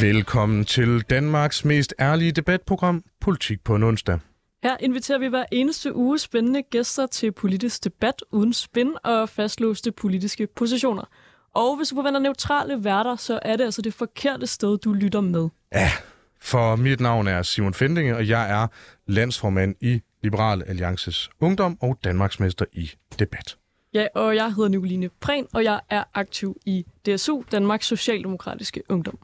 Velkommen 0.00 0.64
til 0.64 1.00
Danmarks 1.00 1.64
mest 1.64 1.94
ærlige 2.00 2.32
debatprogram, 2.32 3.04
Politik 3.20 3.64
på 3.64 3.74
en 3.74 3.82
onsdag. 3.82 4.18
Her 4.62 4.76
inviterer 4.80 5.18
vi 5.18 5.26
hver 5.26 5.44
eneste 5.52 5.94
uge 5.94 6.18
spændende 6.18 6.62
gæster 6.62 7.06
til 7.06 7.32
politisk 7.32 7.84
debat 7.84 8.22
uden 8.30 8.52
spin 8.52 8.94
og 9.04 9.28
fastlåste 9.28 9.92
politiske 9.92 10.46
positioner. 10.46 11.02
Og 11.54 11.76
hvis 11.76 11.88
du 11.88 11.94
forventer 11.94 12.20
neutrale 12.20 12.84
værter, 12.84 13.16
så 13.16 13.38
er 13.42 13.56
det 13.56 13.64
altså 13.64 13.82
det 13.82 13.94
forkerte 13.94 14.46
sted, 14.46 14.78
du 14.78 14.92
lytter 14.92 15.20
med. 15.20 15.48
Ja, 15.72 15.90
for 16.40 16.76
mit 16.76 17.00
navn 17.00 17.26
er 17.26 17.42
Simon 17.42 17.74
Fendinge, 17.74 18.16
og 18.16 18.28
jeg 18.28 18.50
er 18.62 18.66
landsformand 19.06 19.74
i 19.80 20.00
Liberal 20.22 20.62
Alliances 20.66 21.30
Ungdom 21.40 21.78
og 21.80 21.98
Danmarksmester 22.04 22.64
i 22.72 22.90
debat. 23.18 23.56
Ja, 23.94 24.06
og 24.14 24.36
jeg 24.36 24.54
hedder 24.54 24.68
Nicoline 24.68 25.08
Prehn, 25.20 25.46
og 25.54 25.64
jeg 25.64 25.80
er 25.90 26.04
aktiv 26.14 26.56
i 26.66 26.86
DSU, 27.06 27.42
Danmarks 27.52 27.86
Socialdemokratiske 27.86 28.82
Ungdom. 28.88 29.18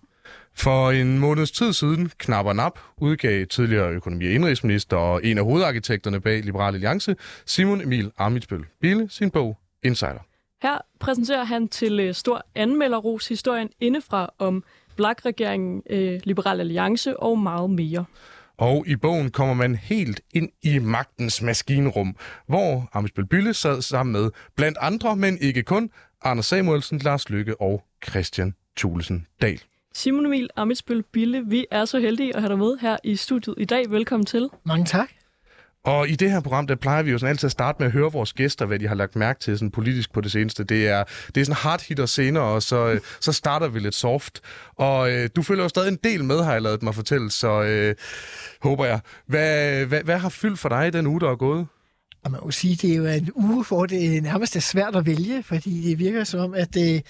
For 0.57 0.91
en 0.91 1.19
måneds 1.19 1.51
tid 1.51 1.73
siden, 1.73 2.11
knap 2.19 2.47
og 2.47 2.57
nap, 2.57 2.79
udgav 2.97 3.47
tidligere 3.47 3.91
økonomi- 3.91 4.27
og 4.27 4.33
indrigsminister 4.33 4.97
og 4.97 5.25
en 5.25 5.39
af 5.39 5.45
hovedarkitekterne 5.45 6.21
bag 6.21 6.43
Liberal 6.43 6.75
Alliance, 6.75 7.17
Simon 7.47 7.81
Emil 7.81 8.13
Amitsbøl 8.19 8.65
Bille, 8.81 9.07
sin 9.11 9.31
bog 9.31 9.59
Insider. 9.83 10.25
Her 10.63 10.79
præsenterer 11.01 11.45
han 11.45 11.69
til 11.69 12.01
øh, 12.01 12.15
stor 12.15 12.47
anmelderros 12.55 13.29
historien 13.29 13.69
indefra 13.81 14.31
om 14.39 14.65
Black-regeringen, 14.97 15.83
øh, 15.91 16.21
Liberal 16.25 16.61
Alliance 16.61 17.21
og 17.21 17.39
meget 17.39 17.71
mere. 17.71 18.05
Og 18.59 18.85
i 18.87 18.97
bogen 18.97 19.31
kommer 19.31 19.55
man 19.55 19.75
helt 19.75 20.21
ind 20.35 20.49
i 20.63 20.79
magtens 20.79 21.43
maskinrum, 21.43 22.17
hvor 22.47 22.89
Amitsbøl 22.93 23.27
Bille 23.27 23.55
sad 23.55 23.83
sammen 23.83 24.13
med 24.13 24.31
blandt 24.57 24.79
andre, 24.81 25.17
men 25.17 25.39
ikke 25.41 25.63
kun, 25.63 25.91
Anders 26.25 26.47
Samuelsen, 26.47 26.99
Lars 26.99 27.31
Lykke 27.31 27.61
og 27.61 27.85
Christian 28.09 28.55
Thulesen 28.77 29.27
Dahl. 29.43 29.61
Simon 29.97 30.27
Emil 30.27 30.49
Amitsbøl 30.57 31.03
Bille, 31.13 31.45
vi 31.47 31.67
er 31.71 31.85
så 31.85 31.99
heldige 31.99 32.37
at 32.37 32.43
have 32.43 32.49
dig 32.49 32.59
med 32.59 32.77
her 32.81 32.97
i 33.05 33.17
studiet 33.17 33.55
i 33.59 33.65
dag. 33.65 33.91
Velkommen 33.91 34.27
til. 34.27 34.49
Mange 34.65 34.87
tak. 34.87 35.09
Og 35.85 36.09
i 36.09 36.15
det 36.15 36.31
her 36.31 36.41
program, 36.41 36.67
der 36.67 36.75
plejer 36.75 37.03
vi 37.03 37.11
jo 37.11 37.19
sådan 37.19 37.31
altid 37.31 37.47
at 37.47 37.53
starte 37.53 37.77
med 37.79 37.87
at 37.87 37.93
høre 37.93 38.13
vores 38.13 38.33
gæster, 38.33 38.67
hvad 38.67 38.79
de 38.79 38.89
har 38.89 38.95
lagt 38.95 39.17
mærke 39.17 39.41
til 39.41 39.59
sådan 39.59 39.71
politisk 39.71 40.13
på 40.13 40.21
det 40.21 40.33
seneste. 40.33 40.65
Det 40.65 40.89
er, 40.89 41.05
det 41.35 41.41
er 41.41 41.45
sådan 41.45 41.57
hard 41.57 41.87
hitter 41.89 42.07
senere, 42.07 42.45
og 42.45 42.63
så, 42.63 42.89
øh, 42.89 43.01
så 43.21 43.33
starter 43.33 43.69
vi 43.69 43.79
lidt 43.79 43.95
soft. 43.95 44.41
Og 44.77 45.13
øh, 45.13 45.29
du 45.37 45.43
følger 45.43 45.63
jo 45.63 45.69
stadig 45.69 45.89
en 45.89 45.99
del 46.05 46.25
med, 46.25 46.45
har 46.45 46.53
jeg 46.53 46.63
lavet 46.63 46.83
mig 46.83 46.95
fortælle, 46.95 47.31
så 47.31 47.63
øh, 47.63 47.95
håber 48.63 48.85
jeg. 48.85 49.01
Hvad, 49.27 49.87
hvad, 49.87 50.03
hvad 50.03 50.19
har 50.19 50.29
fyldt 50.29 50.59
for 50.59 50.69
dig 50.69 50.93
den 50.93 51.07
uge, 51.07 51.21
der 51.21 51.31
er 51.31 51.37
gået? 51.37 51.67
Og 52.25 52.31
man 52.31 52.41
må 52.45 52.51
sige, 52.51 52.77
det 52.77 52.93
er 52.93 52.97
jo 52.97 53.07
en 53.07 53.31
uge, 53.35 53.65
hvor 53.65 53.87
det 53.87 54.23
nærmest 54.23 54.57
er 54.57 54.61
svært 54.61 54.97
at 54.97 55.07
vælge, 55.07 55.43
fordi 55.43 55.83
det 55.83 55.99
virker 55.99 56.25
som, 56.25 56.55
at 56.55 56.77
øh, 56.79 57.01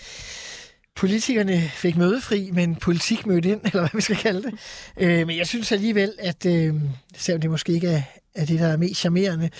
politikerne 0.96 1.70
fik 1.74 1.96
mødefri, 1.96 2.50
men 2.52 2.76
politik 2.76 3.26
mødte 3.26 3.48
ind, 3.48 3.60
eller 3.66 3.80
hvad 3.80 3.90
vi 3.94 4.00
skal 4.00 4.16
kalde 4.16 4.42
det. 4.42 4.54
Øh, 4.96 5.26
men 5.26 5.36
jeg 5.36 5.46
synes 5.46 5.72
alligevel, 5.72 6.12
at 6.18 6.46
øh, 6.46 6.74
selvom 7.16 7.40
det 7.40 7.50
måske 7.50 7.72
ikke 7.72 7.88
er, 7.88 8.02
er 8.34 8.44
det, 8.44 8.60
der 8.60 8.66
er 8.66 8.76
mest 8.76 9.00
charmerende, 9.00 9.50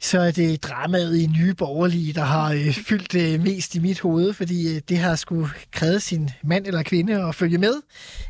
så 0.00 0.20
er 0.20 0.30
det 0.30 0.62
dramaet 0.62 1.16
i 1.16 1.26
Nye 1.26 1.54
Borgerlige, 1.54 2.12
der 2.12 2.24
har 2.24 2.52
øh, 2.52 2.72
fyldt 2.72 3.14
øh, 3.14 3.42
mest 3.42 3.74
i 3.74 3.78
mit 3.78 4.00
hoved, 4.00 4.32
fordi 4.32 4.74
øh, 4.74 4.82
det 4.88 4.98
har 4.98 5.16
skulle 5.16 5.48
kræve 5.72 6.00
sin 6.00 6.30
mand 6.44 6.66
eller 6.66 6.82
kvinde 6.82 7.24
at 7.28 7.34
følge 7.34 7.58
med 7.58 7.74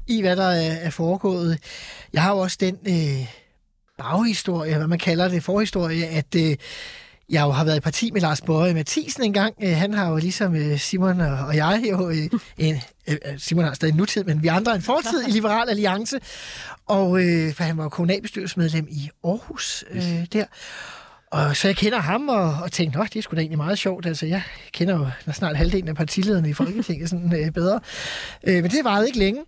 i, 0.06 0.20
hvad 0.20 0.36
der 0.36 0.46
er, 0.46 0.72
er 0.72 0.90
foregået. 0.90 1.58
Jeg 2.12 2.22
har 2.22 2.30
jo 2.32 2.38
også 2.38 2.56
den 2.60 2.78
øh, 2.86 3.26
baghistorie, 3.98 4.76
hvad 4.76 4.86
man 4.86 4.98
kalder 4.98 5.28
det, 5.28 5.42
forhistorie, 5.42 6.06
at 6.06 6.34
øh, 6.36 6.56
jeg 7.32 7.42
jo 7.42 7.50
har 7.50 7.64
været 7.64 7.76
i 7.76 7.80
parti 7.80 8.10
med 8.10 8.20
Lars 8.20 8.40
Borge 8.40 8.74
Mathisen 8.74 9.22
en 9.22 9.32
gang. 9.32 9.54
Øh, 9.62 9.76
han 9.76 9.94
har 9.94 10.10
jo 10.10 10.16
ligesom 10.16 10.56
øh, 10.56 10.78
Simon 10.78 11.20
og 11.20 11.56
jeg 11.56 11.84
jo 11.90 12.10
øh, 12.10 12.30
en, 12.58 12.76
Simon 13.38 13.64
har 13.64 13.74
stadig 13.74 13.94
nutid, 13.94 14.24
men 14.24 14.42
vi 14.42 14.48
andre 14.48 14.74
en 14.74 14.82
fortid 14.82 15.28
i 15.28 15.30
Liberal 15.30 15.68
Alliance. 15.68 16.20
Og 16.86 17.24
øh, 17.24 17.54
for 17.54 17.62
han 17.64 17.76
var 17.76 17.82
jo 17.82 17.88
kommunalbestyrelsesmedlem 17.88 18.86
i 18.90 19.10
Aarhus 19.24 19.84
øh, 19.90 20.26
der. 20.32 20.44
Og 21.30 21.56
så 21.56 21.68
jeg 21.68 21.76
kender 21.76 21.98
ham 21.98 22.28
og, 22.28 22.56
og 22.62 22.72
tænkte, 22.72 22.98
at 22.98 23.12
det 23.12 23.18
er 23.18 23.22
sgu 23.22 23.36
da 23.36 23.40
egentlig 23.40 23.58
meget 23.58 23.78
sjovt. 23.78 24.06
Altså, 24.06 24.26
jeg 24.26 24.42
kender 24.72 24.98
jo 25.26 25.32
snart 25.32 25.56
halvdelen 25.56 25.88
af 25.88 25.96
partilederne 25.96 26.48
i 26.48 26.52
Folketinget 26.52 27.10
sådan, 27.10 27.44
øh, 27.44 27.50
bedre. 27.50 27.80
Øh, 28.44 28.62
men 28.62 28.70
det 28.70 28.84
varede 28.84 29.06
ikke 29.06 29.18
længe. 29.18 29.42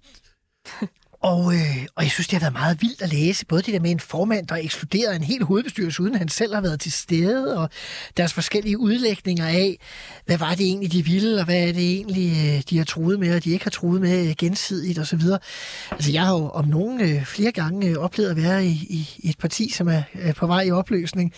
Og, 1.25 1.55
øh, 1.55 1.87
og 1.95 2.03
jeg 2.03 2.11
synes, 2.11 2.29
det 2.29 2.39
har 2.39 2.41
været 2.41 2.53
meget 2.53 2.83
vildt 2.83 3.03
at 3.03 3.13
læse. 3.13 3.47
Både 3.47 3.63
det 3.63 3.75
der 3.75 3.81
med 3.81 3.91
en 3.91 4.01
formand, 4.01 4.47
der 4.47 4.57
ekskluderede 4.57 5.17
en 5.17 5.23
hel 5.23 5.45
hovedbestyrelse, 5.45 6.03
uden 6.03 6.15
han 6.15 6.29
selv 6.29 6.55
har 6.55 6.61
været 6.61 6.81
til 6.81 6.93
stede, 6.93 7.59
og 7.59 7.71
deres 8.17 8.33
forskellige 8.33 8.79
udlægninger 8.79 9.47
af, 9.47 9.79
hvad 10.27 10.39
var 10.39 10.55
det 10.55 10.67
egentlig, 10.67 10.93
de 10.93 11.05
ville, 11.05 11.39
og 11.39 11.45
hvad 11.45 11.69
er 11.69 11.73
det 11.73 11.91
egentlig, 11.91 12.31
øh, 12.31 12.63
de 12.71 12.79
har 12.79 12.85
troet 12.85 13.21
med, 13.21 13.37
og 13.37 13.45
de 13.45 13.51
ikke 13.51 13.65
har 13.65 13.71
troet 13.71 14.01
med 14.01 14.29
øh, 14.29 14.35
gensidigt 14.39 14.99
osv. 14.99 15.21
Altså, 15.91 16.13
jeg 16.13 16.23
har 16.23 16.33
jo 16.33 16.49
om 16.49 16.65
nogen 16.65 17.01
øh, 17.01 17.25
flere 17.25 17.53
gange 17.53 17.89
øh, 17.89 17.97
oplevet 17.97 18.31
at 18.31 18.37
være 18.37 18.67
i, 18.67 18.71
i, 18.71 19.11
i 19.19 19.31
et 19.31 19.39
parti, 19.39 19.71
som 19.71 19.89
er 19.89 20.03
øh, 20.15 20.35
på 20.35 20.47
vej 20.47 20.63
i 20.63 20.71
opløsning. 20.71 21.33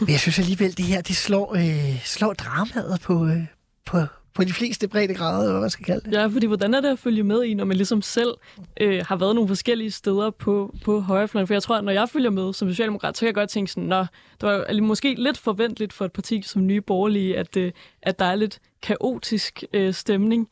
Men 0.00 0.08
jeg 0.08 0.20
synes 0.20 0.38
alligevel, 0.38 0.76
det 0.76 0.84
her, 0.84 1.00
det 1.00 1.16
slår, 1.16 1.54
øh, 1.54 2.04
slår 2.04 2.32
dramaet 2.32 3.00
på, 3.00 3.26
øh, 3.26 3.42
på, 3.86 4.06
på 4.34 4.44
de 4.44 4.52
fleste 4.52 4.88
brede 4.88 5.14
grader, 5.14 5.38
eller 5.38 5.52
hvad 5.52 5.60
man 5.60 5.70
skal 5.70 5.84
kalde 5.84 6.10
det. 6.10 6.12
Ja, 6.12 6.26
fordi 6.26 6.46
hvordan 6.46 6.74
er 6.74 6.80
det 6.80 6.88
at 6.88 6.98
følge 6.98 7.22
med 7.22 7.44
i, 7.44 7.54
når 7.54 7.64
man 7.64 7.76
ligesom 7.76 8.02
selv 8.02 8.34
øh, 8.80 9.04
har 9.08 9.16
været 9.16 9.34
nogle 9.34 9.48
forskellige 9.48 9.90
steder 9.90 10.30
på, 10.30 10.74
på 10.84 11.00
højrefløjen? 11.00 11.46
For 11.46 11.54
jeg 11.54 11.62
tror, 11.62 11.76
at 11.76 11.84
når 11.84 11.92
jeg 11.92 12.08
følger 12.08 12.30
med 12.30 12.52
som 12.52 12.68
socialdemokrat, 12.68 13.16
så 13.16 13.20
kan 13.20 13.26
jeg 13.26 13.34
godt 13.34 13.50
tænke 13.50 13.70
sådan, 13.70 13.88
Nå, 13.88 14.00
det 14.40 14.48
var 14.48 14.80
måske 14.80 15.14
lidt 15.14 15.38
forventeligt 15.38 15.92
for 15.92 16.04
et 16.04 16.12
parti 16.12 16.42
som 16.42 16.66
Nye 16.66 16.80
Borgerlige, 16.80 17.38
at, 17.38 17.56
øh, 17.56 17.72
at 18.02 18.18
der 18.18 18.24
er 18.24 18.34
lidt 18.34 18.58
kaotisk 18.82 19.64
øh, 19.72 19.94
stemning. 19.94 20.48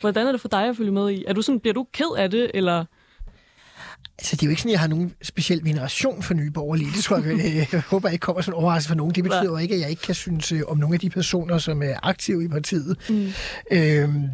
Hvordan 0.00 0.26
er 0.26 0.32
det 0.32 0.40
for 0.40 0.48
dig 0.48 0.64
at 0.68 0.76
følge 0.76 0.92
med 0.92 1.10
i? 1.10 1.24
Er 1.28 1.32
du 1.32 1.42
sådan, 1.42 1.60
bliver 1.60 1.74
du 1.74 1.86
ked 1.92 2.16
af 2.16 2.30
det, 2.30 2.50
eller... 2.54 2.84
Altså, 4.18 4.36
det 4.36 4.42
er 4.42 4.46
jo 4.46 4.50
ikke 4.50 4.62
sådan, 4.62 4.70
at 4.70 4.72
jeg 4.72 4.80
har 4.80 4.88
nogen 4.88 5.14
speciel 5.22 5.64
veneration 5.64 6.22
for 6.22 6.34
nye 6.34 6.50
borgerlige. 6.50 6.90
Det 6.96 7.04
tror 7.04 7.16
jeg, 7.16 7.38
jeg, 7.38 7.68
jeg 7.72 7.80
håber 7.80 8.08
ikke 8.08 8.22
kommer 8.22 8.42
som 8.42 8.54
en 8.54 8.58
overraskelse 8.58 8.88
for 8.88 8.94
nogen. 8.94 9.14
Det 9.14 9.24
betyder 9.24 9.44
jo 9.44 9.56
ikke, 9.56 9.74
at 9.74 9.80
jeg 9.80 9.90
ikke 9.90 10.02
kan 10.02 10.14
synes 10.14 10.52
øh, 10.52 10.62
om 10.68 10.78
nogle 10.78 10.94
af 10.94 11.00
de 11.00 11.10
personer, 11.10 11.58
som 11.58 11.82
er 11.82 11.94
aktive 12.02 12.44
i 12.44 12.48
partiet. 12.48 12.96
Mm. 13.08 13.32
Øhm, 13.70 14.28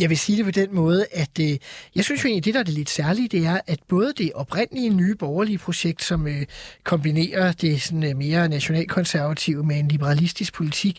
jeg 0.00 0.10
vil 0.10 0.18
sige 0.18 0.36
det 0.36 0.44
på 0.44 0.50
den 0.50 0.74
måde, 0.74 1.06
at 1.12 1.38
øh, 1.40 1.56
jeg 1.94 2.04
synes 2.04 2.24
jo 2.24 2.28
egentlig, 2.28 2.44
det 2.44 2.54
der 2.54 2.60
er 2.60 2.64
det 2.64 2.74
lidt 2.74 2.90
særlige, 2.90 3.28
det 3.28 3.46
er, 3.46 3.60
at 3.66 3.78
både 3.88 4.12
det 4.18 4.32
oprindelige 4.34 4.88
nye 4.88 5.14
borgerlige 5.14 5.58
projekt, 5.58 6.04
som 6.04 6.26
øh, 6.26 6.46
kombinerer 6.84 7.52
det 7.52 7.82
sådan, 7.82 8.04
øh, 8.04 8.16
mere 8.16 8.48
nationalkonservative 8.48 9.64
med 9.64 9.78
en 9.78 9.88
liberalistisk 9.88 10.54
politik, 10.54 10.98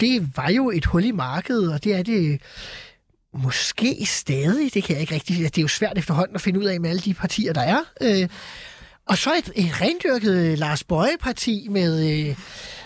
det 0.00 0.36
var 0.36 0.50
jo 0.50 0.70
et 0.70 0.84
hul 0.84 1.04
i 1.04 1.10
markedet, 1.10 1.72
og 1.72 1.84
det 1.84 1.94
er 1.94 2.02
det 2.02 2.40
Måske 3.42 4.06
stadig, 4.06 4.74
det 4.74 4.84
kan 4.84 4.94
jeg 4.94 5.00
ikke 5.00 5.14
rigtig... 5.14 5.36
Det 5.36 5.58
er 5.58 5.62
jo 5.62 5.68
svært 5.68 5.98
efterhånden 5.98 6.34
at 6.34 6.40
finde 6.40 6.60
ud 6.60 6.64
af 6.64 6.80
med 6.80 6.90
alle 6.90 7.02
de 7.02 7.14
partier, 7.14 7.52
der 7.52 7.60
er. 7.60 7.78
Øh, 8.00 8.28
og 9.06 9.18
så 9.18 9.34
et, 9.34 9.52
et 9.56 9.80
rendyrket 9.80 10.52
øh, 10.52 10.58
Lars 10.58 10.84
Bøje-parti 10.84 11.66
med, 11.70 12.10
øh, 12.10 12.36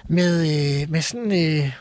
med, 0.08 0.40
øh, 0.40 0.90
med 0.90 1.02
sådan... 1.02 1.32
Øh, 1.32 1.72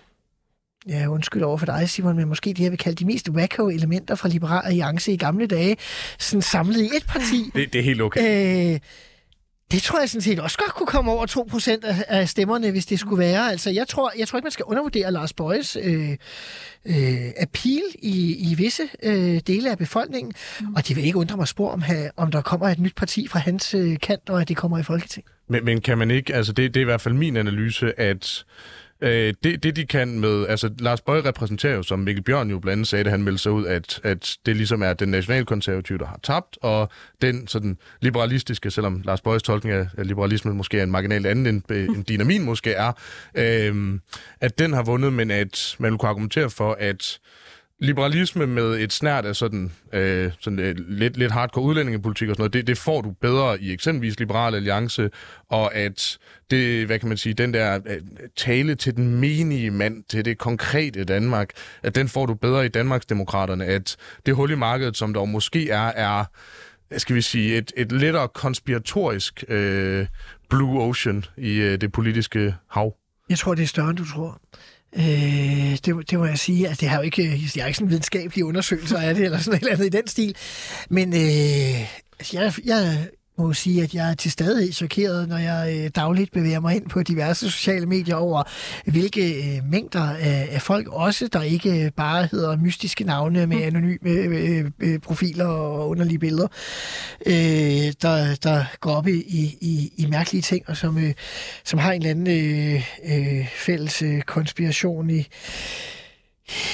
ja, 0.90 1.08
undskyld 1.08 1.44
over 1.44 1.58
for 1.58 1.66
dig, 1.66 1.90
Simon, 1.90 2.16
men 2.16 2.28
måske 2.28 2.50
det, 2.50 2.59
jeg 2.59 2.72
vil 2.72 2.79
kalde 2.79 2.96
de 2.96 3.06
mest 3.06 3.29
wacko 3.29 3.69
elementer 3.69 4.16
fra 4.16 4.29
Liberal 4.29 4.62
Alliance 4.66 5.12
i 5.12 5.18
gamle 5.18 5.47
dage, 5.47 5.78
sådan 6.19 6.41
samlet 6.41 6.81
i 6.81 6.85
et 6.85 7.06
parti. 7.08 7.52
Det, 7.56 7.73
det 7.73 7.79
er 7.79 7.84
helt 7.84 8.02
okay. 8.02 8.73
Øh, 8.73 8.79
det 9.72 9.82
tror 9.82 10.00
jeg 10.00 10.10
sådan 10.10 10.22
set 10.22 10.40
også 10.40 10.58
godt 10.58 10.74
kunne 10.74 10.88
komme 10.88 11.12
over 11.12 11.26
2% 11.84 11.88
af, 11.88 12.06
af 12.08 12.30
stemmerne, 12.30 12.72
hvis 12.72 12.86
det 12.86 13.00
skulle 13.00 13.20
være. 13.20 13.52
Altså, 13.52 13.70
jeg 13.70 13.88
tror, 13.88 14.12
jeg 14.18 14.28
tror 14.28 14.38
ikke, 14.38 14.46
man 14.46 14.52
skal 14.52 14.66
undervurdere 14.66 15.12
Lars 15.12 15.34
Bøjes 15.34 15.78
øh, 15.82 16.10
øh, 16.86 17.32
appeal 17.38 17.82
i, 18.02 18.52
i 18.52 18.56
visse 18.56 18.84
øh, 19.04 19.40
dele 19.48 19.72
af 19.72 19.78
befolkningen. 19.78 20.34
Mm. 20.62 20.76
Og 20.76 20.88
det 20.88 20.96
vil 20.96 21.06
ikke 21.06 21.18
undre 21.18 21.38
mig 21.38 21.48
spor, 21.48 21.72
om, 21.72 21.84
om 22.18 22.32
der 22.32 22.42
kommer 22.42 22.70
et 22.70 22.80
nyt 22.80 22.96
parti 22.96 23.28
fra 23.28 23.40
hans 23.40 23.74
øh, 23.74 23.98
kant, 24.02 24.30
og 24.30 24.42
at 24.42 24.48
det 24.48 24.58
kommer 24.58 24.78
i 24.78 24.84
Folketinget. 24.84 25.32
Men, 25.48 25.66
men 25.66 25.82
kan 25.82 25.98
man 25.98 26.12
ikke, 26.12 26.36
altså 26.36 26.54
det, 26.54 26.74
det 26.74 26.80
er 26.80 26.82
i 26.82 26.86
hvert 26.86 27.02
fald 27.02 27.14
min 27.14 27.38
analyse, 27.38 28.00
at 28.00 28.44
Øh, 28.44 28.78
det, 29.01 29.63
det, 29.63 29.75
de 29.75 29.85
kan 29.85 30.19
med... 30.19 30.47
Altså, 30.47 30.69
Lars 30.79 31.01
Bøge 31.01 31.22
repræsenterer 31.22 31.75
jo, 31.75 31.84
som 31.84 31.99
Mikkel 31.99 32.23
Bjørn 32.23 32.49
jo 32.49 32.59
blandt 32.59 32.73
andet 32.73 32.87
sagde, 32.87 33.03
da 33.03 33.09
han 33.09 33.23
meldte 33.23 33.43
sig 33.43 33.51
ud, 33.51 33.66
at, 33.66 33.99
at 34.03 34.37
det 34.46 34.55
ligesom 34.55 34.81
er 34.81 34.93
den 34.93 35.09
nationalkonservative, 35.09 35.97
der 35.97 36.05
har 36.05 36.19
tabt, 36.23 36.57
og 36.61 36.90
den 37.22 37.47
sådan 37.47 37.78
liberalistiske, 38.01 38.72
selvom 38.72 39.01
Lars 39.05 39.22
Bøges 39.22 39.43
tolkning 39.43 39.75
af, 39.75 39.87
liberalismen 39.97 40.57
måske 40.57 40.79
er 40.79 40.84
en 40.84 40.91
marginalt 40.91 41.25
anden, 41.28 41.47
end, 41.47 41.63
end 41.96 42.05
din 42.05 42.22
og 42.22 42.28
min 42.28 42.43
måske 42.43 42.72
er, 42.72 42.91
øh, 43.35 43.99
at 44.41 44.59
den 44.59 44.73
har 44.73 44.84
vundet, 44.84 45.13
men 45.13 45.31
at 45.31 45.75
man 45.79 45.91
vil 45.91 45.97
kunne 45.97 46.09
argumentere 46.09 46.49
for, 46.49 46.78
at 46.79 47.19
liberalisme 47.79 48.47
med 48.47 48.79
et 48.79 48.93
snært 48.93 49.26
af 49.26 49.35
sådan, 49.35 49.72
øh, 49.93 50.31
sådan 50.40 50.59
øh, 50.59 50.76
lidt, 50.78 51.17
lidt 51.17 51.31
hardcore 51.31 51.64
udlændingepolitik 51.64 52.29
og 52.29 52.35
sådan 52.35 52.41
noget, 52.41 52.53
det, 52.53 52.67
det 52.67 52.78
får 52.78 53.02
du 53.02 53.11
bedre 53.11 53.61
i 53.61 53.73
eksempelvis 53.73 54.20
Liberale 54.20 54.58
Alliance, 54.58 55.09
og 55.49 55.76
at 55.76 56.17
det, 56.52 56.85
hvad 56.85 56.99
kan 56.99 57.08
man 57.08 57.17
sige, 57.17 57.34
den 57.34 57.53
der 57.53 57.79
øh, 57.85 58.02
tale 58.35 58.76
til 58.76 58.96
den 58.96 59.20
menige 59.20 59.72
mand, 59.72 60.03
til 60.09 60.26
det 60.26 60.37
konkrete 60.37 61.03
Danmark, 61.03 61.49
at 61.84 61.96
den 61.96 62.09
får 62.09 62.26
du 62.26 62.34
bedre 62.34 62.66
i 62.66 62.70
Danmarksdemokraterne, 62.70 63.66
at 63.66 63.97
det 64.25 64.35
hul 64.35 64.52
i 64.52 64.55
markedet, 64.55 64.97
som 64.97 65.14
der 65.14 65.25
måske 65.25 65.70
er, 65.70 65.87
er 65.96 66.25
skal 66.97 67.16
vi 67.16 67.22
sige, 67.22 67.58
et, 67.58 67.72
et 67.78 67.91
lettere 67.91 68.28
konspiratorisk 68.28 69.43
øh, 69.47 70.08
blue 70.49 70.82
ocean 70.82 71.25
i 71.37 71.53
øh, 71.55 71.82
det 71.82 71.91
politiske 71.91 72.55
hav. 72.70 72.96
Jeg 73.29 73.37
tror, 73.37 73.55
det 73.55 73.64
er 73.64 73.67
større, 73.67 73.90
end 73.90 73.97
du 73.97 74.05
tror. 74.05 74.41
Øh, 74.96 75.78
det, 75.86 76.12
det 76.12 76.20
må 76.20 76.26
jeg 76.26 76.40
sige, 76.40 76.68
at 76.68 76.82
det 76.82 76.90
har 76.90 76.97
jo 76.97 77.03
ikke, 77.03 77.52
jeg 77.56 77.64
har 77.64 77.68
ikke 77.68 77.78
sådan 77.78 77.90
videnskabelige 77.90 78.46
undersøgelser 78.46 78.97
af 78.97 79.16
det, 79.16 79.26
eller 79.26 79.40
sådan 79.40 79.58
et 79.58 79.59
eller 79.59 79.74
andet 79.74 79.86
i 79.86 79.97
den 79.97 80.08
stil. 80.08 80.36
Men 80.90 81.14
øh, 81.14 81.82
altså, 82.20 82.38
jeg, 82.38 82.53
jeg 82.66 83.08
må 83.40 83.53
sige, 83.53 83.84
at 83.84 83.94
jeg 83.94 84.09
er 84.09 84.14
til 84.14 84.32
stadig 84.32 84.74
chokeret, 84.74 85.30
når 85.30 85.38
jeg 85.38 85.78
øh, 85.78 85.90
dagligt 85.96 86.32
bevæger 86.32 86.59
mig 86.59 86.76
ind 86.76 86.90
på 86.90 87.03
diverse 87.03 87.52
sociale 87.52 87.86
medier 87.86 88.16
over, 88.16 88.44
hvilke 88.86 89.34
øh, 89.34 89.64
mængder 89.72 90.09
af, 90.09 90.50
af 90.52 90.62
folk, 90.62 90.88
også 90.88 91.28
der 91.28 91.41
ikke 91.41 91.91
bare 91.96 92.28
hedder 92.32 92.58
mystiske 92.58 93.03
navne 93.03 93.47
med 93.47 93.58
mm. 93.58 93.64
anonyme 93.64 94.09
øh, 94.09 94.72
øh, 94.80 95.00
profiler 95.00 95.46
og 95.46 95.90
underlige 95.90 96.20
billeder, 96.20 96.47
øh, 97.26 97.34
der, 98.02 98.36
der 98.44 98.66
går 98.80 98.91
op 98.91 99.08
i, 99.08 99.24
i, 99.62 99.94
i 99.97 100.06
mærkelige 100.06 100.42
ting, 100.42 100.64
og 100.68 100.78
som, 100.78 100.97
øh, 100.97 101.14
som 101.64 101.80
har 101.80 101.92
en 101.92 102.02
eller 102.02 102.09
anden 102.09 102.28
øh, 102.28 102.84
øh, 103.06 103.47
fælles 103.56 104.02
øh, 104.02 104.22
konspiration 104.22 105.09
i 105.09 105.28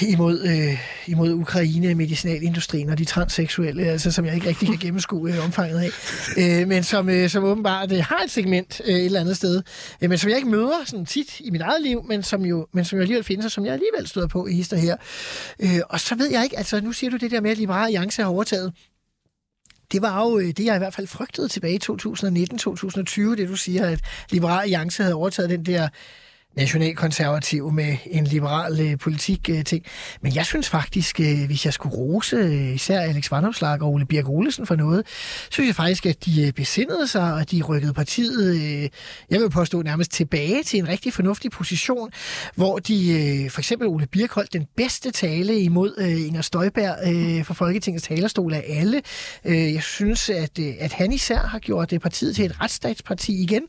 imod, 0.01 0.41
øh, 0.41 0.79
imod 1.07 1.33
Ukraine, 1.33 1.95
medicinalindustrien 1.95 2.89
og 2.89 2.97
de 2.97 3.05
transseksuelle, 3.05 3.85
altså, 3.85 4.11
som 4.11 4.25
jeg 4.25 4.35
ikke 4.35 4.47
rigtig 4.47 4.67
kan 4.67 4.77
gennemskue 4.77 5.33
øh, 5.33 5.45
omfanget 5.45 5.79
af, 5.79 5.89
øh, 6.61 6.67
men 6.67 6.83
som, 6.83 7.09
øh, 7.09 7.29
som 7.29 7.43
åbenbart 7.43 7.91
øh, 7.91 7.99
har 7.99 8.23
et 8.23 8.31
segment 8.31 8.81
øh, 8.85 8.95
et 8.95 9.05
eller 9.05 9.19
andet 9.19 9.37
sted, 9.37 9.61
øh, 10.01 10.09
men 10.09 10.17
som 10.17 10.29
jeg 10.29 10.37
ikke 10.37 10.49
møder 10.49 10.85
sådan 10.85 11.05
tit 11.05 11.39
i 11.39 11.51
mit 11.51 11.61
eget 11.61 11.81
liv, 11.83 12.03
men 12.07 12.23
som 12.23 12.45
jo, 12.45 12.67
men 12.73 12.85
som 12.85 12.97
jo 12.97 13.01
alligevel 13.01 13.23
findes, 13.23 13.45
og 13.45 13.51
som 13.51 13.65
jeg 13.65 13.73
alligevel 13.73 14.07
støder 14.07 14.27
på 14.27 14.47
i 14.47 14.53
hister 14.53 14.77
her. 14.77 14.95
Øh, 15.59 15.79
og 15.89 15.99
så 15.99 16.15
ved 16.15 16.31
jeg 16.31 16.43
ikke, 16.43 16.57
altså 16.57 16.81
nu 16.81 16.91
siger 16.91 17.11
du 17.11 17.17
det 17.17 17.31
der 17.31 17.41
med, 17.41 17.51
at 17.51 17.57
Liberale 17.57 17.85
Alliance 17.85 18.21
har 18.21 18.29
overtaget 18.29 18.73
det 19.91 20.01
var 20.01 20.23
jo 20.23 20.39
øh, 20.39 20.47
det, 20.47 20.65
jeg 20.65 20.75
i 20.75 20.77
hvert 20.77 20.93
fald 20.93 21.07
frygtede 21.07 21.47
tilbage 21.47 21.73
i 21.75 21.79
2019-2020, 21.91 23.21
det 23.21 23.47
du 23.47 23.55
siger, 23.55 23.85
at 23.85 23.99
Liberale 24.29 24.61
Alliance 24.61 25.03
havde 25.03 25.15
overtaget 25.15 25.49
den 25.49 25.65
der 25.65 25.87
nationalkonservativ 26.55 27.71
med 27.71 27.97
en 28.05 28.23
liberal 28.23 28.79
øh, 28.81 28.97
politik 28.97 29.49
øh, 29.49 29.63
ting. 29.63 29.85
Men 30.21 30.35
jeg 30.35 30.45
synes 30.45 30.69
faktisk, 30.69 31.19
øh, 31.19 31.45
hvis 31.45 31.65
jeg 31.65 31.73
skulle 31.73 31.95
rose 31.95 32.35
øh, 32.35 32.75
især 32.75 32.99
Alex 32.99 33.31
Vandopslag 33.31 33.81
og 33.81 33.93
Ole 33.93 34.05
Birk 34.05 34.29
Olesen 34.29 34.65
for 34.65 34.75
noget, 34.75 35.07
synes 35.49 35.67
jeg 35.67 35.75
faktisk, 35.75 36.05
at 36.05 36.25
de 36.25 36.47
øh, 36.47 36.51
besindede 36.51 37.07
sig, 37.07 37.33
og 37.33 37.51
de 37.51 37.61
rykkede 37.61 37.93
partiet, 37.93 38.55
øh, 38.55 38.89
jeg 39.29 39.41
vil 39.41 39.49
påstå 39.49 39.81
nærmest 39.81 40.11
tilbage 40.11 40.63
til 40.63 40.79
en 40.79 40.87
rigtig 40.87 41.13
fornuftig 41.13 41.51
position, 41.51 42.11
hvor 42.55 42.79
de, 42.79 43.11
øh, 43.43 43.51
for 43.51 43.61
eksempel 43.61 43.87
Ole 43.87 44.07
Birk 44.07 44.31
holdt 44.31 44.53
den 44.53 44.65
bedste 44.77 45.11
tale 45.11 45.59
imod 45.59 45.93
øh, 45.97 46.27
Inger 46.27 46.41
Støjberg 46.41 46.95
øh, 47.07 47.45
fra 47.45 47.53
Folketingets 47.53 48.07
talerstol 48.07 48.53
af 48.53 48.63
alle. 48.67 49.01
Øh, 49.45 49.73
jeg 49.73 49.83
synes, 49.83 50.29
at, 50.29 50.59
øh, 50.59 50.73
at 50.79 50.93
han 50.93 51.11
især 51.11 51.39
har 51.39 51.59
gjort 51.59 51.91
det 51.91 52.01
partiet 52.01 52.35
til 52.35 52.45
et 52.45 52.61
retsstatsparti 52.61 53.43
igen, 53.43 53.63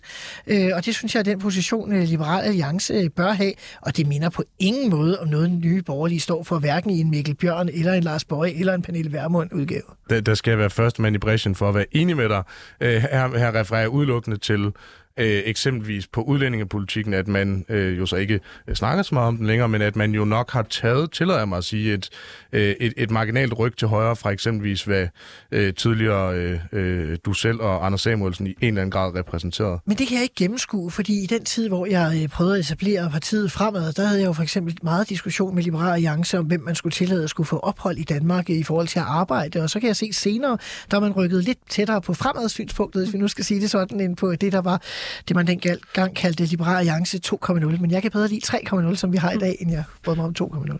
øh, 0.47 0.71
og 0.75 0.87
det 0.87 0.95
synes 0.95 1.15
jeg 1.15 1.21
er 1.21 1.25
den 1.25 1.39
position, 1.39 1.93
øh, 1.93 2.09
Liberal 2.09 2.45
Alliance 2.45 2.76
Alliance 2.77 2.95
øh, 2.95 3.11
bør 3.11 3.33
have, 3.33 3.53
og 3.83 3.97
det 3.97 4.07
minder 4.07 4.29
på 4.29 4.43
ingen 4.59 4.91
måde 4.91 5.21
om 5.21 5.29
noget, 5.29 5.51
nye 5.51 5.83
borgerlige 5.83 6.21
står 6.21 6.43
for, 6.43 6.59
hverken 6.59 6.91
i 6.91 7.01
en 7.01 7.11
Mikkel 7.11 7.35
Bjørn, 7.35 7.69
eller 7.69 7.93
en 7.93 8.03
Lars 8.03 8.25
Bøge, 8.25 8.55
eller 8.61 8.75
en 8.75 8.83
Pernille 8.83 9.13
Vermund 9.13 9.53
udgave. 9.53 9.83
Der, 10.11 10.21
der 10.21 10.35
skal 10.35 10.51
jeg 10.51 10.59
være 10.59 10.71
første 10.71 11.03
mand 11.03 11.17
i 11.17 11.19
bræschen 11.19 11.55
for 11.55 11.69
at 11.69 11.75
være 11.75 11.87
enig 11.93 12.17
med 12.17 12.29
dig. 12.29 12.43
Øh, 12.81 13.03
her, 13.03 13.39
her 13.39 13.55
refererer 13.55 13.83
jeg 13.83 13.91
udelukkende 13.91 14.37
til 14.37 14.73
øh, 15.17 15.43
eksempelvis 15.45 16.07
på 16.07 16.23
udlændingepolitikken, 16.23 17.15
at 17.15 17.29
man 17.29 17.65
øh, 17.69 17.99
jo 17.99 18.07
så 18.07 18.17
ikke 18.17 18.41
øh, 18.69 18.75
snakker 18.75 19.03
så 19.03 19.15
meget 19.15 19.29
om 19.29 19.37
den 19.37 19.47
længere, 19.47 19.69
men 19.69 19.83
at 19.83 19.97
man 19.97 20.13
jo 20.13 20.25
nok 20.25 20.51
har 20.51 20.63
taget, 20.63 21.13
tillader 21.13 21.45
mig 21.45 21.59
at 21.59 21.65
sige, 21.65 21.95
et, 21.95 22.09
øh, 22.53 22.75
et, 22.81 22.93
et 22.97 23.11
marginalt 23.11 23.59
ryg 23.59 23.77
til 23.77 23.89
højre 23.89 24.17
fra 24.17 24.31
eksempelvis, 24.31 24.83
hvad 24.83 25.07
øh, 25.53 25.75
tidligere 25.75 26.35
øh, 26.35 26.61
øh, 26.73 27.19
du 27.25 27.33
selv 27.33 27.61
og 27.61 27.87
Anders 27.87 28.01
Samuelsen 28.01 28.47
i 28.47 28.51
en 28.51 28.57
eller 28.61 28.81
anden 28.81 28.91
grad 28.91 29.15
repræsenterede. 29.15 29.79
Men 29.85 29.97
det 29.97 30.09
kan 30.09 30.15
jeg 30.15 30.23
ikke 30.23 30.35
gennemskue, 30.35 30.91
fordi 30.91 31.23
i 31.23 31.27
den 31.27 31.45
tid, 31.45 31.69
hvor 31.69 31.87
jeg 31.87 32.21
øh, 32.23 32.29
prøvede 32.29 32.55
at 32.55 32.61
etablere 32.61 33.11
partiet 33.11 33.53
fremad, 33.53 33.93
der 33.93 34.07
havde 34.07 34.21
jeg 34.21 34.27
jo 34.27 34.33
for 34.33 34.43
eksempel 34.43 34.79
meget 34.83 35.09
diskussion 35.09 35.55
med 35.55 35.63
Liberale 35.63 35.93
Alliance 35.93 36.39
om, 36.39 36.45
hvem 36.45 36.61
man 36.61 36.75
skulle 36.75 36.93
tillade 36.93 37.25
at 37.25 37.31
skulle 37.31 37.47
få 37.47 37.59
ophold 37.59 37.99
i 37.99 38.05
Danmark 38.05 38.51
øh, 38.51 38.57
i 38.57 38.63
forhold 38.63 38.89
til 38.89 38.99
at 38.99 39.05
arbejde, 39.09 39.63
og 39.63 39.71
så 39.71 39.81
kan 39.81 39.87
jeg 39.87 39.97
se 39.97 40.13
senere, 40.13 40.59
der 40.91 41.01
man 41.01 41.13
rykket 41.13 41.45
lidt 41.45 41.59
tættere 41.69 42.01
på 42.01 42.15
fremadsynspunktet, 42.15 43.03
hvis 43.03 43.13
vi 43.13 43.19
nu 43.19 43.29
skal 43.29 43.45
sige 43.45 43.61
det 43.61 43.71
sådan, 43.71 44.01
end 44.01 44.17
på 44.17 44.35
det, 44.35 44.53
der 44.53 44.61
var 44.61 44.83
det, 45.29 45.37
man 45.37 45.47
dengang 45.47 46.17
kaldte 46.17 46.45
Liberal 46.45 46.77
Alliance 46.77 47.21
2.0. 47.27 47.55
Men 47.55 47.91
jeg 47.91 48.03
kan 48.03 48.11
bedre 48.11 48.29
lide 48.29 48.41
3.0, 48.47 48.95
som 48.95 49.13
vi 49.13 49.17
har 49.17 49.31
i 49.31 49.39
dag, 49.39 49.57
end 49.61 49.71
jeg 49.71 49.85
brød 50.03 50.17
mig 50.17 50.25
om 50.25 50.35
2.0. 50.41 50.79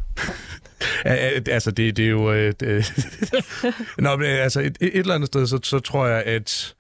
altså, 1.51 1.71
det, 1.71 1.97
det 1.97 2.05
er 2.05 2.11
jo... 2.11 2.33
Øh, 2.33 2.55
det, 2.61 2.93
Nå, 3.99 4.17
men, 4.17 4.27
altså, 4.27 4.61
et, 4.61 4.79
et 4.81 4.97
eller 4.97 5.15
andet 5.15 5.27
sted, 5.27 5.47
så, 5.47 5.59
så 5.63 5.79
tror 5.79 6.07
jeg, 6.07 6.23
at 6.23 6.75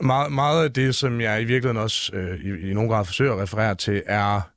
meget, 0.00 0.32
meget 0.32 0.64
af 0.64 0.72
det, 0.72 0.94
som 0.94 1.20
jeg 1.20 1.42
i 1.42 1.44
virkeligheden 1.44 1.82
også 1.82 2.12
øh, 2.14 2.40
i, 2.40 2.70
i 2.70 2.74
nogen 2.74 2.90
grad 2.90 3.04
forsøger 3.04 3.32
at 3.32 3.42
referere 3.42 3.74
til, 3.74 4.02
er 4.06 4.51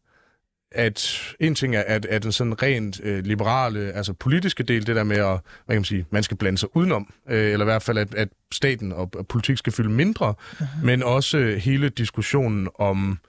at 0.76 1.22
en 1.40 1.56
ting 1.56 1.76
er, 1.76 1.84
at, 1.88 2.06
at 2.06 2.24
den 2.24 2.32
sådan 2.32 2.62
rent 2.62 3.02
øh, 3.04 3.24
liberale, 3.24 3.80
altså 3.80 4.14
politiske 4.14 4.64
del, 4.64 4.88
det 4.88 4.96
der 4.96 5.04
med 5.04 5.18
at, 5.18 5.26
hvad 5.26 5.76
kan 5.76 5.76
man 5.76 5.84
sige, 5.84 6.06
man 6.10 6.24
skal 6.24 6.38
blande 6.38 6.58
sig 6.58 6.76
udenom, 6.76 7.14
øh, 7.30 7.52
eller 7.52 7.66
i 7.66 7.70
hvert 7.70 7.84
fald, 7.84 7.98
at, 7.98 8.16
at 8.16 8.30
staten 8.52 8.94
og, 8.94 9.10
og 9.16 9.28
politik 9.28 9.58
skal 9.58 9.74
fylde 9.74 9.90
mindre, 9.90 10.34
uh-huh. 10.40 10.86
men 10.86 11.04
også 11.04 11.60
hele 11.60 11.90
diskussionen 11.90 12.68
om 12.80 13.20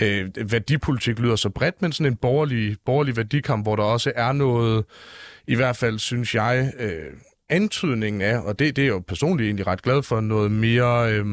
øh, 0.00 0.30
værdipolitik 0.52 1.18
lyder 1.18 1.36
så 1.36 1.50
bredt, 1.50 1.82
men 1.82 1.92
sådan 1.92 2.12
en 2.12 2.16
borgerlig, 2.16 2.76
borgerlig 2.86 3.16
værdikamp, 3.16 3.64
hvor 3.64 3.76
der 3.76 3.82
også 3.82 4.12
er 4.16 4.32
noget, 4.32 4.84
i 5.46 5.54
hvert 5.54 5.76
fald 5.76 5.98
synes 5.98 6.34
jeg, 6.34 6.72
øh, 6.78 7.06
antydningen 7.48 8.22
af, 8.22 8.38
og 8.38 8.58
det, 8.58 8.76
det 8.76 8.82
er 8.82 8.86
jeg 8.86 8.92
jo 8.92 8.98
personligt 8.98 9.46
egentlig 9.46 9.66
ret 9.66 9.82
glad 9.82 10.02
for, 10.02 10.20
noget 10.20 10.50
mere... 10.50 11.12
Øh, 11.12 11.26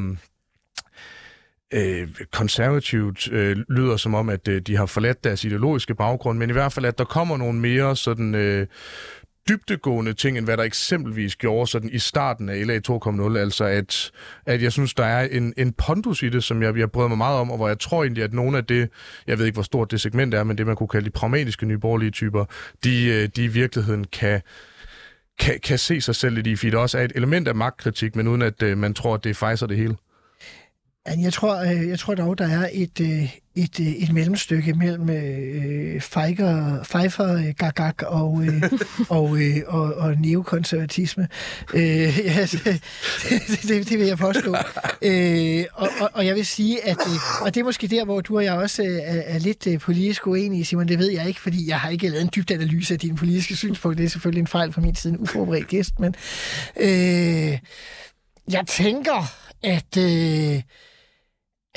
øh, 1.73 2.07
konservativt 2.31 3.31
øh, 3.31 3.57
lyder 3.69 3.97
som 3.97 4.15
om, 4.15 4.29
at 4.29 4.47
øh, 4.47 4.61
de 4.61 4.75
har 4.75 4.85
forladt 4.85 5.23
deres 5.23 5.43
ideologiske 5.43 5.95
baggrund, 5.95 6.39
men 6.39 6.49
i 6.49 6.53
hvert 6.53 6.73
fald, 6.73 6.85
at 6.85 6.97
der 6.97 7.05
kommer 7.05 7.37
nogle 7.37 7.59
mere 7.59 7.95
sådan... 7.95 8.35
Øh, 8.35 8.67
dybtegående 9.49 10.13
ting, 10.13 10.37
end 10.37 10.45
hvad 10.45 10.57
der 10.57 10.63
eksempelvis 10.63 11.35
gjorde 11.35 11.67
sådan 11.67 11.89
i 11.89 11.99
starten 11.99 12.49
af 12.49 12.67
LA 12.67 12.79
2.0, 12.89 13.37
altså 13.37 13.63
at, 13.63 14.11
at 14.45 14.61
jeg 14.61 14.71
synes, 14.71 14.93
der 14.93 15.05
er 15.05 15.27
en, 15.27 15.53
en 15.57 15.73
pondus 15.73 16.23
i 16.23 16.29
det, 16.29 16.43
som 16.43 16.61
jeg, 16.61 16.77
jeg 16.77 16.91
bryder 16.91 17.07
mig 17.07 17.17
meget 17.17 17.39
om, 17.39 17.51
og 17.51 17.57
hvor 17.57 17.67
jeg 17.67 17.79
tror 17.79 18.03
egentlig, 18.03 18.23
at 18.23 18.33
nogle 18.33 18.57
af 18.57 18.65
det, 18.65 18.89
jeg 19.27 19.37
ved 19.37 19.45
ikke, 19.45 19.55
hvor 19.55 19.63
stort 19.63 19.91
det 19.91 20.01
segment 20.01 20.33
er, 20.33 20.43
men 20.43 20.57
det, 20.57 20.67
man 20.67 20.75
kunne 20.75 20.87
kalde 20.87 21.05
de 21.05 21.11
pragmatiske 21.11 21.65
nyborgerlige 21.65 22.11
typer, 22.11 22.45
de, 22.83 23.05
øh, 23.05 23.29
de 23.35 23.43
i 23.43 23.47
virkeligheden 23.47 24.03
kan, 24.03 24.41
kan, 25.39 25.59
kan 25.63 25.77
se 25.77 26.01
sig 26.01 26.15
selv 26.15 26.35
lidt 26.35 26.47
i, 26.47 26.55
fordi 26.55 26.69
det 26.69 26.79
også 26.79 26.97
er 26.97 27.03
et 27.03 27.11
element 27.15 27.47
af 27.47 27.55
magtkritik, 27.55 28.15
men 28.15 28.27
uden 28.27 28.41
at 28.41 28.63
øh, 28.63 28.77
man 28.77 28.93
tror, 28.93 29.13
at 29.13 29.23
det 29.23 29.37
fejser 29.37 29.67
det 29.67 29.77
hele. 29.77 29.95
Jeg 31.17 31.33
tror, 31.33 31.55
øh, 31.55 31.89
jeg 31.89 31.99
tror 31.99 32.15
dog, 32.15 32.37
der 32.37 32.47
er 32.47 32.69
et, 32.73 32.99
øh, 33.01 33.35
et, 33.55 33.79
øh, 33.79 33.87
et 33.87 34.13
mellemstykke 34.13 34.73
mellem 34.73 35.09
øh, 35.09 36.01
Pfeiffer, 36.01 36.83
Pfeiffer 36.83 37.51
Gagag 37.51 38.07
og, 38.07 38.43
øh, 38.43 38.63
og, 39.17 39.41
øh, 39.41 39.57
og, 39.67 39.93
og 39.93 40.15
neokonservatisme. 40.15 41.27
Øh, 41.73 42.19
ja, 42.25 42.41
det, 42.51 42.81
det, 43.67 43.89
det 43.89 43.99
vil 43.99 44.07
jeg 44.07 44.17
påstå. 44.17 44.55
Øh, 45.01 45.65
og, 45.73 45.89
og, 45.99 46.09
og 46.13 46.25
jeg 46.25 46.35
vil 46.35 46.45
sige, 46.45 46.87
at 46.87 46.97
øh, 47.07 47.45
og 47.45 47.55
det 47.55 47.59
er 47.61 47.65
måske 47.65 47.87
der, 47.87 48.05
hvor 48.05 48.21
du 48.21 48.37
og 48.37 48.43
jeg 48.43 48.53
også 48.53 48.83
er, 48.83 49.21
er 49.25 49.39
lidt 49.39 49.67
øh, 49.67 49.79
politisk 49.79 50.27
uenige, 50.27 50.65
Simon. 50.65 50.87
Det 50.87 50.99
ved 50.99 51.11
jeg 51.11 51.27
ikke, 51.27 51.39
fordi 51.39 51.69
jeg 51.69 51.79
har 51.79 51.89
ikke 51.89 52.09
lavet 52.09 52.21
en 52.21 52.29
dybt 52.35 52.51
analyse 52.51 52.93
af 52.93 52.99
dine 52.99 53.15
politiske 53.17 53.55
synspunkter. 53.55 53.97
Det 53.97 54.05
er 54.05 54.09
selvfølgelig 54.09 54.41
en 54.41 54.47
fejl 54.47 54.73
fra 54.73 54.81
min 54.81 54.95
side, 54.95 55.13
en 55.13 55.19
uforberedt 55.19 55.67
gæst. 55.67 55.99
Men 55.99 56.15
øh, 56.77 57.57
jeg 58.51 58.63
tænker, 58.67 59.31
at... 59.63 59.97
Øh, 59.97 60.61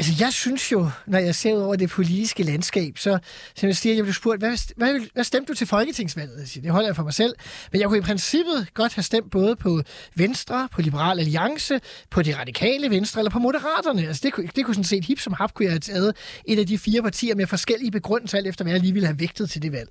Altså, 0.03 0.25
jeg 0.25 0.33
synes 0.33 0.73
jo, 0.73 0.91
når 1.07 1.19
jeg 1.19 1.35
ser 1.35 1.55
ud 1.55 1.61
over 1.61 1.77
det 1.77 1.91
politiske 1.91 2.43
landskab, 2.43 2.99
så 2.99 3.19
som 3.57 3.67
jeg 3.67 3.77
siger, 3.77 3.95
jeg 3.95 4.05
blev 4.05 4.15
spurgt, 4.15 4.41
hvad, 4.41 4.73
hvad, 4.77 5.01
hvad 5.15 5.25
stemte 5.25 5.53
du 5.53 5.57
til 5.57 5.67
folketingsvalget? 5.67 6.59
Det 6.63 6.71
holder 6.71 6.89
jeg 6.89 6.97
for 6.97 7.03
mig 7.03 7.15
selv. 7.15 7.35
Men 7.73 7.81
jeg 7.81 7.89
kunne 7.89 7.99
i 7.99 8.03
princippet 8.03 8.75
godt 8.75 8.95
have 8.95 9.03
stemt 9.03 9.31
både 9.31 9.57
på 9.57 9.83
Venstre, 10.15 10.69
på 10.73 10.83
Liberal 10.83 11.19
Alliance, 11.19 11.81
på 12.11 12.23
det 12.23 12.39
radikale 12.39 12.91
Venstre 12.91 13.21
eller 13.21 13.31
på 13.31 13.39
Moderaterne. 13.39 14.07
Altså, 14.07 14.21
det, 14.25 14.33
kunne, 14.33 14.49
det 14.57 14.65
kunne 14.65 14.75
sådan 14.75 14.85
set 14.85 15.05
hip 15.05 15.21
som 15.21 15.33
hap, 15.33 15.55
kunne 15.55 15.65
jeg 15.65 15.73
have 15.73 15.81
taget 15.81 16.17
et 16.45 16.59
af 16.59 16.67
de 16.67 16.79
fire 16.79 17.03
partier 17.03 17.35
med 17.35 17.47
forskellige 17.47 17.91
begrundelser, 17.91 18.39
alt 18.39 18.47
efter 18.47 18.65
hvad 18.65 18.73
jeg 18.73 18.81
lige 18.81 18.93
ville 18.93 19.07
have 19.07 19.21
vægtet 19.21 19.51
til 19.51 19.63
det 19.63 19.73
valg. 19.73 19.89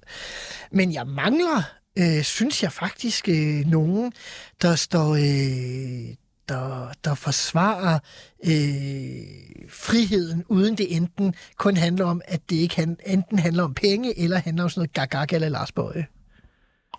Men 0.72 0.94
jeg 0.94 1.08
mangler, 1.08 1.64
øh, 1.98 2.24
synes 2.24 2.64
jeg 2.64 2.72
faktisk, 2.72 3.30
øh, 3.30 3.66
nogen, 3.68 4.14
der 4.62 4.76
står, 4.76 5.16
øh, 5.16 6.16
der, 6.50 6.92
der 7.04 7.16
forsvarer 7.16 8.00
øh, 8.46 9.70
friheden, 9.70 10.44
uden 10.50 10.78
det 10.78 10.96
enten 10.96 11.36
kun 11.58 11.78
handler 11.78 12.06
om, 12.06 12.22
at 12.26 12.42
det 12.50 12.56
ikke 12.56 12.76
han, 12.76 12.98
enten 13.06 13.40
handler 13.40 13.64
om 13.64 13.74
penge, 13.74 14.20
eller 14.20 14.38
handler 14.38 14.64
om 14.64 14.70
sådan 14.70 14.80
noget 14.80 15.10
gagag 15.10 15.36
eller 15.36 15.50
Lars 15.50 15.72
Bøge. 15.72 16.08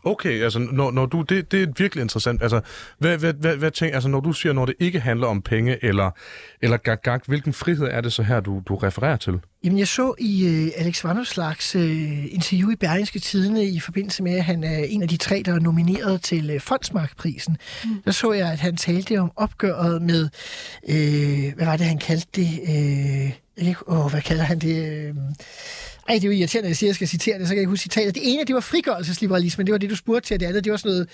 Okay, 0.05 0.43
altså 0.43 0.59
når, 0.59 0.91
når 0.91 1.07
du, 1.07 1.23
det, 1.23 1.53
det 1.53 1.63
er 1.63 1.67
virkelig 1.79 2.03
interessant. 2.03 2.43
Altså, 2.43 2.61
hvad, 2.99 3.19
hvad, 3.19 3.33
hvad, 3.33 3.57
hvad 3.57 3.71
tænker, 3.71 3.95
altså 3.95 4.09
når 4.09 4.21
du 4.21 4.33
siger, 4.33 4.53
når 4.53 4.67
det 4.67 4.75
ikke 4.79 5.01
handler 5.01 5.27
om 5.27 5.43
penge 5.43 5.85
eller, 5.85 6.11
eller 6.63 6.77
gag, 6.77 7.21
hvilken 7.27 7.53
frihed 7.53 7.89
er 7.91 8.01
det 8.01 8.13
så 8.13 8.23
her, 8.23 8.41
du, 8.41 8.63
du 8.69 8.77
refererer 8.77 9.17
til? 9.17 9.41
Jamen, 9.65 9.79
jeg 9.79 9.89
så 9.89 10.15
i 10.19 10.45
uh, 10.47 10.81
Alex 10.81 11.05
Vanderslags 11.05 11.77
uh, 11.77 12.35
interview 12.35 12.71
i 12.71 12.77
Berlingske 12.77 13.19
Tidene 13.19 13.65
i 13.65 13.81
forbindelse 13.81 14.23
med, 14.23 14.33
at 14.33 14.45
han 14.45 14.65
er 14.65 14.85
en 14.85 15.03
af 15.03 15.09
de 15.09 15.17
tre, 15.17 15.43
der 15.47 15.55
er 15.55 15.59
nomineret 15.59 16.23
til 16.23 16.55
uh, 16.55 16.61
Fondsmarkprisen. 16.61 17.57
Mm. 17.85 17.91
Der 18.05 18.11
så 18.11 18.33
jeg, 18.33 18.53
at 18.53 18.61
han 18.61 18.77
talte 18.77 19.19
om 19.19 19.33
opgøret 19.37 20.03
med, 20.03 20.29
uh, 20.83 21.57
hvad 21.57 21.67
var 21.67 21.77
det, 21.77 21.87
han 21.87 21.99
kaldte 21.99 22.29
det? 22.37 23.33
Uh, 23.61 23.69
ikke, 23.69 23.89
oh, 23.89 24.11
hvad 24.11 24.23
kalder 24.23 24.45
han 24.45 24.59
det? 24.59 25.11
Uh, 25.11 25.17
Ej, 26.09 26.15
det 26.15 26.25
er 26.25 26.29
jo 26.29 26.39
irriterende, 26.39 26.67
at 26.67 26.69
jeg 26.69 26.77
siger, 26.77 26.89
at 26.89 26.91
jeg 26.91 26.95
skal 26.95 27.09
citere 27.09 27.39
det, 27.39 27.47
så 27.47 27.51
kan 27.51 27.57
jeg 27.57 27.63
ikke 27.63 27.71
huske 27.71 27.83
citatet. 27.83 28.15
Det 28.15 28.23
ene, 28.25 28.45
det 28.45 28.55
var 28.55 28.61
frigørelsesliberalisme, 28.61 29.65
det 29.65 29.73
var 29.73 29.79
det, 29.79 29.91
du 29.91 29.97
spurgte 29.97 30.29
til, 30.29 30.35
og 30.35 30.41
det 30.41 30.47
andet, 30.47 30.65
det 30.65 30.71
var 30.71 30.77
sådan 30.77 30.93
noget, 30.93 31.09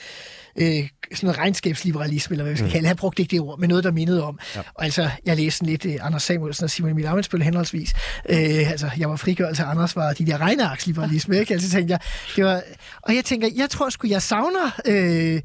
øh, 0.56 0.88
sådan 1.14 1.26
noget 1.26 1.38
regnskabsliberalisme, 1.38 2.34
eller 2.34 2.44
hvad 2.44 2.52
vi 2.52 2.56
skal 2.56 2.66
mm. 2.66 2.70
kalde 2.70 2.82
det. 2.82 2.88
Han 2.88 2.96
brugte 2.96 3.22
ikke 3.22 3.30
det 3.30 3.40
ord, 3.40 3.58
men 3.58 3.68
noget, 3.68 3.84
der 3.84 3.90
mindede 3.90 4.24
om. 4.24 4.38
Ja. 4.56 4.60
Og 4.74 4.84
altså, 4.84 5.10
jeg 5.26 5.36
læste 5.36 5.64
lidt 5.64 5.84
øh, 5.86 5.96
Anders 6.00 6.22
Samuelsen 6.22 6.64
og 6.64 6.70
Simon 6.70 6.90
Emil 6.90 7.06
Amensbøl 7.06 7.42
henholdsvis. 7.42 7.92
Øh, 8.28 8.70
altså, 8.70 8.90
jeg 8.98 9.10
var 9.10 9.16
frigørelse, 9.16 9.64
og 9.64 9.70
Anders 9.70 9.96
var 9.96 10.12
de 10.12 10.26
der 10.26 10.38
regnearksliberalisme, 10.38 11.38
ikke? 11.38 11.54
Altså, 11.54 11.70
tænkte 11.70 11.92
jeg, 11.92 12.00
det 12.36 12.44
var, 12.44 12.62
og 13.02 13.14
jeg 13.14 13.24
tænker, 13.24 13.48
jeg 13.56 13.70
tror 13.70 13.90
sgu, 13.90 14.08
jeg 14.08 14.22
savner 14.22 14.80
øh, 14.86 15.40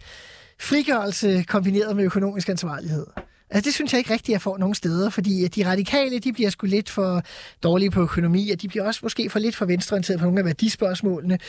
frigørelse 0.59 1.43
kombineret 1.47 1.95
med 1.95 2.03
økonomisk 2.03 2.49
ansvarlighed. 2.49 3.05
Altså, 3.53 3.67
det 3.67 3.73
synes 3.73 3.93
jeg 3.93 3.99
ikke 3.99 4.13
rigtigt, 4.13 4.33
jeg 4.33 4.41
får 4.41 4.57
nogen 4.57 4.75
steder, 4.75 5.09
fordi 5.09 5.47
de 5.47 5.65
radikale, 5.65 6.19
de 6.19 6.33
bliver 6.33 6.49
sgu 6.49 6.67
lidt 6.67 6.89
for 6.89 7.21
dårlige 7.63 7.91
på 7.91 8.01
økonomi, 8.01 8.49
og 8.51 8.61
de 8.61 8.67
bliver 8.67 8.85
også 8.85 8.99
måske 9.03 9.29
for 9.29 9.39
lidt 9.39 9.55
for 9.55 9.65
venstreorienteret 9.65 10.19
på 10.19 10.25
nogle 10.25 10.39
af 10.39 10.45
værdispørgsmålene. 10.45 11.39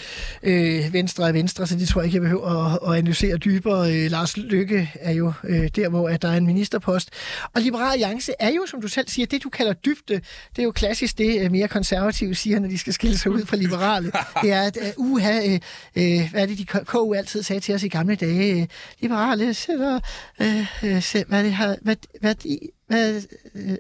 Øh, 0.43 0.93
venstre 0.93 1.29
er 1.29 1.33
venstre, 1.33 1.67
så 1.67 1.77
det 1.77 1.89
tror 1.89 2.01
jeg 2.01 2.07
ikke, 2.07 2.17
jeg 2.17 2.23
behøver 2.23 2.75
at, 2.75 2.93
at 2.93 2.99
analysere 2.99 3.37
dybere. 3.37 3.95
Øh, 3.95 4.11
Lars 4.11 4.37
Lykke 4.37 4.91
er 4.95 5.13
jo 5.13 5.33
øh, 5.45 5.69
der, 5.77 5.89
hvor 5.89 6.09
at 6.09 6.23
der 6.23 6.29
er 6.29 6.37
en 6.37 6.47
ministerpost. 6.47 7.11
Og 7.55 7.61
Liberal 7.61 7.93
Alliance 7.93 8.33
er 8.39 8.51
jo, 8.51 8.67
som 8.67 8.81
du 8.81 8.89
selv 8.89 9.09
siger, 9.09 9.27
det 9.27 9.43
du 9.43 9.49
kalder 9.49 9.73
dybde. 9.73 10.15
Det 10.51 10.59
er 10.59 10.63
jo 10.63 10.73
klassisk 10.73 11.19
det, 11.19 11.41
øh, 11.41 11.51
mere 11.51 11.69
konservative 11.69 12.35
siger, 12.35 12.59
når 12.59 12.69
de 12.69 12.79
skal 12.79 12.93
skille 12.93 13.19
sig 13.19 13.31
ud 13.31 13.47
fra 13.47 13.57
liberale. 13.57 14.13
Det 14.43 14.53
er, 14.53 14.63
at 14.63 14.79
øh, 14.81 14.89
uha, 14.97 15.39
øh, 15.47 15.61
øh, 15.97 16.31
hvad 16.31 16.43
er 16.43 16.47
det, 16.47 16.59
de 16.59 16.65
KU 16.65 17.15
altid 17.15 17.43
sagde 17.43 17.61
til 17.61 17.75
os 17.75 17.83
i 17.83 17.89
gamle 17.89 18.15
dage? 18.15 18.61
Øh, 18.61 18.67
liberale 19.01 19.55
sætter, 19.55 20.01
øh, 20.41 20.59
øh, 20.83 21.25
hvad 21.29 21.39
er 21.39 21.43
det, 21.43 21.53
har, 21.53 21.77
hvad 21.83 21.94
værdi, 22.23 22.59
hvad, 22.87 23.23
øh, 23.55 23.77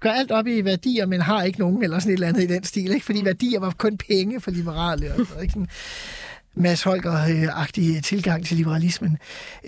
gør 0.00 0.10
alt 0.10 0.30
op 0.30 0.46
i 0.46 0.64
værdier, 0.64 1.06
men 1.06 1.20
har 1.20 1.42
ikke 1.42 1.58
nogen, 1.58 1.82
eller 1.82 1.98
sådan 1.98 2.10
et 2.10 2.14
eller 2.14 2.28
andet 2.28 2.42
i 2.42 2.46
den 2.46 2.64
stil. 2.64 2.92
Ikke? 2.92 3.06
Fordi 3.06 3.24
værdier 3.24 3.60
var 3.60 3.74
kun 3.78 3.96
penge 3.96 4.40
for 4.40 4.50
liberale. 4.50 5.14
Og, 5.14 5.26
sådan, 5.26 5.42
ikke 5.42 5.52
sådan, 5.52 5.68
Mads 6.54 6.82
Holger-agtig 6.82 8.02
tilgang 8.02 8.46
til 8.46 8.56
liberalismen. 8.56 9.18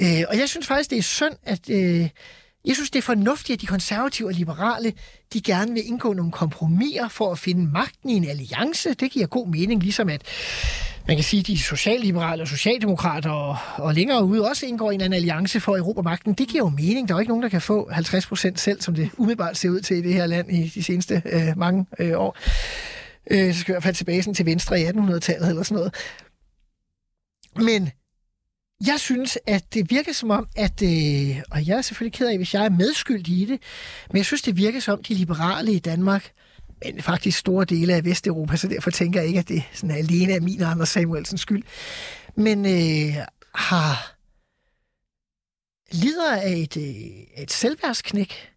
Øh, 0.00 0.22
og 0.28 0.38
jeg 0.38 0.48
synes 0.48 0.66
faktisk, 0.66 0.90
det 0.90 0.98
er 0.98 1.02
synd, 1.02 1.34
at... 1.44 1.70
Øh, 1.70 2.08
jeg 2.64 2.75
synes, 2.75 2.90
det 2.90 2.99
er 2.99 3.02
fornuftigt, 3.02 3.57
at 3.57 3.61
de 3.61 3.67
konservative 3.67 4.29
og 4.29 4.35
liberale, 4.35 4.93
de 5.33 5.40
gerne 5.40 5.73
vil 5.73 5.87
indgå 5.87 6.12
nogle 6.12 6.33
kompromiser 6.33 7.09
for 7.09 7.33
at 7.33 7.38
finde 7.38 7.73
magten 7.73 8.11
i 8.11 8.14
en 8.14 8.29
alliance. 8.29 8.95
Det 8.95 9.11
giver 9.11 9.26
god 9.26 9.49
mening, 9.49 9.83
ligesom 9.83 10.09
at 10.09 10.23
man 11.07 11.17
kan 11.17 11.25
sige, 11.25 11.40
at 11.40 11.47
de 11.47 11.59
socialliberale 11.59 12.43
og 12.43 12.49
socialdemokrater 12.49 13.31
og, 13.31 13.57
og 13.76 13.95
længere 13.95 14.25
ude 14.25 14.49
også 14.49 14.67
indgår 14.67 14.90
i 14.90 14.95
en 14.95 15.12
alliance 15.12 15.61
for 15.61 15.76
Europa 15.76 16.02
magten. 16.02 16.35
Det 16.35 16.49
giver 16.49 16.64
jo 16.64 16.69
mening. 16.69 17.09
Der 17.09 17.14
er 17.14 17.17
jo 17.17 17.21
ikke 17.21 17.31
nogen, 17.31 17.43
der 17.43 17.49
kan 17.49 17.62
få 17.62 17.90
50 17.90 18.26
procent 18.26 18.61
selv, 18.61 18.81
som 18.81 18.95
det 18.95 19.11
umiddelbart 19.17 19.57
ser 19.57 19.69
ud 19.71 19.81
til 19.81 19.97
i 19.97 20.02
det 20.02 20.14
her 20.14 20.26
land 20.26 20.52
i 20.52 20.69
de 20.69 20.83
seneste 20.83 21.23
øh, 21.26 21.59
mange 21.59 21.87
øh, 21.99 22.21
år. 22.21 22.37
Øh, 23.31 23.55
så 23.55 23.61
skal 23.61 23.73
vi 23.73 23.73
i 23.73 23.75
hvert 23.75 23.83
fald 23.83 23.95
tilbage 23.95 24.23
sådan 24.23 24.35
til 24.35 24.47
venstre 24.47 24.81
i 24.81 24.85
1800-tallet 24.85 25.49
eller 25.49 25.62
sådan 25.62 25.76
noget. 25.76 25.95
Men 27.57 27.90
jeg 28.87 29.00
synes, 29.00 29.38
at 29.46 29.75
det 29.75 29.90
virker 29.90 30.12
som 30.12 30.30
om, 30.30 30.49
at, 30.56 30.82
øh, 30.82 31.42
og 31.50 31.66
jeg 31.66 31.78
er 31.78 31.82
selvfølgelig 31.82 32.18
ked 32.18 32.28
af, 32.28 32.37
hvis 32.37 32.54
jeg 32.54 32.64
er 32.64 32.70
medskyldig 32.70 33.34
i 33.34 33.44
det, 33.44 33.62
men 34.10 34.16
jeg 34.16 34.25
synes, 34.25 34.42
det 34.42 34.56
virker 34.56 34.80
som 34.80 34.99
om, 34.99 35.02
de 35.02 35.14
liberale 35.14 35.72
i 35.72 35.78
Danmark, 35.78 36.32
men 36.84 37.02
faktisk 37.02 37.38
store 37.38 37.64
dele 37.64 37.94
af 37.94 38.04
Vesteuropa, 38.04 38.56
så 38.56 38.68
derfor 38.68 38.90
tænker 38.90 39.20
jeg 39.20 39.28
ikke, 39.28 39.40
at 39.40 39.49
det 39.49 39.62
sådan 39.72 39.96
alene 39.96 40.32
er 40.32 40.40
min 40.40 40.62
og 40.62 40.70
Anders 40.70 40.88
Samuelsens 40.88 41.40
skyld, 41.40 41.62
men 42.37 42.66
øh, 42.66 43.16
har 43.54 44.16
lider 45.92 46.37
af 46.37 46.52
et, 46.52 46.76
øh, 46.76 47.42
et 47.42 47.52
selvværdsknæk 47.52 48.50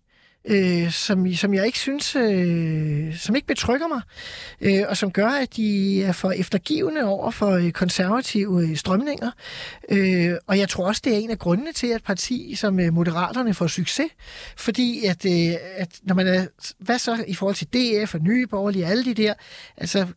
øh, 0.45 0.91
som, 0.91 1.33
som 1.33 1.53
jeg 1.53 1.65
ikke 1.65 1.79
synes, 1.79 2.15
øh, 2.15 3.17
som 3.17 3.35
ikke 3.35 3.47
betrygger 3.47 3.87
mig, 3.87 4.01
øh, 4.61 4.83
og 4.89 4.97
som 4.97 5.11
gør, 5.11 5.27
at 5.27 5.55
de 5.55 6.03
er 6.03 6.11
for 6.11 6.31
eftergivende 6.31 7.03
over 7.03 7.31
for 7.31 7.51
øh, 7.51 7.71
konservative 7.71 8.63
øh, 8.63 8.77
strømninger. 8.77 9.31
Øh, 9.89 10.33
og 10.47 10.59
jeg 10.59 10.69
tror 10.69 10.87
også, 10.87 11.01
det 11.05 11.13
er 11.13 11.17
en 11.17 11.29
af 11.29 11.39
grundene 11.39 11.71
til, 11.71 11.87
at 11.87 12.03
parti 12.03 12.55
som 12.55 12.79
øh, 12.79 12.93
Moderaterne 12.93 13.53
får 13.53 13.67
succes, 13.67 14.07
fordi 14.57 15.05
at, 15.05 15.25
øh, 15.25 15.55
at 15.75 15.99
når 16.03 16.15
man 16.15 16.27
er, 16.27 16.45
hvad 16.79 16.99
så 16.99 17.23
i 17.27 17.33
forhold 17.33 17.55
til 17.55 17.67
DF 17.67 18.15
og 18.15 18.21
Nye 18.21 18.47
Borgerlige, 18.47 18.85
alle 18.85 19.05
de 19.05 19.13
der, 19.13 19.33
altså 19.77 20.07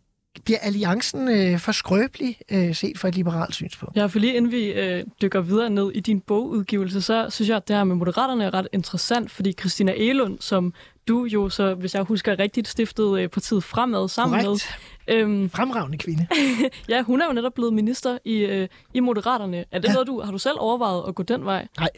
bliver 0.45 0.59
alliancen 0.59 1.28
øh, 1.28 1.59
for 1.59 1.73
skrøbelig 1.73 2.38
øh, 2.50 2.75
set 2.75 2.99
fra 2.99 3.09
et 3.09 3.14
liberalt 3.14 3.55
synspunkt? 3.55 3.97
Ja, 3.97 4.07
for 4.07 4.19
lige 4.19 4.35
inden 4.35 4.52
vi 4.52 4.66
øh, 4.66 5.05
dykker 5.23 5.40
videre 5.40 5.71
ned 5.71 5.93
i 5.93 6.00
din 6.00 6.21
bogudgivelse, 6.21 7.02
så 7.02 7.26
synes 7.31 7.49
jeg, 7.49 7.57
at 7.57 7.69
det 7.69 7.76
her 7.76 7.85
med 7.85 7.97
Moderaterne 7.97 8.45
er 8.45 8.55
ret 8.55 8.69
interessant, 8.73 9.31
fordi 9.31 9.52
Christina 9.52 9.93
Elund, 9.97 10.38
som 10.40 10.75
du 11.09 11.25
jo, 11.25 11.49
så 11.49 11.75
hvis 11.75 11.95
jeg 11.95 12.02
husker 12.02 12.38
rigtigt, 12.38 12.69
stiftede 12.69 13.23
øh, 13.23 13.28
partiet 13.28 13.64
Fremad 13.64 14.09
sammen 14.09 14.40
Correct. 14.40 14.78
med. 15.09 15.16
Øhm, 15.16 15.50
Fremragende 15.50 15.99
kvinde. 15.99 16.26
ja, 16.88 17.02
hun 17.02 17.21
er 17.21 17.26
jo 17.26 17.33
netop 17.33 17.55
blevet 17.55 17.73
minister 17.73 18.19
i, 18.25 18.38
øh, 18.38 18.69
i 18.95 19.00
Moderaterne. 19.00 19.64
Er 19.71 19.78
det 19.78 19.88
ja. 19.88 19.93
noget, 19.93 20.07
du 20.07 20.21
har 20.21 20.33
du 20.33 20.38
selv 20.38 20.57
overvejet 20.59 21.05
at 21.09 21.14
gå 21.14 21.23
den 21.23 21.45
vej? 21.45 21.66
Nej. 21.78 21.88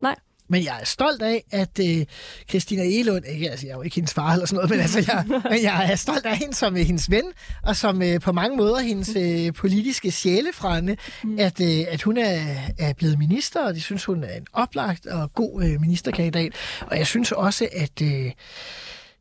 Nej. 0.00 0.16
Men 0.48 0.64
jeg 0.64 0.78
er 0.80 0.84
stolt 0.84 1.22
af, 1.22 1.44
at 1.50 1.78
øh, 1.80 2.06
Christina 2.48 2.82
Elund, 2.82 3.24
ikke, 3.26 3.50
altså 3.50 3.66
jeg 3.66 3.72
er 3.72 3.76
jo 3.76 3.82
ikke 3.82 3.96
hendes 3.96 4.14
far 4.14 4.32
eller 4.32 4.46
sådan 4.46 4.56
noget, 4.56 4.70
men, 4.70 4.80
altså, 4.80 4.98
jeg, 4.98 5.24
men 5.52 5.62
jeg 5.62 5.90
er 5.90 5.96
stolt 5.96 6.26
af 6.26 6.36
hende 6.36 6.54
som 6.54 6.76
øh, 6.76 6.82
hendes 6.86 7.10
ven, 7.10 7.24
og 7.62 7.76
som 7.76 8.02
øh, 8.02 8.20
på 8.20 8.32
mange 8.32 8.56
måder 8.56 8.80
hendes 8.80 9.16
øh, 9.16 9.52
politiske 9.52 10.10
sjælefrænde, 10.10 10.96
mm. 11.24 11.38
at, 11.38 11.60
øh, 11.60 11.84
at 11.88 12.02
hun 12.02 12.16
er, 12.16 12.40
er 12.78 12.92
blevet 12.92 13.18
minister, 13.18 13.66
og 13.66 13.74
det 13.74 13.82
synes 13.82 14.04
hun 14.04 14.24
er 14.24 14.34
en 14.36 14.46
oplagt 14.52 15.06
og 15.06 15.34
god 15.34 15.62
øh, 15.64 15.80
ministerkandidat. 15.80 16.52
Og 16.80 16.98
jeg 16.98 17.06
synes 17.06 17.32
også, 17.32 17.68
at... 17.72 18.02
Øh, 18.02 18.32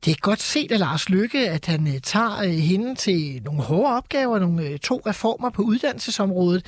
det 0.06 0.12
er 0.12 0.16
godt 0.22 0.42
set 0.42 0.72
af 0.72 0.80
Lars 0.80 1.10
Lykke, 1.10 1.50
at 1.50 1.66
han 1.66 1.88
øh, 1.88 2.00
tager 2.04 2.44
øh, 2.44 2.50
hende 2.50 2.96
til 2.96 3.42
nogle 3.46 3.62
hårde 3.62 3.98
opgaver, 3.98 4.40
nogle 4.40 4.64
øh, 4.64 4.80
to 4.80 5.02
reformer 5.06 5.50
på 5.50 5.62
uddannelsesområdet, 5.62 6.66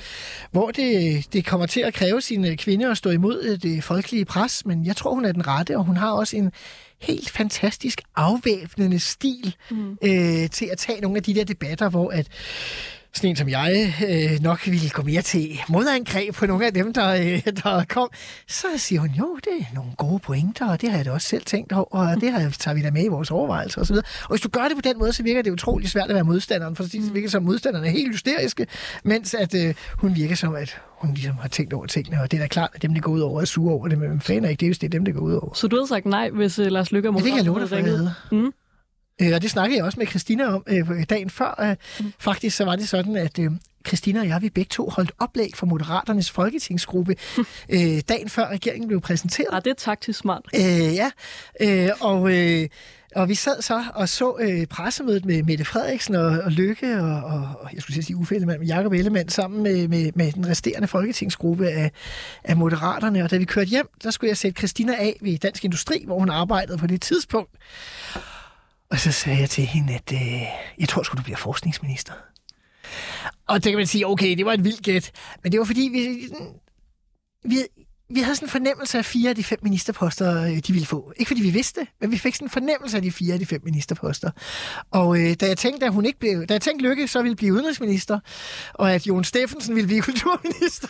hvor 0.50 0.70
det, 0.70 1.24
det 1.32 1.46
kommer 1.46 1.66
til 1.66 1.80
at 1.80 1.94
kræve 1.94 2.20
sine 2.20 2.56
kvinder 2.56 2.90
at 2.90 2.96
stå 2.96 3.10
imod 3.10 3.56
det 3.56 3.84
folkelige 3.84 4.24
pres, 4.24 4.66
men 4.66 4.86
jeg 4.86 4.96
tror, 4.96 5.14
hun 5.14 5.24
er 5.24 5.32
den 5.32 5.46
rette, 5.46 5.76
og 5.76 5.84
hun 5.84 5.96
har 5.96 6.10
også 6.10 6.36
en 6.36 6.52
helt 7.00 7.30
fantastisk 7.30 8.02
afvæbnende 8.16 8.98
stil 8.98 9.56
mm. 9.70 9.98
øh, 10.04 10.50
til 10.50 10.68
at 10.72 10.78
tage 10.78 11.00
nogle 11.00 11.16
af 11.16 11.22
de 11.22 11.34
der 11.34 11.44
debatter, 11.44 11.88
hvor 11.88 12.10
at 12.10 12.28
sådan 13.14 13.30
en 13.30 13.36
som 13.36 13.48
jeg 13.48 13.94
øh, 14.08 14.42
nok 14.42 14.66
ville 14.66 14.90
gå 14.90 15.02
mere 15.02 15.22
til 15.22 15.60
modangreb 15.68 16.34
på 16.34 16.46
nogle 16.46 16.66
af 16.66 16.74
dem, 16.74 16.92
der, 16.92 17.08
øh, 17.08 17.42
der 17.62 17.84
kom, 17.88 18.08
så 18.48 18.66
siger 18.76 19.00
hun, 19.00 19.10
jo, 19.10 19.38
det 19.44 19.52
er 19.60 19.74
nogle 19.74 19.90
gode 19.96 20.18
pointer, 20.18 20.68
og 20.68 20.80
det 20.80 20.90
har 20.90 20.96
jeg 20.96 21.04
da 21.04 21.10
også 21.10 21.28
selv 21.28 21.44
tænkt 21.44 21.72
over, 21.72 21.86
og 21.90 22.20
det 22.20 22.32
har, 22.32 22.50
tager 22.50 22.74
vi 22.74 22.82
da 22.82 22.90
med 22.90 23.04
i 23.04 23.08
vores 23.08 23.30
overvejelser 23.30 23.80
osv. 23.80 23.96
Og 23.96 24.30
hvis 24.30 24.40
du 24.40 24.48
gør 24.48 24.62
det 24.62 24.76
på 24.76 24.80
den 24.80 24.98
måde, 24.98 25.12
så 25.12 25.22
virker 25.22 25.42
det 25.42 25.50
utrolig 25.50 25.88
svært 25.88 26.08
at 26.08 26.14
være 26.14 26.24
modstanderen, 26.24 26.76
for 26.76 26.84
det 26.84 27.14
virker 27.14 27.28
som, 27.28 27.42
modstanderne 27.42 27.86
er 27.86 27.90
helt 27.90 28.12
hysteriske, 28.12 28.66
mens 29.04 29.34
at 29.34 29.54
øh, 29.54 29.74
hun 29.98 30.16
virker 30.16 30.34
som, 30.34 30.54
at 30.54 30.80
hun 30.88 31.14
ligesom 31.14 31.36
har 31.40 31.48
tænkt 31.48 31.72
over 31.72 31.86
tingene, 31.86 32.22
og 32.22 32.30
det 32.30 32.36
er 32.36 32.40
da 32.40 32.48
klart, 32.48 32.70
at 32.74 32.82
dem, 32.82 32.94
der 32.94 33.00
går 33.00 33.12
ud 33.12 33.20
over, 33.20 33.40
er 33.40 33.44
sure 33.44 33.74
over 33.74 33.88
det, 33.88 33.98
men 33.98 34.20
fanden 34.20 34.44
er 34.44 34.48
ikke 34.48 34.60
det, 34.60 34.68
hvis 34.68 34.78
det 34.78 34.86
er 34.86 34.90
dem, 34.90 35.04
der 35.04 35.12
går 35.12 35.20
ud 35.20 35.32
over. 35.32 35.54
Så 35.54 35.68
du 35.68 35.76
havde 35.76 35.88
sagt 35.88 36.06
nej, 36.06 36.30
hvis 36.30 36.58
uh, 36.58 36.66
Lars 36.66 36.92
Lykke 36.92 37.08
og 37.08 37.14
ja, 37.14 37.18
det 37.18 37.26
kan 37.26 37.36
jeg 37.36 37.44
love 37.44 37.68
dig 37.68 38.12
mm. 38.32 38.52
Øh, 39.22 39.34
og 39.34 39.42
det 39.42 39.50
snakkede 39.50 39.76
jeg 39.76 39.84
også 39.84 39.98
med 39.98 40.06
Christina 40.06 40.44
om 40.44 40.64
øh, 40.66 41.04
dagen 41.10 41.30
før. 41.30 41.60
Øh, 41.60 42.04
mm. 42.06 42.12
Faktisk 42.18 42.56
så 42.56 42.64
var 42.64 42.76
det 42.76 42.88
sådan, 42.88 43.16
at 43.16 43.38
øh, 43.38 43.50
Christina 43.86 44.20
og 44.20 44.28
jeg, 44.28 44.42
vi 44.42 44.50
begge 44.50 44.68
to 44.68 44.88
holdt 44.88 45.12
oplæg 45.18 45.50
for 45.54 45.66
Moderaternes 45.66 46.30
folketingsgruppe 46.30 47.16
øh, 47.74 48.00
dagen 48.08 48.28
før 48.28 48.48
regeringen 48.48 48.88
blev 48.88 49.00
præsenteret. 49.00 49.48
Ja, 49.52 49.60
det 49.60 49.70
er 49.70 49.74
taktisk 49.74 50.18
smart. 50.18 50.42
Øh, 50.54 50.94
ja, 50.94 51.10
øh, 51.60 51.90
og... 52.00 52.32
Øh, 52.32 52.68
og 53.14 53.28
vi 53.28 53.34
sad 53.34 53.62
så 53.62 53.84
og 53.94 54.08
så 54.08 54.36
øh, 54.40 54.66
pressemødet 54.66 55.24
med 55.24 55.42
Mette 55.42 55.64
Frederiksen 55.64 56.14
og, 56.14 56.26
og 56.26 56.52
Lykke 56.52 57.00
og, 57.00 57.22
og, 57.60 57.70
jeg 57.74 57.82
skulle 57.82 58.02
sige 58.02 58.16
Uffe 58.16 58.34
Ellemann, 58.34 58.62
Jacob 58.62 58.92
Ellemann 58.92 59.28
sammen 59.28 59.62
med, 59.62 59.88
med, 59.88 60.12
med 60.14 60.32
den 60.32 60.48
resterende 60.48 60.88
folketingsgruppe 60.88 61.68
af, 61.68 61.90
af 62.44 62.56
Moderaterne. 62.56 63.24
Og 63.24 63.30
da 63.30 63.36
vi 63.36 63.44
kørte 63.44 63.68
hjem, 63.68 63.88
der 64.02 64.10
skulle 64.10 64.28
jeg 64.28 64.36
sætte 64.36 64.58
Christina 64.58 64.94
af 64.94 65.18
ved 65.20 65.38
Dansk 65.38 65.64
Industri, 65.64 66.02
hvor 66.06 66.18
hun 66.18 66.30
arbejdede 66.30 66.78
på 66.78 66.86
det 66.86 67.00
tidspunkt. 67.00 67.50
Og 68.90 68.98
så 68.98 69.12
sagde 69.12 69.40
jeg 69.40 69.50
til 69.50 69.64
hende, 69.64 69.94
at 69.94 70.12
øh, 70.12 70.42
jeg 70.78 70.88
tror 70.88 71.02
sgu, 71.02 71.16
du 71.16 71.22
bliver 71.22 71.36
forskningsminister. 71.36 72.12
Og 73.48 73.64
det 73.64 73.72
kan 73.72 73.76
man 73.78 73.86
sige, 73.86 74.06
okay, 74.06 74.36
det 74.36 74.46
var 74.46 74.52
et 74.52 74.64
vildt 74.64 74.82
gæt. 74.82 75.12
Men 75.42 75.52
det 75.52 75.58
var 75.60 75.66
fordi, 75.66 75.88
vi, 75.92 76.28
vi, 77.44 77.58
vi 78.10 78.20
havde 78.20 78.36
sådan 78.36 78.46
en 78.46 78.50
fornemmelse 78.50 78.98
af 78.98 79.04
fire 79.04 79.30
af 79.30 79.36
de 79.36 79.44
fem 79.44 79.58
ministerposter, 79.62 80.42
øh, 80.42 80.58
de 80.58 80.72
ville 80.72 80.86
få. 80.86 81.12
Ikke 81.16 81.28
fordi 81.28 81.42
vi 81.42 81.50
vidste 81.50 81.86
men 82.00 82.10
vi 82.10 82.18
fik 82.18 82.34
sådan 82.34 82.46
en 82.46 82.50
fornemmelse 82.50 82.96
af 82.96 83.02
de 83.02 83.12
fire 83.12 83.32
af 83.32 83.38
de 83.38 83.46
fem 83.46 83.60
ministerposter. 83.64 84.30
Og 84.90 85.20
øh, 85.20 85.34
da 85.40 85.46
jeg 85.46 85.58
tænkte, 85.58 85.86
at 85.86 85.92
hun 85.92 86.04
ikke 86.04 86.18
blev, 86.18 86.46
da 86.46 86.54
jeg 86.54 86.60
tænkte 86.60 86.88
Lykke, 86.88 87.08
så 87.08 87.22
ville 87.22 87.36
blive 87.36 87.54
udenrigsminister, 87.54 88.20
og 88.74 88.92
at 88.92 89.06
Jon 89.06 89.24
Steffensen 89.24 89.74
ville 89.74 89.86
blive 89.86 90.02
kulturminister, 90.08 90.88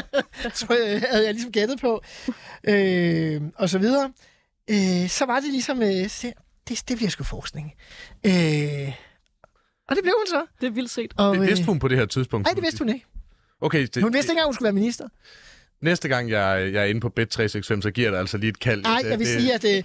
så 0.58 0.66
øh, 0.70 1.02
havde 1.10 1.24
jeg 1.24 1.34
ligesom 1.34 1.52
gættet 1.52 1.80
på, 1.80 2.02
øh, 2.64 3.42
og 3.54 3.68
så 3.68 3.78
videre. 3.78 4.12
Øh, 4.70 5.08
så 5.08 5.24
var 5.26 5.40
det 5.40 5.50
ligesom, 5.50 5.82
øh, 5.82 6.08
det, 6.68 6.88
det 6.88 6.96
bliver 6.96 7.10
sgu 7.10 7.24
forskning. 7.24 7.74
Øh, 8.26 8.92
og 9.88 9.96
det 9.96 10.02
blev 10.02 10.14
hun 10.18 10.26
så. 10.26 10.46
Det 10.60 10.66
er 10.66 10.70
vildt 10.70 10.90
set. 10.90 11.12
Og, 11.16 11.36
det 11.36 11.46
vidste 11.46 11.66
hun 11.66 11.78
på 11.78 11.88
det 11.88 11.98
her 11.98 12.06
tidspunkt? 12.06 12.46
Nej, 12.46 12.54
det 12.54 12.62
vidste 12.62 12.78
hun 12.78 12.88
ikke. 12.88 13.06
Okay, 13.60 13.86
det, 13.94 14.02
hun 14.02 14.12
vidste 14.12 14.26
ikke 14.26 14.32
engang, 14.32 14.46
hun 14.46 14.54
skulle 14.54 14.66
være 14.66 14.72
minister. 14.72 15.08
Næste 15.82 16.08
gang, 16.08 16.30
jeg, 16.30 16.70
jeg 16.72 16.82
er 16.82 16.86
inde 16.86 17.00
på 17.00 17.10
Bet365, 17.20 17.80
så 17.80 17.90
giver 17.94 18.10
det 18.10 18.18
altså 18.18 18.38
lige 18.38 18.50
et 18.50 18.58
kald. 18.58 18.82
Nej, 18.82 19.00
jeg 19.04 19.18
vil 19.18 19.26
det... 19.26 19.40
sige, 19.40 19.54
at... 19.54 19.64
Øh, 19.64 19.82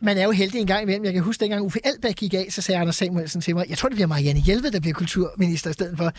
man 0.00 0.18
er 0.18 0.24
jo 0.24 0.30
heldig 0.30 0.60
en 0.60 0.66
gang 0.66 0.82
imellem. 0.82 1.04
Jeg 1.04 1.12
kan 1.12 1.22
huske, 1.22 1.40
dengang 1.40 1.62
Uffe 1.62 1.80
Elbæk 1.84 2.14
gik 2.14 2.34
af, 2.34 2.46
så 2.50 2.62
sagde 2.62 2.80
Anders 2.80 2.96
Samuelsen 2.96 3.40
til 3.40 3.54
mig, 3.54 3.66
jeg 3.68 3.78
tror, 3.78 3.88
det 3.88 3.96
bliver 3.96 4.06
Marianne 4.06 4.40
Hjelved, 4.40 4.70
der 4.70 4.80
bliver 4.80 4.94
kulturminister 4.94 5.70
i 5.70 5.72
stedet 5.72 5.98
for. 5.98 6.12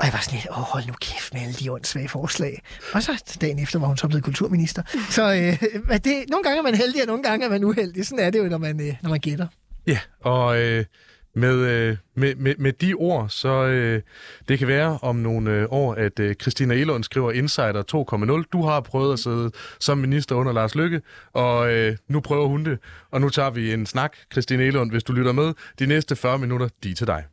Og 0.00 0.06
jeg 0.06 0.12
var 0.12 0.20
sådan 0.20 0.38
lidt, 0.38 0.48
åh, 0.50 0.56
hold 0.56 0.86
nu 0.86 0.92
kæft 1.00 1.34
med 1.34 1.42
alle 1.42 1.54
de 1.54 1.72
åndssvage 1.72 2.08
forslag. 2.08 2.62
Og 2.92 3.02
så 3.02 3.36
dagen 3.40 3.58
efter 3.58 3.78
var 3.78 3.86
hun 3.86 3.96
så 3.96 4.08
blevet 4.08 4.24
kulturminister. 4.24 4.82
Så 5.16 5.22
øh, 5.22 5.68
det, 6.04 6.24
nogle 6.28 6.44
gange 6.44 6.58
er 6.58 6.62
man 6.62 6.74
heldig, 6.74 7.02
og 7.02 7.06
nogle 7.06 7.22
gange 7.22 7.46
er 7.46 7.50
man 7.50 7.64
uheldig. 7.64 8.06
Sådan 8.06 8.24
er 8.24 8.30
det 8.30 8.38
jo, 8.38 8.44
når 8.44 8.58
man, 8.58 8.80
øh, 8.80 8.94
når 9.02 9.10
man 9.10 9.20
gætter. 9.20 9.46
Ja, 9.86 9.98
og 10.20 10.60
øh, 10.60 10.84
med, 11.34 11.54
øh, 11.54 11.96
med, 12.14 12.34
med, 12.34 12.54
med 12.58 12.72
de 12.72 12.94
ord, 12.94 13.28
så 13.28 13.64
øh, 13.64 14.02
det 14.48 14.58
kan 14.58 14.68
være 14.68 14.98
om 15.02 15.16
nogle 15.16 15.50
øh, 15.50 15.66
år, 15.70 15.94
at 15.94 16.20
øh, 16.20 16.34
Christina 16.34 16.74
Elund 16.74 17.04
skriver 17.04 17.32
Insider 17.32 18.42
2.0. 18.42 18.48
Du 18.52 18.62
har 18.62 18.80
prøvet 18.80 19.12
at 19.12 19.18
sidde 19.18 19.50
som 19.80 19.98
minister 19.98 20.34
under 20.34 20.52
Lars 20.52 20.74
Lykke, 20.74 21.00
og 21.32 21.72
øh, 21.72 21.96
nu 22.08 22.20
prøver 22.20 22.46
hun 22.46 22.64
det. 22.64 22.78
Og 23.10 23.20
nu 23.20 23.28
tager 23.28 23.50
vi 23.50 23.72
en 23.72 23.86
snak, 23.86 24.16
Christina 24.32 24.64
Elund, 24.64 24.90
hvis 24.90 25.04
du 25.04 25.12
lytter 25.12 25.32
med. 25.32 25.52
De 25.78 25.86
næste 25.86 26.16
40 26.16 26.38
minutter, 26.38 26.68
de 26.84 26.90
er 26.90 26.94
til 26.94 27.06
dig. 27.06 27.24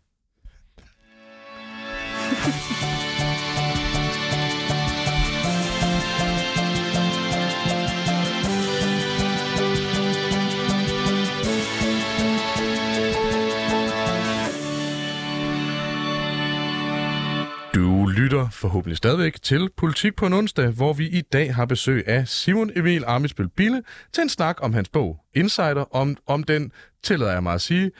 Lytter 18.28 18.50
forhåbentlig 18.50 18.98
stadigvæk 18.98 19.42
til 19.42 19.70
Politik 19.78 20.16
på 20.16 20.26
en 20.26 20.34
onsdag, 20.34 20.68
hvor 20.68 20.94
vi 20.94 21.08
i 21.08 21.22
dag 21.22 21.56
har 21.56 21.66
besøg 21.66 22.08
af 22.08 22.28
Simon 22.28 22.72
Emil 22.76 23.04
Amitsbøl 23.08 23.50
Bille 23.50 23.84
til 24.14 24.22
en 24.22 24.30
snak 24.30 24.58
om 24.62 24.74
hans 24.74 24.90
bog 24.90 25.20
Insider, 25.36 25.96
om, 25.96 26.18
om 26.26 26.44
den, 26.44 26.72
tillader 27.04 27.32
jeg 27.32 27.44
mig 27.44 27.54
at 27.54 27.62
sige, 27.62 27.92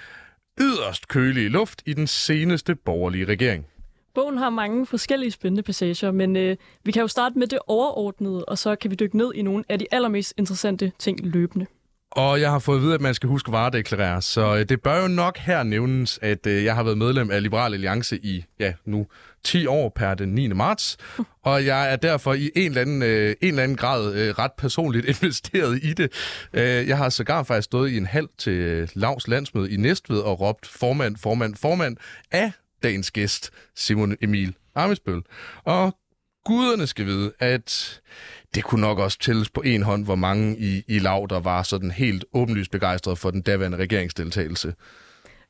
yderst 0.60 1.08
kølige 1.08 1.50
luft 1.50 1.84
i 1.86 1.94
den 1.94 2.08
seneste 2.08 2.76
borgerlige 2.76 3.26
regering. 3.26 3.66
Bogen 4.16 4.38
har 4.38 4.50
mange 4.50 4.86
forskellige 4.86 5.32
spændende 5.32 5.64
passager, 5.64 6.12
men 6.12 6.36
øh, 6.36 6.58
vi 6.84 6.92
kan 6.92 7.02
jo 7.02 7.08
starte 7.08 7.40
med 7.40 7.48
det 7.48 7.60
overordnede, 7.68 8.46
og 8.46 8.58
så 8.58 8.76
kan 8.76 8.92
vi 8.92 8.96
dykke 8.96 9.18
ned 9.18 9.34
i 9.36 9.42
nogle 9.42 9.64
af 9.70 9.80
de 9.80 9.86
allermest 9.92 10.34
interessante 10.38 10.92
ting 11.00 11.20
løbende. 11.24 11.66
Og 12.12 12.42
jeg 12.42 12.52
har 12.52 12.60
fået 12.60 12.78
at 12.78 12.84
vide, 12.84 12.94
at 12.94 13.02
man 13.02 13.14
skal 13.14 13.30
huske 13.30 13.52
varedeklarere, 13.52 14.22
så 14.22 14.56
øh, 14.56 14.70
det 14.70 14.82
bør 14.82 15.02
jo 15.02 15.08
nok 15.08 15.38
her 15.38 15.64
nævnes, 15.64 16.20
at 16.22 16.48
øh, 16.48 16.64
jeg 16.64 16.76
har 16.76 16.84
været 16.84 16.98
medlem 16.98 17.32
af 17.32 17.44
Liberal 17.44 17.74
Alliance 17.74 18.18
i, 18.18 18.46
ja, 18.60 18.74
nu 18.86 19.08
10 19.44 19.66
år 19.66 19.90
per 19.90 20.14
den 20.14 20.30
9. 20.30 20.48
marts, 20.48 20.98
og 21.44 21.66
jeg 21.66 21.92
er 21.92 21.96
derfor 21.96 22.34
i 22.34 22.52
en 22.56 22.68
eller 22.68 22.82
anden, 22.82 23.04
øh, 23.04 23.36
en 23.42 23.48
eller 23.48 23.64
anden 23.64 23.78
grad 23.78 24.14
øh, 24.14 24.30
ret 24.30 24.52
personligt 24.58 25.06
investeret 25.22 25.80
i 25.84 25.94
det. 25.94 26.12
Øh, 26.54 26.88
jeg 26.88 26.98
har 26.98 27.10
sågar 27.10 27.44
faktisk 27.44 27.66
stået 27.66 27.90
i 27.90 27.98
en 27.98 28.06
halv 28.06 28.28
til 28.38 28.54
øh, 28.54 28.88
Lavs 28.94 29.28
landsmøde 29.28 29.72
i 29.72 29.78
Næstved 29.78 30.20
og 30.20 30.40
råbt 30.40 30.68
formand, 30.68 31.18
formand, 31.18 31.56
formand 31.56 31.98
af 32.32 32.52
dagens 32.84 33.12
gæst, 33.12 33.52
Simon 33.76 34.16
Emil 34.22 34.56
Amesbøl. 34.76 35.22
Og 35.64 35.98
guderne 36.46 36.88
skal 36.88 37.06
vide, 37.06 37.32
at 37.40 38.02
det 38.56 38.64
kunne 38.64 38.82
nok 38.82 39.00
også 39.00 39.20
tælles 39.20 39.50
på 39.50 39.62
en 39.62 39.84
hånd, 39.84 40.06
hvor 40.06 40.16
mange 40.16 40.58
i, 40.60 40.84
i 40.88 41.00
lav, 41.00 41.28
der 41.30 41.40
var 41.40 41.64
sådan 41.64 41.92
helt 41.92 42.26
åbenlyst 42.34 42.72
begejstret 42.72 43.18
for 43.18 43.32
den 43.32 43.42
daværende 43.42 43.78
regeringsdeltagelse. 43.78 44.74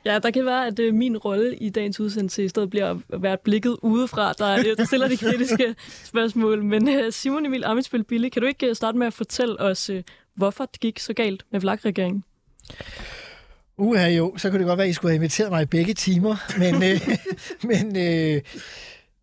Ja, 0.05 0.19
der 0.19 0.31
kan 0.31 0.45
være, 0.45 0.67
at 0.67 0.79
uh, 0.79 0.93
min 0.93 1.17
rolle 1.17 1.55
i 1.55 1.69
dagens 1.69 1.99
udsendelse 1.99 2.43
i 2.43 2.47
stedet 2.47 2.69
bliver 2.69 2.89
at 2.89 3.21
være 3.21 3.37
blikket 3.43 3.77
udefra, 3.81 4.33
der, 4.33 4.75
der 4.77 4.85
stiller 4.85 5.07
de 5.07 5.17
kritiske 5.17 5.75
spørgsmål. 6.11 6.63
Men 6.63 6.89
uh, 6.89 7.11
Simon 7.11 7.45
Emil 7.45 7.63
Amitsbøl 7.65 8.03
Bille, 8.03 8.29
kan 8.29 8.41
du 8.41 8.47
ikke 8.47 8.69
uh, 8.69 8.75
starte 8.75 8.97
med 8.97 9.07
at 9.07 9.13
fortælle 9.13 9.59
os, 9.59 9.91
hvorfor 10.35 10.65
det 10.65 10.79
gik 10.79 10.99
så 10.99 11.13
galt 11.13 11.45
med 11.51 11.59
VLAG-regeringen? 11.59 12.23
Uha 13.77 14.09
jo, 14.09 14.37
så 14.37 14.49
kunne 14.49 14.59
det 14.59 14.67
godt 14.67 14.77
være, 14.77 14.87
at 14.87 14.91
I 14.91 14.93
skulle 14.93 15.11
have 15.11 15.15
inviteret 15.15 15.51
mig 15.51 15.61
i 15.61 15.65
begge 15.65 15.93
timer, 15.93 16.35
men, 16.59 16.75
øh, 16.83 17.01
men 17.69 17.97
øh, 17.97 18.41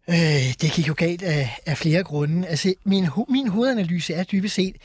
øh, 0.09 0.55
det 0.61 0.73
gik 0.73 0.89
jo 0.89 0.95
galt 0.97 1.23
af, 1.23 1.59
af 1.67 1.79
flere 1.79 2.03
grunde. 2.03 2.49
Altså, 2.49 2.75
min, 2.85 3.07
min 3.29 3.49
hovedanalyse 3.49 4.15
er 4.15 4.25
dybest 4.25 4.55
set, 4.55 4.77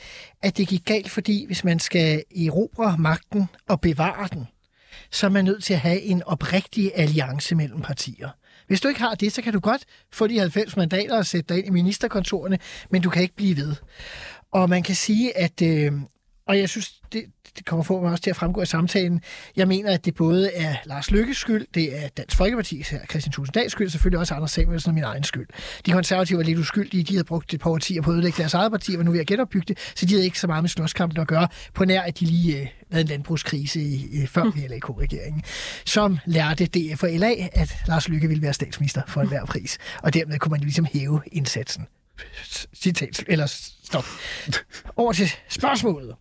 at 0.42 0.56
det 0.56 0.68
gik 0.68 0.84
galt, 0.84 1.10
fordi 1.10 1.46
hvis 1.46 1.64
man 1.64 1.78
skal 1.78 2.24
erobre 2.36 2.96
magten 2.98 3.48
og 3.68 3.80
bevare 3.80 4.28
den, 4.32 4.48
så 5.10 5.26
er 5.26 5.30
man 5.30 5.44
nødt 5.44 5.64
til 5.64 5.74
at 5.74 5.80
have 5.80 6.00
en 6.00 6.22
oprigtig 6.22 6.92
alliance 6.94 7.54
mellem 7.54 7.80
partier. 7.80 8.28
Hvis 8.66 8.80
du 8.80 8.88
ikke 8.88 9.00
har 9.00 9.14
det, 9.14 9.32
så 9.32 9.42
kan 9.42 9.52
du 9.52 9.60
godt 9.60 9.84
få 10.12 10.26
de 10.26 10.38
90 10.38 10.76
mandater 10.76 11.16
og 11.16 11.26
sætte 11.26 11.54
dig 11.54 11.58
ind 11.58 11.66
i 11.66 11.70
ministerkontorene, 11.70 12.58
men 12.90 13.02
du 13.02 13.10
kan 13.10 13.22
ikke 13.22 13.36
blive 13.36 13.56
ved. 13.56 13.74
Og 14.52 14.68
man 14.68 14.82
kan 14.82 14.94
sige, 14.94 15.38
at 15.38 15.62
øh, 15.62 15.92
og 16.50 16.58
jeg 16.58 16.68
synes, 16.68 17.00
det, 17.12 17.24
det 17.58 17.66
kommer 17.66 18.00
mig 18.00 18.10
også 18.10 18.22
til 18.22 18.30
at 18.30 18.36
fremgå 18.36 18.60
af 18.60 18.68
samtalen. 18.68 19.20
Jeg 19.56 19.68
mener, 19.68 19.94
at 19.94 20.04
det 20.04 20.14
både 20.14 20.52
er 20.52 20.74
Lars 20.84 21.10
Lykkes 21.10 21.36
skyld, 21.36 21.66
det 21.74 22.04
er 22.04 22.08
Dansk 22.08 22.36
Folkeparti, 22.36 22.82
Christian 22.82 23.32
Tulsendals 23.32 23.72
skyld, 23.72 23.90
selvfølgelig 23.90 24.18
også 24.18 24.34
Anders 24.34 24.50
Samuelsen 24.50 24.90
og 24.90 24.94
min 24.94 25.04
egen 25.04 25.24
skyld. 25.24 25.48
De 25.86 25.92
konservative 25.92 26.36
var 26.38 26.44
lidt 26.44 26.58
uskyldige, 26.58 27.04
de 27.04 27.12
havde 27.12 27.24
brugt 27.24 27.54
et 27.54 27.60
par 27.60 27.70
årtier 27.70 28.02
på 28.02 28.10
at 28.10 28.14
ødelægge 28.14 28.36
deres 28.36 28.54
eget 28.54 28.72
parti, 28.72 28.92
og 28.92 28.98
var 28.98 29.04
nu 29.04 29.10
ved 29.10 29.20
at 29.20 29.26
genopbygge 29.26 29.64
det, 29.68 29.78
så 29.96 30.06
de 30.06 30.12
havde 30.12 30.24
ikke 30.24 30.40
så 30.40 30.46
meget 30.46 30.62
med 30.62 30.68
slåskampen 30.68 31.20
at 31.20 31.26
gøre, 31.26 31.48
på 31.74 31.84
nær 31.84 32.02
at 32.02 32.20
de 32.20 32.24
lige 32.24 32.60
øh, 32.60 32.66
havde 32.90 33.02
en 33.02 33.08
landbrugskrise 33.08 33.80
i, 33.80 34.22
i 34.22 34.26
før 34.26 34.44
VLAK-regeringen, 34.44 35.42
som 35.84 36.18
lærte 36.26 36.66
DF 36.66 37.02
og 37.02 37.10
LA, 37.10 37.34
at 37.52 37.76
Lars 37.88 38.08
Lykke 38.08 38.28
ville 38.28 38.42
være 38.42 38.52
statsminister 38.52 39.02
for 39.06 39.20
enhver 39.20 39.44
pris, 39.44 39.78
og 40.02 40.14
dermed 40.14 40.38
kunne 40.38 40.50
man 40.50 40.60
ligesom 40.60 40.84
hæve 40.92 41.20
indsatsen. 41.32 41.86
Citat, 42.74 43.24
eller 43.26 43.46
stop. 43.84 44.04
Over 44.96 45.12
til 45.12 45.30
spørgsmålet. 45.48 46.14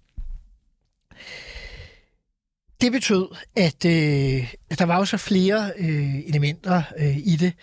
Det 2.82 2.92
betød, 2.92 3.28
at 3.56 3.86
øh, 3.86 4.54
der 4.78 4.86
var 4.86 4.98
jo 4.98 5.06
så 5.06 5.18
flere 5.18 5.72
øh, 5.78 6.20
elementer 6.28 6.82
øh, 7.00 7.18
i 7.18 7.36
det. 7.36 7.54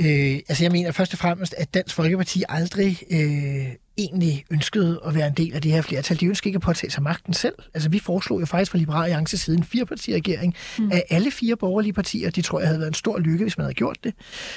Øh, 0.00 0.40
altså 0.48 0.64
jeg 0.64 0.72
mener 0.72 0.92
først 0.92 1.12
og 1.12 1.18
fremmest, 1.18 1.54
at 1.58 1.74
Dansk 1.74 1.94
Folkeparti 1.94 2.44
aldrig 2.48 2.98
øh, 3.10 3.66
egentlig 3.98 4.44
ønskede 4.50 5.00
at 5.06 5.14
være 5.14 5.26
en 5.26 5.32
del 5.32 5.54
af 5.54 5.62
det 5.62 5.72
her 5.72 5.82
flertal. 5.82 6.20
De 6.20 6.26
ønskede 6.26 6.48
ikke 6.48 6.56
at 6.56 6.62
påtage 6.62 6.90
sig 6.90 7.02
magten 7.02 7.34
selv. 7.34 7.54
Altså 7.74 7.88
vi 7.88 7.98
foreslog 7.98 8.40
jo 8.40 8.46
faktisk 8.46 8.70
fra 8.70 8.78
Liberale 8.78 9.04
Alliance 9.04 9.38
siden 9.38 9.60
en 9.60 9.64
firepartiregering 9.64 10.54
mm. 10.78 10.92
af 10.92 11.04
alle 11.10 11.30
fire 11.30 11.56
borgerlige 11.56 11.92
partier. 11.92 12.30
Det 12.30 12.44
tror 12.44 12.58
jeg 12.58 12.68
havde 12.68 12.80
været 12.80 12.88
en 12.88 12.94
stor 12.94 13.18
lykke, 13.18 13.44
hvis 13.44 13.58
man 13.58 13.64
havde 13.64 13.74
gjort 13.74 13.96
det. 14.04 14.14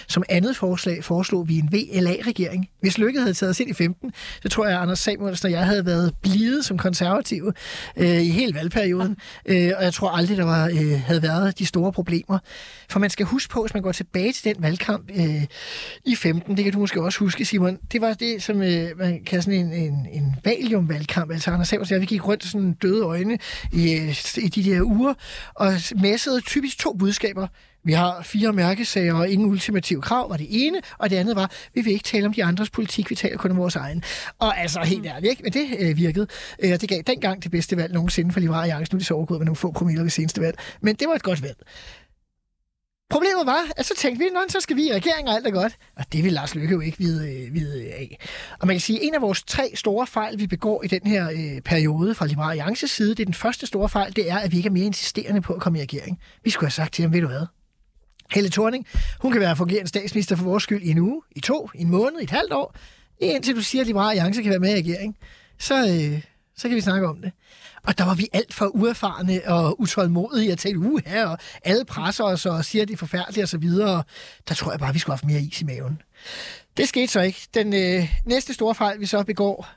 Som 0.07 0.23
andet 0.29 0.57
forslag 0.57 1.03
foreslog 1.03 1.47
vi 1.47 1.59
en 1.59 1.69
VLA-regering. 1.71 2.69
Hvis 2.81 2.97
Lykke 2.97 3.19
havde 3.19 3.33
taget 3.33 3.49
os 3.49 3.59
ind 3.59 3.69
i 3.69 3.73
15, 3.73 4.11
så 4.41 4.49
tror 4.49 4.65
jeg, 4.65 4.75
at 4.75 4.81
Anders 4.81 4.99
Samuelsen 4.99 5.45
og 5.45 5.51
jeg 5.51 5.65
havde 5.65 5.85
været 5.85 6.13
blide 6.21 6.63
som 6.63 6.77
konservative 6.77 7.53
øh, 7.97 8.21
i 8.21 8.29
hele 8.29 8.53
valgperioden. 8.53 9.17
Øh, 9.45 9.71
og 9.77 9.83
jeg 9.83 9.93
tror 9.93 10.09
aldrig, 10.09 10.37
der 10.37 10.45
var, 10.45 10.67
øh, 10.67 11.01
havde 11.05 11.21
været 11.21 11.59
de 11.59 11.65
store 11.75 11.91
problemer. 11.91 12.39
For 12.89 12.99
man 12.99 13.09
skal 13.09 13.25
huske 13.25 13.51
på, 13.53 13.61
hvis 13.61 13.73
man 13.73 13.83
går 13.83 13.91
tilbage 13.91 14.33
til 14.33 14.55
den 14.55 14.63
valgkamp 14.63 15.09
øh, 15.15 15.43
i 16.05 16.15
15, 16.15 16.57
det 16.57 16.63
kan 16.63 16.73
du 16.73 16.79
måske 16.79 17.01
også 17.01 17.19
huske, 17.19 17.45
Simon, 17.45 17.77
det 17.91 18.01
var 18.01 18.13
det, 18.13 18.43
som 18.43 18.61
øh, 18.61 18.97
man 18.97 19.23
kan 19.23 19.41
sådan 19.41 19.59
en, 19.59 19.73
en, 19.73 20.07
en 20.11 20.35
valium-valgkamp. 20.43 21.31
Altså 21.31 21.51
Anders 21.51 21.67
Samuelsen 21.67 21.95
og 21.95 22.01
vi 22.01 22.05
gik 22.05 22.27
rundt 22.27 22.43
sådan 22.43 22.73
døde 22.73 23.03
øjne 23.03 23.37
i, 23.73 23.93
øh, 23.93 24.15
i 24.37 24.47
de 24.47 24.63
der 24.63 24.81
uger, 24.81 25.13
og 25.53 25.73
messede 26.01 26.41
typisk 26.41 26.79
to 26.79 26.93
budskaber. 26.93 27.47
Vi 27.85 27.93
har 27.93 28.21
fire 28.21 28.53
mærkesager 28.53 29.13
og 29.13 29.29
ingen 29.29 29.49
ultimative 29.49 30.01
krav, 30.01 30.29
var 30.29 30.37
det 30.37 30.47
ene, 30.49 30.81
og 30.97 31.09
det 31.09 31.15
andet 31.15 31.35
var, 31.35 31.51
vi 31.73 31.81
vil 31.81 31.93
ikke 31.93 32.03
tale 32.03 32.25
om 32.25 32.33
de 32.33 32.43
andres 32.43 32.69
politik, 32.69 33.09
vi 33.09 33.15
taler 33.15 33.37
kun 33.37 33.51
om 33.51 33.57
vores 33.57 33.75
egen. 33.75 34.03
Og 34.39 34.59
altså 34.59 34.79
helt 34.79 35.05
ærligt, 35.05 35.29
ikke? 35.29 35.43
men 35.43 35.53
det 35.53 35.67
øh, 35.79 35.97
virkede. 35.97 36.27
Øh, 36.59 36.69
det 36.69 36.89
gav 36.89 37.01
dengang 37.07 37.43
det 37.43 37.51
bedste 37.51 37.77
valg 37.77 37.93
nogensinde 37.93 38.31
for 38.31 38.39
Liberale 38.39 38.73
Alliance. 38.73 38.93
Nu 38.93 38.97
er 38.97 38.99
de 38.99 39.05
så 39.05 39.13
overgået 39.13 39.39
med 39.39 39.45
nogle 39.45 39.55
få 39.55 39.71
promiller 39.71 40.03
ved 40.03 40.09
seneste 40.09 40.41
valg. 40.41 40.57
Men 40.81 40.95
det 40.95 41.07
var 41.07 41.15
et 41.15 41.23
godt 41.23 41.43
valg. 41.43 41.57
Problemet 43.09 43.45
var, 43.45 43.63
at 43.77 43.85
så 43.85 43.93
tænkte 43.97 44.23
vi, 44.23 44.29
så 44.49 44.59
skal 44.61 44.75
vi 44.75 44.87
i 44.87 44.93
regering, 44.93 45.27
og 45.27 45.35
alt 45.35 45.47
er 45.47 45.51
godt. 45.51 45.77
Og 45.95 46.05
det 46.13 46.23
vil 46.23 46.33
Lars 46.33 46.55
Løkke 46.55 46.73
jo 46.73 46.79
ikke 46.79 46.97
vide, 46.97 47.33
øh, 47.33 47.53
vide 47.53 47.93
af. 47.93 48.19
Og 48.59 48.67
man 48.67 48.75
kan 48.75 48.81
sige, 48.81 48.99
at 48.99 49.07
en 49.07 49.15
af 49.15 49.21
vores 49.21 49.43
tre 49.43 49.71
store 49.75 50.07
fejl, 50.07 50.39
vi 50.39 50.47
begår 50.47 50.83
i 50.83 50.87
den 50.87 51.01
her 51.05 51.29
øh, 51.29 51.61
periode 51.61 52.15
fra 52.15 52.25
Liberale 52.25 52.51
Alliances 52.51 52.91
side, 52.91 53.09
det 53.09 53.19
er 53.19 53.25
den 53.25 53.33
første 53.33 53.65
store 53.65 53.89
fejl, 53.89 54.15
det 54.15 54.31
er, 54.31 54.37
at 54.37 54.51
vi 54.51 54.57
ikke 54.57 54.67
er 54.67 54.73
mere 54.73 54.85
insisterende 54.85 55.41
på 55.41 55.53
at 55.53 55.61
komme 55.61 55.79
i 55.79 55.81
regering. 55.81 56.19
Vi 56.43 56.49
skulle 56.49 56.67
have 56.67 56.71
sagt 56.71 56.93
til 56.93 57.01
ham, 57.01 57.13
ved 57.13 57.21
du 57.21 57.27
hvad? 57.27 57.45
Helle 58.31 58.49
Thorning, 58.49 58.87
hun 59.19 59.31
kan 59.31 59.41
være 59.41 59.55
fungerende 59.55 59.87
statsminister 59.87 60.35
for 60.35 60.43
vores 60.45 60.63
skyld 60.63 60.83
i 60.83 60.89
en 60.89 60.97
uge, 60.97 61.21
i 61.35 61.39
to, 61.39 61.69
i 61.75 61.81
en 61.81 61.89
måned, 61.89 62.19
i 62.19 62.23
et 62.23 62.29
halvt 62.29 62.53
år. 62.53 62.75
Indtil 63.19 63.55
du 63.55 63.61
siger, 63.61 63.81
at 63.81 63.87
Liberale 63.87 64.09
Alliance 64.09 64.41
kan 64.41 64.49
være 64.49 64.59
med 64.59 64.69
i 64.69 64.75
regeringen. 64.75 65.15
så, 65.59 65.75
øh, 65.75 66.21
så 66.57 66.67
kan 66.67 66.75
vi 66.75 66.81
snakke 66.81 67.07
om 67.07 67.21
det. 67.21 67.31
Og 67.83 67.97
der 67.97 68.05
var 68.05 68.13
vi 68.13 68.27
alt 68.33 68.53
for 68.53 68.65
uerfarne 68.65 69.41
og 69.45 69.81
utålmodige 69.81 70.51
og 70.51 70.57
tænkte, 70.57 70.89
uha, 70.89 71.09
her, 71.09 71.27
og 71.27 71.37
alle 71.63 71.85
presser 71.85 72.23
os 72.23 72.45
og 72.45 72.65
siger, 72.65 72.81
at 72.81 72.87
det 72.87 72.93
er 72.93 72.97
forfærdeligt 72.97 73.43
og 73.43 73.49
så 73.49 73.57
videre. 73.57 74.03
Der 74.49 74.55
tror 74.55 74.71
jeg 74.71 74.79
bare, 74.79 74.93
vi 74.93 74.99
skulle 74.99 75.11
have 75.11 75.17
haft 75.17 75.33
mere 75.33 75.41
is 75.41 75.61
i 75.61 75.65
maven. 75.65 76.01
Det 76.77 76.89
skete 76.89 77.07
så 77.07 77.21
ikke. 77.21 77.47
Den 77.53 77.73
øh, 77.73 78.09
næste 78.25 78.53
store 78.53 78.75
fejl, 78.75 78.99
vi 78.99 79.05
så 79.05 79.23
begår, 79.23 79.67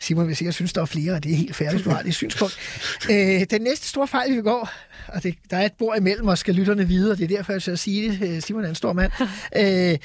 Simon 0.00 0.28
vil 0.28 0.36
sikkert 0.36 0.54
synes, 0.54 0.72
der 0.72 0.80
er 0.80 0.86
flere, 0.86 1.12
og 1.12 1.24
det 1.24 1.32
er 1.32 1.36
helt 1.36 1.56
færdigt, 1.56 1.74
hvis 1.74 1.84
du 1.84 1.90
har 1.90 2.02
det 2.02 2.14
synspunkt. 2.14 2.58
Øh, 3.10 3.46
den 3.50 3.62
næste 3.62 3.88
store 3.88 4.08
fejl, 4.08 4.30
vi 4.30 4.36
begår, 4.36 4.70
og 5.08 5.22
det, 5.22 5.34
der 5.50 5.56
er 5.56 5.66
et 5.66 5.72
bord 5.78 5.96
imellem 5.96 6.28
os, 6.28 6.38
skal 6.38 6.54
lytterne 6.54 6.88
vide, 6.88 7.12
og 7.12 7.18
det 7.18 7.24
er 7.24 7.36
derfor, 7.36 7.52
jeg 7.52 7.62
skal 7.62 7.78
sige 7.78 8.10
det. 8.10 8.28
Øh, 8.28 8.42
Simon 8.42 8.64
er 8.64 8.68
en 8.68 8.74
stor 8.74 8.92
mand. 8.92 9.12
Øh, 9.56 9.98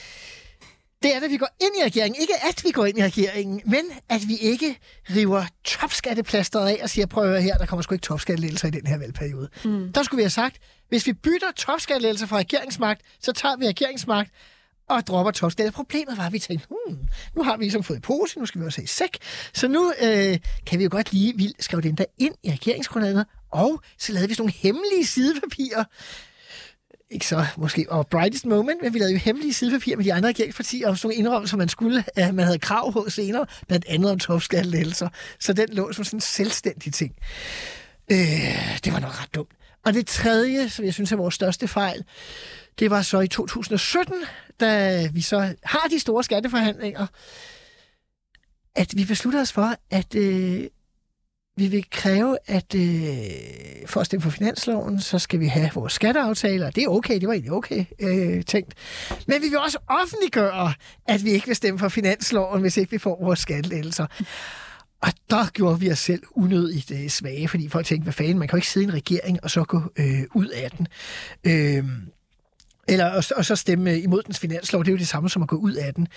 det 1.03 1.15
er, 1.15 1.19
at 1.23 1.31
vi 1.31 1.37
går 1.37 1.49
ind 1.61 1.71
i 1.81 1.85
regeringen. 1.85 2.21
Ikke 2.21 2.33
at 2.49 2.61
vi 2.63 2.71
går 2.71 2.85
ind 2.85 2.97
i 2.99 3.03
regeringen, 3.03 3.61
men 3.65 3.81
at 4.09 4.21
vi 4.27 4.35
ikke 4.35 4.77
river 5.09 5.45
topskatteplasteret 5.63 6.67
af 6.67 6.79
og 6.83 6.89
siger, 6.89 7.05
prøv 7.05 7.33
at 7.33 7.43
her, 7.43 7.57
der 7.57 7.65
kommer 7.65 7.81
sgu 7.81 7.95
ikke 7.95 8.03
topskattelettelser 8.03 8.67
i 8.67 8.71
den 8.71 8.87
her 8.87 8.97
valgperiode. 8.97 9.49
Mm. 9.65 9.93
Der 9.93 10.03
skulle 10.03 10.17
vi 10.17 10.23
have 10.23 10.29
sagt, 10.29 10.57
hvis 10.89 11.07
vi 11.07 11.13
bytter 11.13 11.47
topskattelettelser 11.55 12.27
fra 12.27 12.37
regeringsmagt, 12.37 13.01
så 13.21 13.31
tager 13.31 13.57
vi 13.57 13.67
regeringsmagt 13.67 14.31
og 14.95 15.07
dropper 15.07 15.31
topskatte. 15.31 15.71
Problemet 15.71 16.17
var, 16.17 16.25
at 16.25 16.33
vi 16.33 16.39
tænkte, 16.39 16.67
hmm, 16.67 16.97
nu 17.35 17.43
har 17.43 17.57
vi 17.57 17.63
ligesom 17.63 17.83
fået 17.83 17.97
i 17.97 18.01
pose, 18.01 18.39
nu 18.39 18.45
skal 18.45 18.61
vi 18.61 18.65
også 18.65 18.77
have 18.77 18.83
i 18.83 18.87
sæk. 18.87 19.17
Så 19.53 19.67
nu 19.67 19.93
øh, 20.01 20.37
kan 20.65 20.79
vi 20.79 20.83
jo 20.83 20.89
godt 20.91 21.13
lige 21.13 21.37
vi 21.37 21.53
skrive 21.59 21.81
den 21.81 21.95
der 21.95 22.05
ind 22.17 22.35
i 22.43 22.51
regeringsgrundlaget, 22.51 23.25
og 23.51 23.81
så 23.97 24.13
lavede 24.13 24.27
vi 24.27 24.33
sådan 24.33 24.41
nogle 24.41 24.53
hemmelige 24.53 25.05
sidepapirer, 25.05 25.83
ikke 27.11 27.27
så 27.27 27.45
måske 27.57 27.85
og 27.89 28.07
brightest 28.07 28.45
moment, 28.45 28.81
men 28.81 28.93
vi 28.93 28.99
lavede 28.99 29.13
jo 29.13 29.19
hemmelige 29.19 29.53
sidepapirer 29.53 29.97
med 29.97 30.05
de 30.05 30.13
andre 30.13 30.29
regeringspartier 30.29 30.89
om 30.89 30.95
sådan 30.95 31.07
nogle 31.07 31.19
indrømmelser, 31.19 31.57
man 31.57 31.69
skulle, 31.69 32.03
at 32.15 32.35
man 32.35 32.45
havde 32.45 32.59
krav 32.59 32.93
på 32.93 33.09
senere, 33.09 33.45
blandt 33.67 33.85
andet 33.87 34.11
om 34.11 34.19
topskattelettelser. 34.19 35.09
Så 35.39 35.53
den 35.53 35.69
lå 35.71 35.91
som 35.93 36.03
sådan 36.03 36.17
en 36.17 36.21
selvstændig 36.21 36.93
ting. 36.93 37.15
Øh, 38.11 38.79
det 38.85 38.93
var 38.93 38.99
nok 38.99 39.21
ret 39.21 39.35
dumt. 39.35 39.51
Og 39.85 39.93
det 39.93 40.07
tredje, 40.07 40.69
som 40.69 40.85
jeg 40.85 40.93
synes 40.93 41.11
er 41.11 41.15
vores 41.15 41.35
største 41.35 41.67
fejl, 41.67 42.03
det 42.79 42.89
var 42.89 43.01
så 43.01 43.19
i 43.19 43.27
2017, 43.27 44.15
da 44.61 45.07
vi 45.13 45.21
så 45.21 45.55
har 45.63 45.87
de 45.89 45.99
store 45.99 46.23
skatteforhandlinger, 46.23 47.07
at 48.75 48.93
vi 48.97 49.05
beslutter 49.05 49.41
os 49.41 49.51
for, 49.51 49.75
at 49.89 50.15
øh, 50.15 50.67
vi 51.57 51.67
vil 51.67 51.85
kræve, 51.89 52.37
at 52.47 52.75
øh, 52.75 52.81
for 53.85 53.99
at 53.99 54.05
stemme 54.05 54.21
for 54.21 54.29
finansloven, 54.29 54.99
så 54.99 55.19
skal 55.19 55.39
vi 55.39 55.47
have 55.47 55.69
vores 55.73 55.93
skatteaftaler. 55.93 56.69
Det 56.69 56.83
er 56.83 56.87
okay, 56.87 57.19
det 57.19 57.27
var 57.27 57.33
egentlig 57.33 57.51
okay 57.51 57.85
øh, 57.99 58.43
tænkt. 58.43 58.73
Men 59.27 59.41
vi 59.41 59.47
vil 59.49 59.59
også 59.59 59.77
offentliggøre, 59.87 60.73
at 61.07 61.25
vi 61.25 61.29
ikke 61.31 61.47
vil 61.47 61.55
stemme 61.55 61.79
for 61.79 61.89
finansloven, 61.89 62.61
hvis 62.61 62.77
ikke 62.77 62.91
vi 62.91 62.97
får 62.97 63.23
vores 63.23 63.39
skattelettelser. 63.39 64.05
Og 65.01 65.13
der 65.29 65.49
gjorde 65.53 65.79
vi 65.79 65.91
os 65.91 65.99
selv 65.99 66.23
unødigt 66.31 66.91
øh, 66.91 67.07
svage, 67.07 67.47
fordi 67.47 67.69
folk 67.69 67.85
tænkte, 67.85 68.03
hvad 68.03 68.13
fanden, 68.13 68.39
man 68.39 68.47
kan 68.47 68.55
jo 68.55 68.57
ikke 68.57 68.69
sidde 68.69 68.85
i 68.85 68.89
en 68.89 68.93
regering 68.93 69.43
og 69.43 69.51
så 69.51 69.63
gå 69.63 69.81
øh, 69.99 70.23
ud 70.35 70.47
af 70.47 70.71
den. 70.71 70.87
Øh, 71.43 71.85
eller, 72.87 73.05
og, 73.05 73.23
og 73.35 73.45
så 73.45 73.55
stemme 73.55 73.99
imod 73.99 74.21
dens 74.21 74.39
finanslov, 74.39 74.83
det 74.83 74.87
er 74.87 74.91
jo 74.91 74.97
det 74.97 75.07
samme 75.07 75.29
som 75.29 75.41
at 75.41 75.47
gå 75.47 75.55
ud 75.55 75.73
af 75.73 75.93
den. 75.93 76.07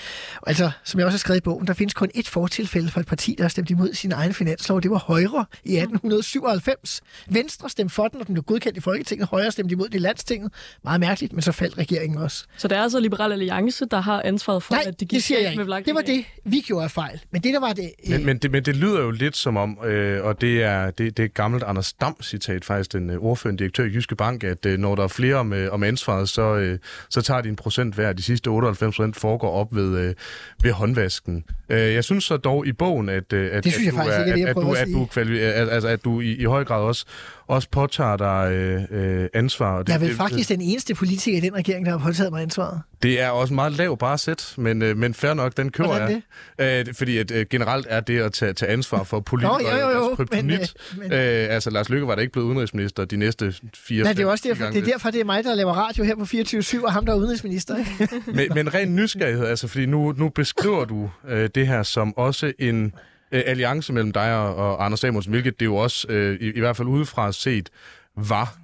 Altså, 0.46 0.70
som 0.84 0.98
jeg 0.98 1.06
også 1.06 1.16
har 1.16 1.18
skrevet 1.18 1.38
i 1.38 1.42
bogen, 1.42 1.66
der 1.66 1.72
findes 1.74 1.94
kun 1.94 2.10
et 2.14 2.28
fortilfælde 2.28 2.90
for 2.90 3.00
et 3.00 3.06
parti, 3.06 3.34
der 3.38 3.44
har 3.44 3.48
stemt 3.48 3.70
imod 3.70 3.94
sin 3.94 4.12
egen 4.12 4.34
finanslov. 4.34 4.80
Det 4.80 4.90
var 4.90 4.98
Højre 4.98 5.44
i 5.64 5.76
1897. 5.76 7.00
Venstre 7.28 7.70
stemte 7.70 7.94
for 7.94 8.08
den, 8.08 8.20
og 8.20 8.26
den 8.26 8.34
blev 8.34 8.42
godkendt 8.42 8.78
i 8.78 8.80
Folketinget. 8.80 9.28
Højre 9.28 9.52
stemte 9.52 9.72
imod 9.72 9.88
den 9.88 9.96
i 9.96 9.98
landstinget. 9.98 10.52
Meget 10.84 11.00
mærkeligt, 11.00 11.32
men 11.32 11.42
så 11.42 11.52
faldt 11.52 11.78
regeringen 11.78 12.18
også. 12.18 12.44
Så 12.56 12.68
det 12.68 12.78
er 12.78 12.82
altså 12.82 13.00
Liberal 13.00 13.32
Alliance, 13.32 13.84
der 13.90 14.00
har 14.00 14.22
ansvaret 14.24 14.62
for, 14.62 14.74
Nej, 14.74 14.84
at 14.86 15.00
det 15.00 15.08
gik 15.08 15.16
det 15.16 15.22
siger 15.24 15.40
jeg 15.40 15.56
med 15.56 15.84
Det 15.84 15.94
var 15.94 16.00
det, 16.00 16.24
vi 16.44 16.60
gjorde 16.60 16.84
af 16.84 16.90
fejl. 16.90 17.20
Men 17.30 17.42
det, 17.42 17.54
der 17.54 17.60
var 17.60 17.72
det... 17.72 17.90
Øh, 18.06 18.10
Men, 18.10 18.26
men, 18.26 18.38
det, 18.38 18.50
men 18.50 18.64
det 18.64 18.76
lyder 18.76 19.00
jo 19.00 19.10
lidt 19.10 19.36
som 19.36 19.56
om, 19.56 19.78
øh, 19.84 20.24
og 20.24 20.40
det 20.40 20.62
er, 20.62 20.90
det, 20.90 21.16
det 21.16 21.18
er 21.22 21.24
et 21.26 21.34
gammelt 21.34 21.64
Anders 21.64 21.92
Dam-citat 21.92 22.64
faktisk, 22.64 22.92
den 22.92 23.10
øh, 23.10 23.18
ordførende 23.18 23.58
direktør 23.58 23.84
i 23.84 23.88
Jyske 23.88 24.16
Bank, 24.16 24.44
at 24.44 24.66
øh, 24.66 24.78
når 24.78 24.94
der 24.94 25.02
er 25.02 25.08
flere 25.08 25.36
om, 25.36 25.52
øh, 25.52 25.72
om 25.72 25.82
ansvaret, 25.82 26.28
så, 26.28 26.54
øh, 26.64 26.78
så 27.10 27.22
tager 27.22 27.40
de 27.40 27.48
en 27.48 27.56
procent 27.56 27.94
hver. 27.94 28.12
De 28.12 28.22
sidste 28.22 28.48
98 28.48 28.96
procent 28.96 29.16
foregår 29.16 29.50
op 29.50 29.74
ved, 29.74 29.98
øh, 29.98 30.14
ved 30.62 30.72
håndvasken. 30.72 31.44
Øh, 31.68 31.94
jeg 31.94 32.04
synes 32.04 32.24
så 32.24 32.36
dog 32.36 32.66
i 32.66 32.72
bogen, 32.72 33.08
at, 33.08 33.32
øh, 33.32 33.46
at, 33.52 33.52
at 33.52 33.64
du 33.64 33.70
er, 33.96 34.08
jeg 34.10 34.28
at, 34.28 34.48
at, 34.48 34.56
du, 34.56 34.72
at 34.72 34.80
at, 34.80 35.26
du, 35.26 35.32
at, 35.32 35.68
altså, 35.68 35.88
at 35.88 36.04
du 36.04 36.20
i, 36.20 36.36
i 36.36 36.44
høj 36.44 36.64
grad 36.64 36.82
også, 36.82 37.06
også 37.46 37.68
påtager 37.70 38.16
dig 38.16 38.52
øh, 38.52 38.82
øh, 38.90 39.28
ansvar. 39.34 39.78
Det, 39.78 39.88
jeg 39.88 39.94
er 39.94 39.98
vel 39.98 40.08
det- 40.08 40.16
faktisk 40.16 40.48
den 40.48 40.60
eneste 40.60 40.94
politiker 40.94 41.38
i 41.38 41.40
den 41.40 41.54
regering, 41.54 41.86
der 41.86 41.98
har 41.98 42.06
påtaget 42.06 42.32
mig 42.32 42.42
ansvaret. 42.42 42.80
Det 43.02 43.20
er 43.20 43.28
også 43.28 43.54
meget 43.54 43.72
lav 43.72 43.98
bare 43.98 44.18
sæt, 44.18 44.54
men, 44.56 44.82
øh, 44.82 44.96
men 44.96 45.14
fair 45.14 45.34
nok, 45.34 45.56
den 45.56 45.70
køber 45.70 45.88
Hvordan 45.88 46.22
jeg. 46.58 46.86
Øh, 46.88 46.94
fordi 46.94 47.18
at, 47.18 47.30
øh, 47.30 47.46
generelt 47.50 47.86
er 47.90 48.00
det 48.00 48.20
at 48.20 48.32
tage, 48.32 48.52
tage 48.52 48.72
ansvar 48.72 49.02
for 49.02 49.20
politikere, 49.20 49.62
Nå, 49.62 49.68
jo, 49.68 49.76
jo, 49.76 49.90
jo, 49.90 50.10
altså 50.20 50.74
Men, 50.98 51.12
øh, 51.12 51.18
øh, 51.42 51.54
altså, 51.54 51.70
Lars 51.70 51.88
Lykke 51.88 52.06
var 52.06 52.14
da 52.14 52.20
ikke 52.20 52.32
blevet 52.32 52.46
udenrigsminister 52.46 53.04
de 53.04 53.16
næste 53.16 53.54
fire 53.74 54.04
Nej, 54.04 54.12
det 54.12 54.22
er 54.22 54.26
også 54.26 54.48
derfor, 54.48 54.64
det 54.66 54.76
er 54.76 54.84
derfor, 54.84 55.10
det 55.10 55.20
er 55.20 55.24
mig, 55.24 55.44
der 55.44 55.54
laver 55.54 55.72
radio 55.72 56.04
her 56.04 56.16
på 56.16 56.24
24-7, 56.24 56.84
og 56.84 56.92
ham, 56.92 57.06
der 57.06 57.12
er 57.12 57.16
udenrigsminister. 57.16 57.76
men, 58.36 58.48
men 58.54 58.74
ren 58.74 58.94
nysgerrighed, 58.96 59.46
altså, 59.46 59.68
fordi 59.68 59.86
nu, 59.86 60.12
nu 60.16 60.28
beskriver 60.28 60.84
du 60.84 61.10
øh, 61.28 61.48
det 61.54 61.66
her 61.66 61.82
som 61.82 62.16
også 62.16 62.52
en 62.58 62.92
øh, 63.34 63.42
alliance 63.46 63.92
mellem 63.92 64.12
dig 64.12 64.36
og, 64.36 64.56
og 64.56 64.84
Anders 64.84 65.00
Samuelsen, 65.00 65.30
hvilket 65.32 65.60
det 65.60 65.66
jo 65.66 65.76
også, 65.76 66.06
øh, 66.08 66.40
i, 66.40 66.52
i 66.52 66.60
hvert 66.60 66.76
fald 66.76 66.88
udefra 66.88 67.32
set, 67.32 67.70
var. 68.16 68.58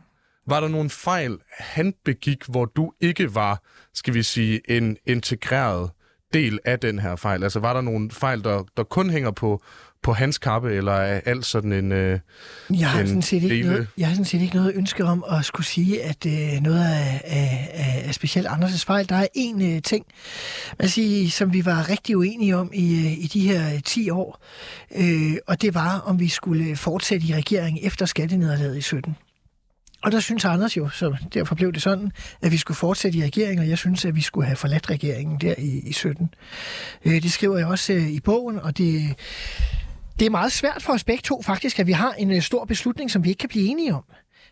Var 0.47 0.61
der 0.61 0.69
nogle 0.69 0.91
fejl, 0.91 1.39
han 1.59 1.95
begik, 2.05 2.45
hvor 2.49 2.65
du 2.65 2.93
ikke 3.01 3.35
var, 3.35 3.63
skal 3.95 4.15
vi 4.15 4.23
sige, 4.23 4.61
en 4.69 4.97
integreret 5.07 5.91
del 6.33 6.59
af 6.65 6.79
den 6.79 6.99
her 6.99 7.17
fejl? 7.17 7.43
Altså 7.43 7.61
var 7.61 7.73
der 7.73 7.81
nogle 7.81 8.11
fejl, 8.11 8.45
der, 8.45 8.65
der 8.77 8.83
kun 8.83 9.11
hænger 9.11 9.31
på, 9.31 9.63
på 10.03 10.13
hans 10.13 10.39
kappe, 10.39 10.75
eller 10.75 10.93
er 10.93 11.21
alt 11.27 11.47
sådan 11.47 11.73
en... 11.73 11.93
Øh, 11.93 12.19
Jeg 12.71 12.89
har, 12.91 13.01
en 13.01 13.07
sådan 13.07 13.23
set 13.23 13.43
ikke 13.43 13.55
dele- 13.55 13.67
noget, 13.71 13.87
jeg 13.99 14.07
har 14.07 14.15
sådan 14.15 14.25
set 14.25 14.41
ikke 14.43 14.57
noget 14.57 14.73
ønske 14.75 15.05
om 15.05 15.25
at 15.31 15.45
skulle 15.45 15.67
sige, 15.67 16.03
at 16.03 16.27
øh, 16.27 16.61
noget 16.63 16.85
af, 16.85 17.21
af, 17.25 17.71
af, 17.75 18.03
af 18.07 18.15
specielt 18.15 18.47
Anders' 18.47 18.85
fejl. 18.85 19.09
Der 19.09 19.17
er 19.17 19.27
en 19.35 19.77
øh, 19.77 19.83
ting, 19.83 20.07
man 20.79 20.89
siger, 20.89 21.31
som 21.31 21.53
vi 21.53 21.65
var 21.65 21.89
rigtig 21.89 22.17
uenige 22.17 22.57
om 22.57 22.71
i, 22.75 22.95
øh, 23.07 23.13
i 23.13 23.27
de 23.33 23.41
her 23.49 23.75
øh, 23.75 23.81
10 23.83 24.11
år, 24.11 24.43
øh, 24.97 25.33
og 25.47 25.63
det 25.63 25.75
var, 25.75 25.99
om 25.99 26.21
vi 26.21 26.29
skulle 26.29 26.77
fortsætte 26.77 27.27
i 27.27 27.35
regeringen 27.35 27.85
efter 27.87 28.07
skattenederlaget 28.07 28.77
i 28.79 28.81
17. 28.81 29.17
Og 30.03 30.13
der 30.13 30.21
synes 30.21 30.45
Anders 30.45 30.77
jo, 30.77 30.89
så 30.89 31.17
derfor 31.35 31.55
blev 31.55 31.73
det 31.73 31.83
sådan, 31.83 32.13
at 32.43 32.53
vi 32.53 32.57
skulle 32.57 32.77
fortsætte 32.77 33.19
i 33.19 33.25
regeringen, 33.25 33.59
og 33.59 33.69
jeg 33.69 33.79
synes, 33.79 34.05
at 34.05 34.15
vi 34.17 34.21
skulle 34.21 34.47
have 34.47 34.57
forladt 34.57 34.91
regeringen 34.91 35.39
der 35.41 35.55
i, 35.59 35.81
i 35.87 35.93
17. 35.93 36.35
Øh, 37.05 37.23
det 37.23 37.33
skriver 37.33 37.59
jeg 37.59 37.67
også 37.67 37.93
øh, 37.93 38.09
i 38.11 38.21
bogen, 38.21 38.59
og 38.61 38.79
det, 38.79 39.15
det 40.19 40.27
er 40.27 40.31
meget 40.31 40.53
svært 40.53 40.83
for 40.83 40.93
os 40.93 41.05
begge 41.05 41.23
to 41.23 41.43
faktisk, 41.43 41.79
at 41.79 41.87
vi 41.87 41.93
har 41.93 42.13
en 42.13 42.33
øh, 42.33 42.43
stor 42.43 42.65
beslutning, 42.65 43.11
som 43.11 43.25
vi 43.25 43.29
ikke 43.29 43.39
kan 43.39 43.49
blive 43.49 43.69
enige 43.69 43.95
om. 43.95 44.05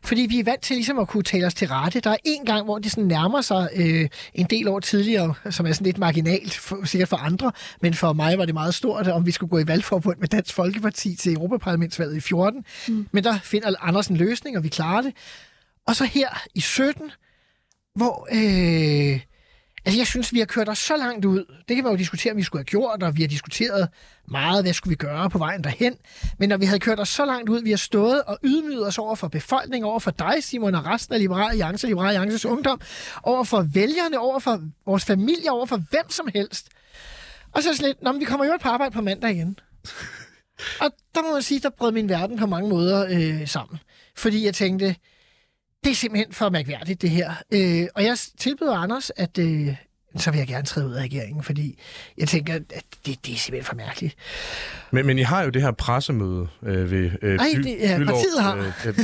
Fordi 0.05 0.21
vi 0.21 0.39
er 0.39 0.45
vant 0.45 0.63
til 0.63 0.77
ligesom 0.77 0.99
at 0.99 1.09
kunne 1.09 1.23
tale 1.23 1.47
os 1.47 1.55
til 1.55 1.69
rette. 1.69 2.01
Der 2.01 2.11
er 2.11 2.17
en 2.25 2.45
gang, 2.45 2.65
hvor 2.65 2.79
det 2.79 2.91
sådan 2.91 3.05
nærmer 3.05 3.41
sig 3.41 3.69
øh, 3.77 4.09
en 4.35 4.47
del 4.47 4.69
år 4.69 4.81
tidligere, 4.81 5.35
som 5.51 5.67
er 5.67 5.73
sådan 5.73 5.85
lidt 5.85 5.99
marginalt, 5.99 6.55
for, 6.55 6.85
sikkert 6.85 7.09
for 7.09 7.17
andre, 7.17 7.53
men 7.83 7.95
for 7.95 8.13
mig 8.13 8.39
var 8.39 8.45
det 8.45 8.55
meget 8.55 8.75
stort, 8.75 9.09
om 9.09 9.27
vi 9.27 9.31
skulle 9.31 9.51
gå 9.51 9.59
i 9.59 9.67
valgforbund 9.67 10.19
med 10.19 10.29
Dansk 10.29 10.55
Folkeparti 10.55 11.17
til 11.17 11.33
Europaparlamentsvalget 11.33 12.17
i 12.17 12.21
14. 12.21 12.65
Mm. 12.89 13.09
Men 13.13 13.25
der 13.25 13.39
finder 13.39 13.75
Anders 13.81 14.07
en 14.07 14.17
løsning, 14.17 14.57
og 14.57 14.63
vi 14.63 14.69
klarer 14.69 15.03
det. 15.03 15.13
Og 15.87 15.97
så 15.97 16.05
her 16.05 16.43
i 16.55 16.61
17, 16.61 17.11
hvor... 17.95 18.29
Øh, 18.33 19.21
Altså, 19.89 20.01
jeg 20.01 20.07
synes, 20.07 20.33
vi 20.33 20.39
har 20.39 20.47
kørt 20.47 20.69
os 20.69 20.79
så 20.79 20.97
langt 20.97 21.25
ud. 21.25 21.45
Det 21.69 21.77
kan 21.77 21.85
man 21.85 21.93
jo 21.93 21.99
diskutere, 21.99 22.33
om 22.33 22.37
vi 22.37 22.43
skulle 22.43 22.61
have 22.61 22.65
gjort, 22.65 23.03
og 23.03 23.17
vi 23.17 23.23
har 23.23 23.29
diskuteret 23.29 23.89
meget, 24.27 24.65
hvad 24.65 24.73
skulle 24.73 24.91
vi 24.91 24.97
gøre 24.97 25.31
på 25.31 25.39
vejen 25.39 25.65
derhen. 25.65 25.95
Men 26.39 26.49
når 26.49 26.57
vi 26.57 26.65
havde 26.65 26.81
kørt 26.81 27.01
os 27.01 27.09
så 27.09 27.25
langt 27.25 27.49
ud, 27.49 27.63
vi 27.63 27.71
har 27.71 27.77
stået 27.77 28.23
og 28.23 28.39
ydmyget 28.45 28.87
os 28.87 28.99
over 28.99 29.15
for 29.15 29.29
befolkningen, 29.29 29.89
over 29.91 29.99
for 29.99 30.11
dig, 30.11 30.35
Simon, 30.41 30.75
og 30.75 30.87
resten 30.87 31.15
af 31.15 31.21
Liberale 31.21 31.51
Alliance, 31.51 31.87
Liberale 31.87 32.19
Alliances 32.19 32.47
Ungdom, 32.47 32.81
over 33.23 33.45
for 33.45 33.63
vælgerne, 33.63 34.19
over 34.19 34.39
for 34.39 34.61
vores 34.87 35.05
familie, 35.05 35.51
over 35.51 35.67
for 35.67 35.77
hvem 35.77 36.11
som 36.11 36.29
helst. 36.35 36.69
Og 37.53 37.63
så 37.63 37.69
er 37.69 37.73
det 37.73 37.79
sådan 37.79 37.89
lidt, 37.89 38.03
Nå, 38.03 38.13
men 38.13 38.21
vi 38.21 38.25
kommer 38.25 38.47
jo 38.47 38.53
på 38.63 38.69
arbejde 38.69 38.93
på 38.95 39.03
mandag 39.03 39.31
igen. 39.31 39.59
og 40.83 40.91
der 41.15 41.23
må 41.23 41.33
man 41.33 41.43
sige, 41.43 41.61
der 41.61 41.71
brød 41.71 41.93
min 41.93 42.09
verden 42.09 42.39
på 42.39 42.47
mange 42.47 42.69
måder 42.69 43.07
øh, 43.11 43.49
sammen. 43.49 43.79
Fordi 44.17 44.45
jeg 44.45 44.55
tænkte, 44.55 44.97
det 45.85 45.91
er 45.91 45.95
simpelthen 45.95 46.33
for 46.33 46.49
mærkværdigt, 46.51 47.03
det 47.03 47.11
her. 47.11 47.35
Øh, 47.53 47.87
og 47.95 48.05
jeg 48.05 48.17
tilbyder 48.39 48.75
Anders, 48.77 49.11
at 49.17 49.39
øh, 49.39 49.69
så 50.17 50.31
vil 50.31 50.39
jeg 50.39 50.47
gerne 50.47 50.67
træde 50.67 50.87
ud 50.89 50.93
af 50.95 51.03
regeringen, 51.03 51.43
fordi 51.43 51.79
jeg 52.19 52.29
tænker, 52.29 52.55
at 52.55 52.85
det, 53.07 53.27
det 53.27 53.35
er 53.35 53.39
simpelthen 53.39 53.65
for 53.65 53.75
mærkeligt. 53.75 54.17
men, 54.91 55.07
men 55.07 55.19
I 55.19 55.23
har 55.23 55.43
jo 55.43 55.51
det 55.51 55.63
her 55.63 55.71
pressemøde 55.71 56.49
øh, 56.63 56.91
ved... 56.91 57.11
Øh, 57.23 57.39
Ej, 57.39 57.47
det- 57.55 57.77
ja, 57.81 57.99
partiet 58.07 58.43
har. 58.43 58.57
Øh, 58.57 58.65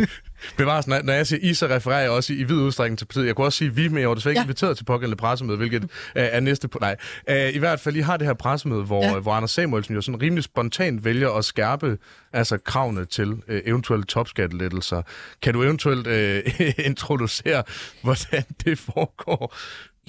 øh, 0.00 0.06
Bevares, 0.56 0.86
når, 0.86 1.02
når 1.02 1.12
jeg 1.12 1.26
siger 1.26 1.40
I, 1.50 1.54
så 1.54 1.66
refererer 1.66 2.00
jeg 2.00 2.10
også 2.10 2.32
i, 2.32 2.36
i 2.36 2.42
vid 2.44 2.56
udstrækning 2.56 2.98
til 2.98 3.04
partiet. 3.04 3.26
Jeg 3.26 3.34
kunne 3.36 3.46
også 3.46 3.58
sige 3.58 3.74
vi, 3.74 3.88
men 3.88 3.98
jeg 4.00 4.08
var 4.08 4.14
desværre 4.14 4.32
ikke 4.32 4.40
Ja. 4.40 4.44
inviteret 4.44 4.76
til 4.76 4.84
pågældende 4.84 5.16
pressemøde, 5.16 5.58
hvilket 5.58 5.82
øh, 5.82 5.88
er 6.14 6.40
næste 6.40 6.68
på... 6.68 6.78
Nej, 6.80 6.96
øh, 7.30 7.54
i 7.54 7.58
hvert 7.58 7.80
fald, 7.80 7.96
I 7.96 8.00
har 8.00 8.16
det 8.16 8.26
her 8.26 8.34
pressemøde, 8.34 8.82
hvor, 8.84 9.04
Ja. 9.04 9.18
hvor 9.18 9.32
Anders 9.32 9.50
Samuelsen 9.50 9.94
jo 9.94 10.00
sådan 10.00 10.22
rimelig 10.22 10.44
spontant 10.44 11.04
vælger 11.04 11.30
at 11.30 11.44
skærpe 11.44 11.98
altså 12.32 12.58
kravene 12.58 13.04
til 13.04 13.42
øh, 13.48 13.62
eventuelle 13.66 14.04
topskattelettelser. 14.04 15.02
Kan 15.42 15.54
du 15.54 15.62
eventuelt 15.62 16.06
øh, 16.06 16.42
introducere, 16.90 17.62
hvordan 18.02 18.44
det 18.64 18.78
foregår? 18.78 19.54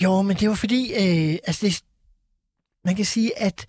Jo, 0.03 0.21
men 0.21 0.35
det 0.37 0.49
var 0.49 0.55
fordi, 0.55 0.91
øh, 0.93 1.37
altså 1.47 1.65
det, 1.65 1.81
man 2.85 2.95
kan 2.95 3.05
sige, 3.05 3.39
at 3.41 3.65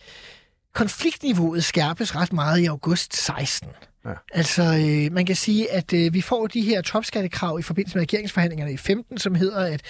konfliktniveauet 0.74 1.64
skærpes 1.64 2.16
ret 2.16 2.33
meget 2.33 2.61
i 2.61 2.66
august 2.66 3.16
16. 3.16 3.68
Ja. 4.09 4.14
Altså, 4.33 4.62
øh, 4.62 5.12
man 5.12 5.27
kan 5.27 5.37
sige, 5.37 5.73
at 5.73 5.92
øh, 5.92 6.14
vi 6.14 6.21
får 6.21 6.47
de 6.47 6.61
her 6.61 6.83
topskattekrav 6.83 7.59
i 7.59 7.62
forbindelse 7.62 7.97
med 7.97 8.03
regeringsforhandlingerne 8.03 8.73
i 8.73 8.77
15, 8.77 9.18
som 9.18 9.35
hedder, 9.35 9.59
at 9.59 9.83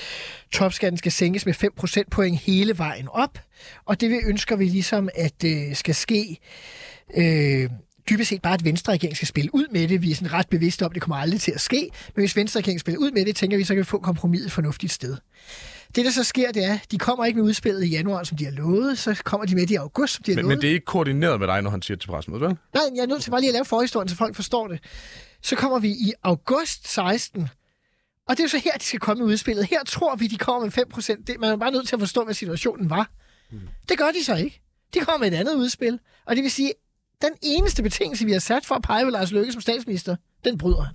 topskatten 0.52 0.98
skal 0.98 1.12
sænkes 1.12 1.46
med 1.46 1.54
5 1.54 1.72
procentpoint 1.76 2.38
hele 2.38 2.78
vejen 2.78 3.09
op, 3.12 3.38
og 3.85 4.00
det 4.00 4.11
vi 4.11 4.16
ønsker 4.26 4.57
vi 4.57 4.64
ligesom, 4.64 5.09
at 5.14 5.44
øh, 5.44 5.74
skal 5.74 5.94
ske 5.94 6.38
øh, 7.16 7.70
dybest 8.11 8.28
set 8.28 8.42
bare, 8.42 8.54
at 8.54 8.64
Venstre 8.64 8.92
regering 8.92 9.16
skal 9.16 9.28
spille 9.28 9.54
ud 9.54 9.66
med 9.72 9.88
det. 9.88 10.02
Vi 10.02 10.11
er 10.11 10.14
sådan 10.14 10.33
ret 10.33 10.48
bevidste 10.48 10.83
om, 10.83 10.90
at 10.90 10.94
det 10.94 11.02
kommer 11.02 11.16
aldrig 11.16 11.40
til 11.40 11.52
at 11.52 11.61
ske, 11.61 11.90
men 12.14 12.22
hvis 12.22 12.37
Venstre 12.37 12.61
regering 12.61 12.81
spiller 12.81 12.98
ud 12.98 13.11
med 13.11 13.24
det, 13.24 13.37
tænker 13.37 13.57
vi, 13.57 13.64
så 13.64 13.74
kan 13.74 13.78
vi 13.78 13.85
få 13.85 13.98
kompromiset 13.98 14.46
et 14.46 14.52
fornuftigt 14.52 14.92
sted. 14.92 15.16
Det, 15.94 16.05
der 16.05 16.11
så 16.11 16.24
sker, 16.24 16.53
det 16.53 16.64
er, 16.64 16.79
de 16.90 16.98
kommer 16.98 17.24
ikke 17.24 17.38
med 17.40 17.48
udspillet 17.48 17.85
i 17.85 17.88
januar, 17.88 18.22
som 18.24 18.37
de 18.38 18.44
har 18.44 18.53
lovet, 18.53 18.98
så 18.98 19.20
kommer 19.24 19.46
de 19.46 19.55
med 19.55 19.62
det 19.62 19.70
i 19.70 19.74
august, 19.74 20.14
som 20.14 20.22
de 20.22 20.31
har 20.31 20.37
Men, 20.37 20.42
lovet. 20.42 20.57
men 20.57 20.62
det 20.62 20.68
er 20.70 20.74
ikke 20.74 20.85
koordineret 20.87 21.40
med 21.40 21.46
dig, 21.48 21.62
når 21.62 21.70
han 21.70 21.83
siger 21.83 21.98
til 21.98 22.09
pressemødet, 22.09 22.42
vel? 22.42 22.57
Nej, 22.74 22.83
jeg 22.96 23.03
er 23.03 23.07
nødt 23.07 23.22
til 23.22 23.31
bare 23.31 23.40
lige 23.40 23.51
at 23.51 23.55
lave 23.55 23.64
forhistorien, 23.64 24.09
så 24.09 24.16
folk 24.16 24.35
forstår 24.37 24.68
det. 24.68 24.81
Så 25.42 25.57
kommer 25.57 25.79
vi 25.79 25.88
i 25.88 26.12
august 26.22 26.88
16, 26.88 27.48
og 28.29 28.37
det 28.37 28.40
er 28.40 28.44
jo 28.44 28.48
så 28.48 28.59
her, 28.59 28.72
de 28.72 28.85
skal 28.85 29.01
komme 29.01 29.24
med 29.24 29.33
udspillet. 29.33 29.66
Her 29.66 29.85
tror 29.85 30.16
vi, 30.16 30.27
de 30.27 30.38
kommer 30.38 30.62
med 30.64 30.70
5 30.70 30.88
procent. 30.90 31.31
Man 31.40 31.51
er 31.53 31.57
bare 31.57 31.70
nødt 31.70 31.88
til 31.88 31.96
at 31.96 32.01
forstå, 32.01 32.24
hvad 32.24 32.35
situationen 32.35 32.90
var. 32.90 33.11
Det 33.88 33.98
gør 33.98 34.11
de 34.18 34.24
så 34.24 34.35
ikke. 34.37 34.61
De 34.94 34.98
kommer 35.01 35.18
med 35.27 35.33
et 35.33 35.40
andet 35.40 35.55
udspil. 35.55 35.98
Og 36.27 36.37
det 36.37 36.42
vil 36.42 36.51
sige, 36.51 36.72
den 37.22 37.31
eneste 37.42 37.83
betingelse, 37.83 38.24
vi 38.24 38.33
har 38.33 38.38
sat 38.38 38.66
for 38.66 38.74
at 38.74 38.83
pege 38.83 39.05
på 39.05 39.11
Lars 39.11 39.33
Løkke 39.33 39.53
som 39.53 39.61
statsminister, 39.61 40.16
den 40.44 40.59
bryder 40.59 40.83
han. 40.83 40.94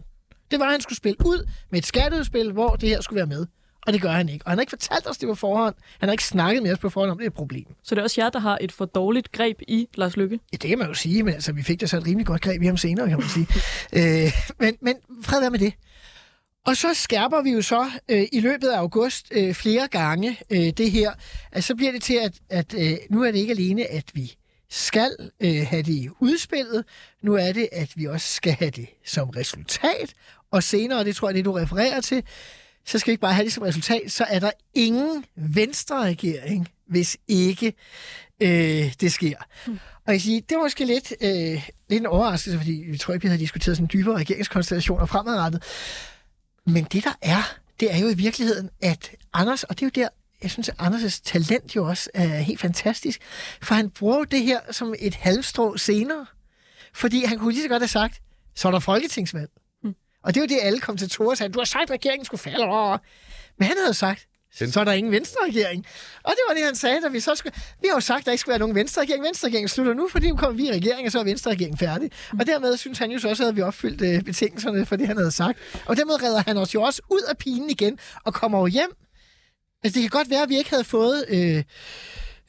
Det 0.52 0.60
var, 0.60 0.66
at 0.66 0.72
han 0.72 0.82
skulle 0.82 0.98
spille 0.98 1.18
ud 1.26 1.48
med 1.72 1.80
et 1.80 1.86
skatteudspil, 1.86 2.52
hvor 2.52 2.76
det 2.76 2.90
her 2.90 3.02
skulle 3.02 3.18
være 3.18 3.28
med. 3.28 3.46
Og 3.88 3.94
det 3.94 4.02
gør 4.02 4.12
han 4.12 4.30
ikke. 4.30 4.46
Og 4.46 4.52
han 4.52 4.58
har 4.58 4.62
ikke 4.62 4.70
fortalt 4.70 5.10
os 5.10 5.18
det 5.18 5.28
på 5.30 5.36
forhånd. 5.36 5.76
Han 6.00 6.10
har 6.10 6.12
ikke 6.12 6.24
snakket 6.24 6.64
med 6.64 6.72
os 6.72 6.80
på 6.80 6.90
forhånd 6.90 7.12
om, 7.12 7.18
det 7.18 7.26
er 7.26 7.30
et 7.30 7.34
problem. 7.34 7.66
Så 7.84 7.96
det 7.96 8.00
er 8.00 8.04
også 8.04 8.22
jer, 8.22 8.30
der 8.30 8.40
har 8.40 8.58
et 8.62 8.72
for 8.72 8.86
dårligt 8.86 9.32
greb 9.32 9.62
i 9.68 9.88
Lars 9.96 10.18
Lykke? 10.18 10.40
Ja, 10.54 10.58
det 10.58 10.70
kan 10.70 10.78
man 10.78 10.88
jo 10.88 10.94
sige, 10.94 11.24
men 11.24 11.34
altså, 11.34 11.52
vi 11.52 11.64
fik 11.64 11.82
da 11.82 11.86
så 11.86 11.98
et 11.98 12.08
rimelig 12.08 12.28
godt 12.28 12.42
greb 12.42 12.62
i 12.62 12.66
ham 12.66 12.78
senere, 12.78 13.10
kan 13.10 13.20
man 13.20 13.30
sige. 13.30 13.48
øh, 14.26 14.32
men, 14.60 14.78
men 14.82 14.96
fred 15.24 15.40
være 15.40 15.52
med 15.52 15.60
det. 15.60 15.74
Og 16.66 16.78
så 16.78 16.94
skærper 16.94 17.42
vi 17.42 17.52
jo 17.52 17.62
så 17.62 17.92
øh, 18.10 18.28
i 18.32 18.40
løbet 18.40 18.68
af 18.68 18.78
august 18.78 19.28
øh, 19.32 19.54
flere 19.54 19.88
gange 19.88 20.40
øh, 20.50 20.70
det 20.70 20.92
her. 20.92 21.12
Altså, 21.52 21.68
så 21.68 21.76
bliver 21.76 21.92
det 21.92 22.02
til, 22.04 22.14
at, 22.14 22.34
at 22.50 22.74
øh, 22.78 22.98
nu 23.10 23.24
er 23.24 23.32
det 23.32 23.40
ikke 23.40 23.52
alene, 23.52 23.92
at 23.92 24.06
vi 24.14 24.36
skal 24.70 25.32
øh, 25.40 25.68
have 25.68 25.84
det 25.84 25.94
i 25.94 26.10
udspillet. 26.20 26.86
Nu 27.22 27.34
er 27.34 27.52
det, 27.52 27.70
at 27.72 27.92
vi 27.96 28.06
også 28.06 28.28
skal 28.28 28.54
have 28.54 28.72
det 28.72 28.88
som 29.06 29.30
resultat. 29.30 30.14
Og 30.52 30.64
senere, 30.64 31.00
og 31.00 31.06
det 31.06 31.16
tror 31.16 31.28
jeg, 31.28 31.36
det 31.36 31.46
du 31.46 31.52
refererer 31.52 32.02
til, 32.02 32.24
så 32.86 33.00
skal 33.00 33.08
vi 33.08 33.12
ikke 33.12 33.22
bare 33.22 33.34
have 33.34 33.46
det 33.46 33.54
som 33.54 33.64
resultat, 33.64 34.12
så 34.12 34.24
er 34.24 34.40
der 34.40 34.52
ingen 34.74 35.26
venstre-regering, 35.36 36.68
hvis 36.88 37.18
ikke 37.28 37.74
øh, 38.40 38.94
det 39.02 39.14
sker. 39.14 39.38
Mm. 39.68 39.80
Og 40.08 40.14
jeg 40.14 40.22
siger, 40.22 40.42
det 40.42 40.58
var 40.58 40.64
måske 40.64 40.86
lidt, 40.86 41.14
øh, 41.22 41.70
lidt 41.90 42.02
en 42.02 42.06
overraskelse, 42.06 42.58
fordi 42.58 42.84
vi 42.88 42.98
tror 42.98 43.14
ikke, 43.14 43.22
vi 43.24 43.28
havde 43.28 43.42
diskuteret 43.42 43.78
sådan 43.78 43.90
dybere 43.94 44.18
regeringskonstellationer 44.18 45.06
fremadrettet. 45.06 45.64
Men 46.66 46.84
det 46.84 47.04
der 47.04 47.14
er, 47.22 47.58
det 47.80 47.94
er 47.94 47.98
jo 47.98 48.08
i 48.08 48.14
virkeligheden, 48.14 48.70
at 48.82 49.12
Anders, 49.34 49.64
og 49.64 49.80
det 49.80 49.86
er 49.86 49.90
jo 49.96 50.02
der, 50.04 50.10
jeg 50.44 50.52
synes, 50.52 50.70
at 50.70 50.76
Anders' 50.82 51.22
talent 51.24 51.76
jo 51.76 51.88
også 51.88 52.10
er 52.14 52.28
helt 52.28 52.60
fantastisk, 52.60 53.22
for 53.62 53.76
han 53.76 53.90
bruger 53.90 54.24
det 54.24 54.44
her 54.44 54.60
som 54.72 54.94
et 55.00 55.16
halvstrå 55.16 55.78
senere. 55.78 56.26
Fordi 56.94 57.26
han 57.26 57.40
kunne 57.40 57.54
lige 57.54 57.64
så 57.64 57.70
godt 57.70 57.82
have 57.82 57.88
sagt, 57.88 58.22
så 58.56 58.68
er 58.68 58.72
der 58.72 58.80
folketingsvalg. 58.80 59.50
Og 60.24 60.34
det 60.34 60.40
er 60.40 60.44
jo 60.44 60.48
det, 60.48 60.60
alle 60.62 60.80
kommentatorer 60.80 61.36
sagde. 61.36 61.54
Du 61.54 61.60
har 61.60 61.66
sagt, 61.66 61.84
at 61.84 61.92
regeringen 61.92 62.26
skulle 62.26 62.42
falde 62.42 62.66
over. 62.66 62.98
Men 63.58 63.68
han 63.68 63.78
havde 63.84 63.94
sagt, 63.94 64.28
så 64.52 64.80
er 64.80 64.84
der 64.84 64.92
ingen 64.92 65.12
venstre-regering. 65.12 65.86
Og 66.24 66.32
det 66.32 66.40
var 66.48 66.54
det, 66.54 66.64
han 66.66 66.76
sagde, 66.76 67.02
da 67.02 67.08
vi 67.08 67.20
så 67.20 67.36
skulle... 67.36 67.56
Vi 67.82 67.88
har 67.88 67.96
jo 67.96 68.00
sagt, 68.00 68.20
at 68.20 68.26
der 68.26 68.32
ikke 68.32 68.40
skal 68.40 68.52
være 68.52 68.60
nogen 68.60 68.76
venstre-regering. 68.76 69.24
Venstre-regeringen 69.24 69.70
slutter 69.70 69.94
nu, 69.94 70.08
fordi 70.12 70.30
nu 70.30 70.36
kommer 70.36 70.58
vi 70.58 70.68
i 70.68 70.72
regering, 70.72 71.06
og 71.06 71.12
så 71.12 71.20
er 71.20 71.24
venstre-regeringen 71.24 71.78
færdig. 71.78 72.12
Og 72.40 72.48
dermed 72.48 72.78
synes 72.78 72.98
han 72.98 73.12
jo 73.12 73.20
så 73.20 73.30
også, 73.30 73.48
at 73.48 73.56
vi 73.56 73.62
opfyldt 73.62 74.02
øh, 74.02 74.24
betingelserne 74.24 74.86
for 74.86 74.96
det, 74.96 75.08
han 75.08 75.18
havde 75.18 75.32
sagt. 75.32 75.58
Og 75.86 75.98
dermed 75.98 76.24
redder 76.24 76.44
han 76.48 76.58
os 76.58 76.74
jo 76.74 76.82
også 76.82 77.02
ud 77.12 77.22
af 77.30 77.38
pinen 77.38 77.70
igen, 77.70 78.00
og 78.26 78.34
kommer 78.34 78.60
jo 78.60 78.66
hjem. 78.66 78.92
Altså, 79.84 80.00
det 80.00 80.02
kan 80.02 80.10
godt 80.10 80.30
være, 80.30 80.42
at 80.42 80.50
vi 80.50 80.58
ikke 80.58 80.70
havde 80.70 80.84
fået... 80.84 81.26
Øh, 81.30 81.64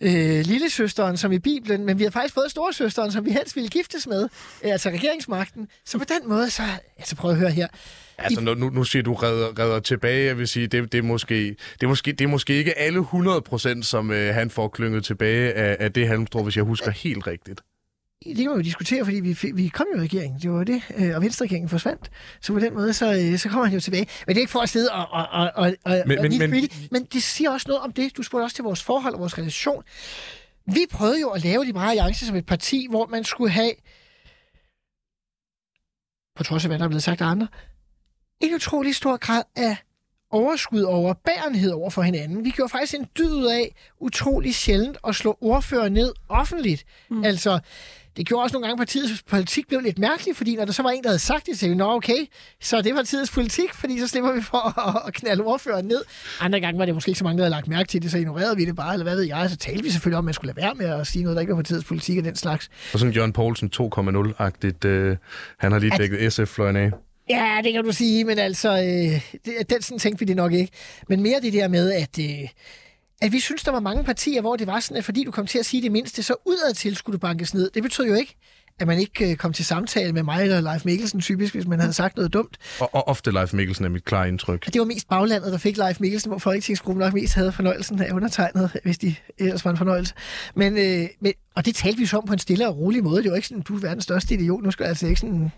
øh, 0.05 0.45
lillesøsteren, 0.47 1.17
som 1.17 1.33
i 1.33 1.39
Bibelen, 1.39 1.85
men 1.85 1.99
vi 1.99 2.05
har 2.05 2.11
faktisk 2.11 2.35
fået 2.35 2.51
storesøsteren, 2.51 3.13
som 3.13 3.25
vi 3.25 3.31
helst 3.31 3.57
ville 3.57 3.69
giftes 3.69 4.07
med, 4.07 4.29
øh, 4.65 4.73
altså 4.73 4.91
regeringsmagten. 4.91 5.69
Så 5.85 5.99
på 5.99 6.05
den 6.05 6.29
måde, 6.29 6.51
så... 6.51 6.63
Altså, 6.97 7.17
prøv 7.17 7.31
at 7.31 7.37
høre 7.37 7.51
her. 7.51 7.69
Altså, 8.19 8.41
nu, 8.41 8.55
nu 8.55 8.85
siger 8.85 9.03
du 9.03 9.15
redder, 9.15 9.59
redder 9.59 9.81
tilbage, 9.81 10.27
jeg 10.27 10.39
vil 10.39 10.49
sige, 10.49 10.67
det, 10.67 10.93
det, 10.93 10.99
er, 10.99 11.03
måske, 11.03 11.49
det, 11.81 11.83
er, 11.83 11.87
måske, 11.87 12.13
det 12.13 12.25
er 12.25 12.29
måske 12.29 12.55
ikke 12.55 12.79
alle 12.79 12.99
100 12.99 13.41
procent, 13.43 13.87
som 13.87 14.11
øh, 14.11 14.35
han 14.35 14.51
får 14.51 14.69
klynget 14.69 15.05
tilbage 15.05 15.53
af, 15.53 15.77
af 15.81 15.93
det 15.93 16.09
halmstrå, 16.09 16.43
hvis 16.43 16.57
jeg 16.57 16.65
husker 16.65 16.91
helt 16.91 17.27
rigtigt. 17.27 17.61
Det 18.25 18.37
kan 18.37 18.47
man 18.47 18.57
jo 18.57 18.63
diskutere, 18.63 19.05
fordi 19.05 19.21
vi, 19.21 19.37
vi 19.55 19.69
kom 19.69 19.87
jo 19.95 20.01
i 20.01 20.05
regeringen. 20.05 20.41
Det 20.41 20.51
var 20.51 20.65
det, 20.65 20.83
øh, 20.97 21.17
og 21.17 21.23
Venstre-regeringen 21.23 21.69
forsvandt. 21.69 22.11
Så 22.41 22.53
på 22.53 22.59
den 22.59 22.75
måde, 22.75 22.93
så, 22.93 23.13
øh, 23.13 23.39
så 23.39 23.49
kommer 23.49 23.65
han 23.65 23.75
jo 23.75 23.81
tilbage. 23.81 24.07
Men 24.27 24.35
det 24.35 24.41
er 24.41 24.43
ikke 24.43 24.53
for 24.53 24.61
at 24.61 24.69
sidde 24.69 24.93
og, 24.93 25.07
og, 25.11 25.29
og, 25.55 25.75
og, 25.85 26.03
men, 26.07 26.19
og 26.19 26.25
men, 26.31 26.51
men, 26.51 26.69
men 26.91 27.05
det 27.05 27.23
siger 27.23 27.51
også 27.51 27.69
noget 27.69 27.83
om 27.83 27.93
det. 27.93 28.17
Du 28.17 28.23
spurgte 28.23 28.45
også 28.45 28.55
til 28.55 28.65
vores 28.65 28.83
forhold 28.83 29.15
og 29.15 29.21
vores 29.21 29.39
relation. 29.39 29.83
Vi 30.67 30.87
prøvede 30.91 31.21
jo 31.21 31.29
at 31.29 31.45
lave 31.45 31.65
Liberale 31.65 31.91
Alliance 31.91 32.27
som 32.27 32.37
et 32.37 32.47
parti, 32.47 32.87
hvor 32.91 33.07
man 33.07 33.25
skulle 33.25 33.51
have, 33.51 33.73
på 36.37 36.45
trods 36.45 36.65
af 36.65 36.69
hvad 36.69 36.79
der 36.79 36.85
er 36.85 36.89
blevet 36.89 37.03
sagt 37.03 37.21
af 37.21 37.27
andre, 37.27 37.49
en 38.41 38.55
utrolig 38.55 38.95
stor 38.95 39.17
grad 39.17 39.43
af 39.57 39.77
overskud 40.31 40.83
over 40.83 41.15
bærenhed 41.15 41.71
over 41.71 41.91
for 41.91 42.03
hinanden. 42.03 42.45
Vi 42.45 42.51
gjorde 42.51 42.71
faktisk 42.71 42.95
en 42.95 43.09
dyd 43.19 43.33
ud 43.33 43.47
af 43.47 43.75
utrolig 44.01 44.55
sjældent 44.55 44.99
at 45.07 45.15
slå 45.15 45.39
ordfører 45.41 45.89
ned 45.89 46.13
offentligt. 46.29 46.85
Mm. 47.11 47.25
Altså, 47.25 47.61
det 48.17 48.27
gjorde 48.27 48.43
også 48.43 48.55
nogle 48.55 48.67
gange, 48.67 48.83
at 48.83 48.87
partiets 48.87 49.23
politik 49.23 49.69
blev 49.69 49.81
lidt 49.81 49.99
mærkelig, 49.99 50.37
fordi 50.37 50.57
når 50.57 50.65
der 50.65 50.73
så 50.73 50.83
var 50.83 50.91
en, 50.91 51.03
der 51.03 51.09
havde 51.09 51.19
sagt 51.19 51.47
det, 51.47 51.59
så 51.59 51.69
vi, 51.69 51.75
nå 51.75 51.93
okay, 51.93 52.27
så 52.61 52.83
det 52.83 52.95
var 52.95 52.99
partiets 52.99 53.31
politik, 53.31 53.75
fordi 53.75 53.99
så 53.99 54.09
slipper 54.09 54.33
vi 54.33 54.43
for 54.43 54.79
at, 54.89 55.03
at 55.07 55.15
knalde 55.15 55.43
ordføreren 55.43 55.87
ned. 55.87 56.03
Andre 56.41 56.61
gange 56.61 56.79
var 56.79 56.85
det 56.85 56.95
måske 56.95 57.09
ikke 57.09 57.19
så 57.19 57.25
mange, 57.25 57.39
der 57.39 57.45
havde 57.45 57.51
lagt 57.51 57.69
mærke 57.69 57.89
til 57.89 58.03
det, 58.03 58.11
så 58.11 58.19
ignorerede 58.19 58.57
vi 58.57 58.65
det 58.65 58.77
bare, 58.77 58.93
eller 58.93 59.05
hvad 59.05 59.17
ved 59.17 59.25
jeg. 59.25 59.51
Så 59.51 59.57
talte 59.57 59.83
vi 59.83 59.91
selvfølgelig 59.91 60.19
om, 60.19 60.25
at 60.25 60.25
man 60.25 60.35
skulle 60.35 60.55
lade 60.55 60.67
være 60.67 60.75
med 60.75 61.01
at 61.01 61.07
sige 61.07 61.23
noget, 61.23 61.37
der 61.37 61.41
ikke 61.41 61.53
var 61.53 61.63
partiets 61.63 61.85
politik 61.85 62.19
og 62.19 62.25
den 62.25 62.37
slags. 62.37 62.71
Og 62.93 62.99
sådan 62.99 63.15
Jørgen 63.15 63.33
Poulsen 63.33 63.71
2.0-agtigt, 63.77 64.85
øh, 64.85 65.17
han 65.59 65.73
har 65.73 65.79
lige 65.79 65.93
dækket 65.99 66.33
SF-fløjen 66.33 66.77
af. 66.77 66.91
Ja, 67.31 67.61
det 67.65 67.73
kan 67.73 67.85
du 67.85 67.93
sige, 67.93 68.25
men 68.25 68.39
altså, 68.39 68.71
øh, 68.71 69.39
det, 69.45 69.71
den 69.71 69.83
sådan 69.83 69.99
tænkte 69.99 70.19
vi 70.21 70.25
det 70.25 70.37
nok 70.37 70.53
ikke. 70.53 70.73
Men 71.09 71.23
mere 71.23 71.41
det 71.43 71.53
der 71.53 71.69
med, 71.69 71.93
at, 71.93 72.19
øh, 72.19 72.49
at 73.25 73.33
vi 73.33 73.41
synes, 73.41 73.63
der 73.63 73.73
var 73.73 73.81
mange 73.81 74.05
partier, 74.05 74.41
hvor 74.41 74.57
det 74.57 74.67
var 74.67 74.81
sådan, 74.81 74.97
at 74.97 75.05
fordi 75.05 75.25
du 75.25 75.31
kom 75.31 75.47
til 75.47 75.59
at 75.59 75.67
sige 75.67 75.83
det 75.83 75.93
mindste, 75.93 76.23
så 76.23 76.35
udadtil 76.47 76.97
skulle 76.97 77.15
du 77.15 77.19
bankes 77.19 77.55
ned. 77.55 77.71
Det 77.75 77.83
betød 77.83 78.07
jo 78.07 78.15
ikke, 78.15 78.37
at 78.79 78.87
man 78.87 78.99
ikke 78.99 79.31
øh, 79.31 79.37
kom 79.37 79.53
til 79.53 79.65
samtale 79.65 80.13
med 80.13 80.23
mig 80.23 80.43
eller 80.43 80.61
Leif 80.61 80.85
Mikkelsen, 80.85 81.21
typisk, 81.21 81.55
hvis 81.55 81.67
man 81.67 81.81
havde 81.81 81.93
sagt 81.93 82.17
noget 82.17 82.33
dumt. 82.33 82.57
Og, 82.81 82.95
og 82.95 83.09
ofte 83.09 83.31
Leif 83.31 83.53
Mikkelsen 83.53 83.85
er 83.85 83.89
mit 83.89 84.05
klare 84.05 84.29
indtryk. 84.29 84.67
Det 84.67 84.79
var 84.79 84.85
mest 84.85 85.09
baglandet, 85.09 85.53
der 85.53 85.59
fik 85.59 85.77
Leif 85.77 86.01
Mikkelsen, 86.01 86.31
hvor 86.31 86.39
Folketingsgruppen 86.39 87.01
nok 87.05 87.13
mest 87.15 87.35
havde 87.35 87.53
fornøjelsen 87.53 88.03
af 88.03 88.13
undertegnet, 88.13 88.71
hvis 88.85 88.99
de 88.99 89.15
ellers 89.39 89.65
var 89.65 89.71
en 89.71 89.77
fornøjelse. 89.77 90.15
Men, 90.55 90.79
øh, 90.79 91.09
men, 91.21 91.33
og 91.55 91.67
det 91.67 91.75
talte 91.75 91.99
vi 91.99 92.07
så 92.07 92.17
om 92.17 92.27
på 92.27 92.33
en 92.33 92.39
stille 92.39 92.69
og 92.69 92.77
rolig 92.77 93.05
måde. 93.05 93.23
Det 93.23 93.31
var 93.31 93.37
ikke 93.37 93.49
sådan, 93.49 93.63
du 93.63 93.77
er 93.77 93.81
verdens 93.81 94.05
største 94.05 94.35
idiot. 94.35 94.63
Nu 94.63 94.71
skal 94.71 94.85
jeg 94.85 94.89
altså 94.89 95.07
ikke 95.07 95.21
sådan 95.21 95.53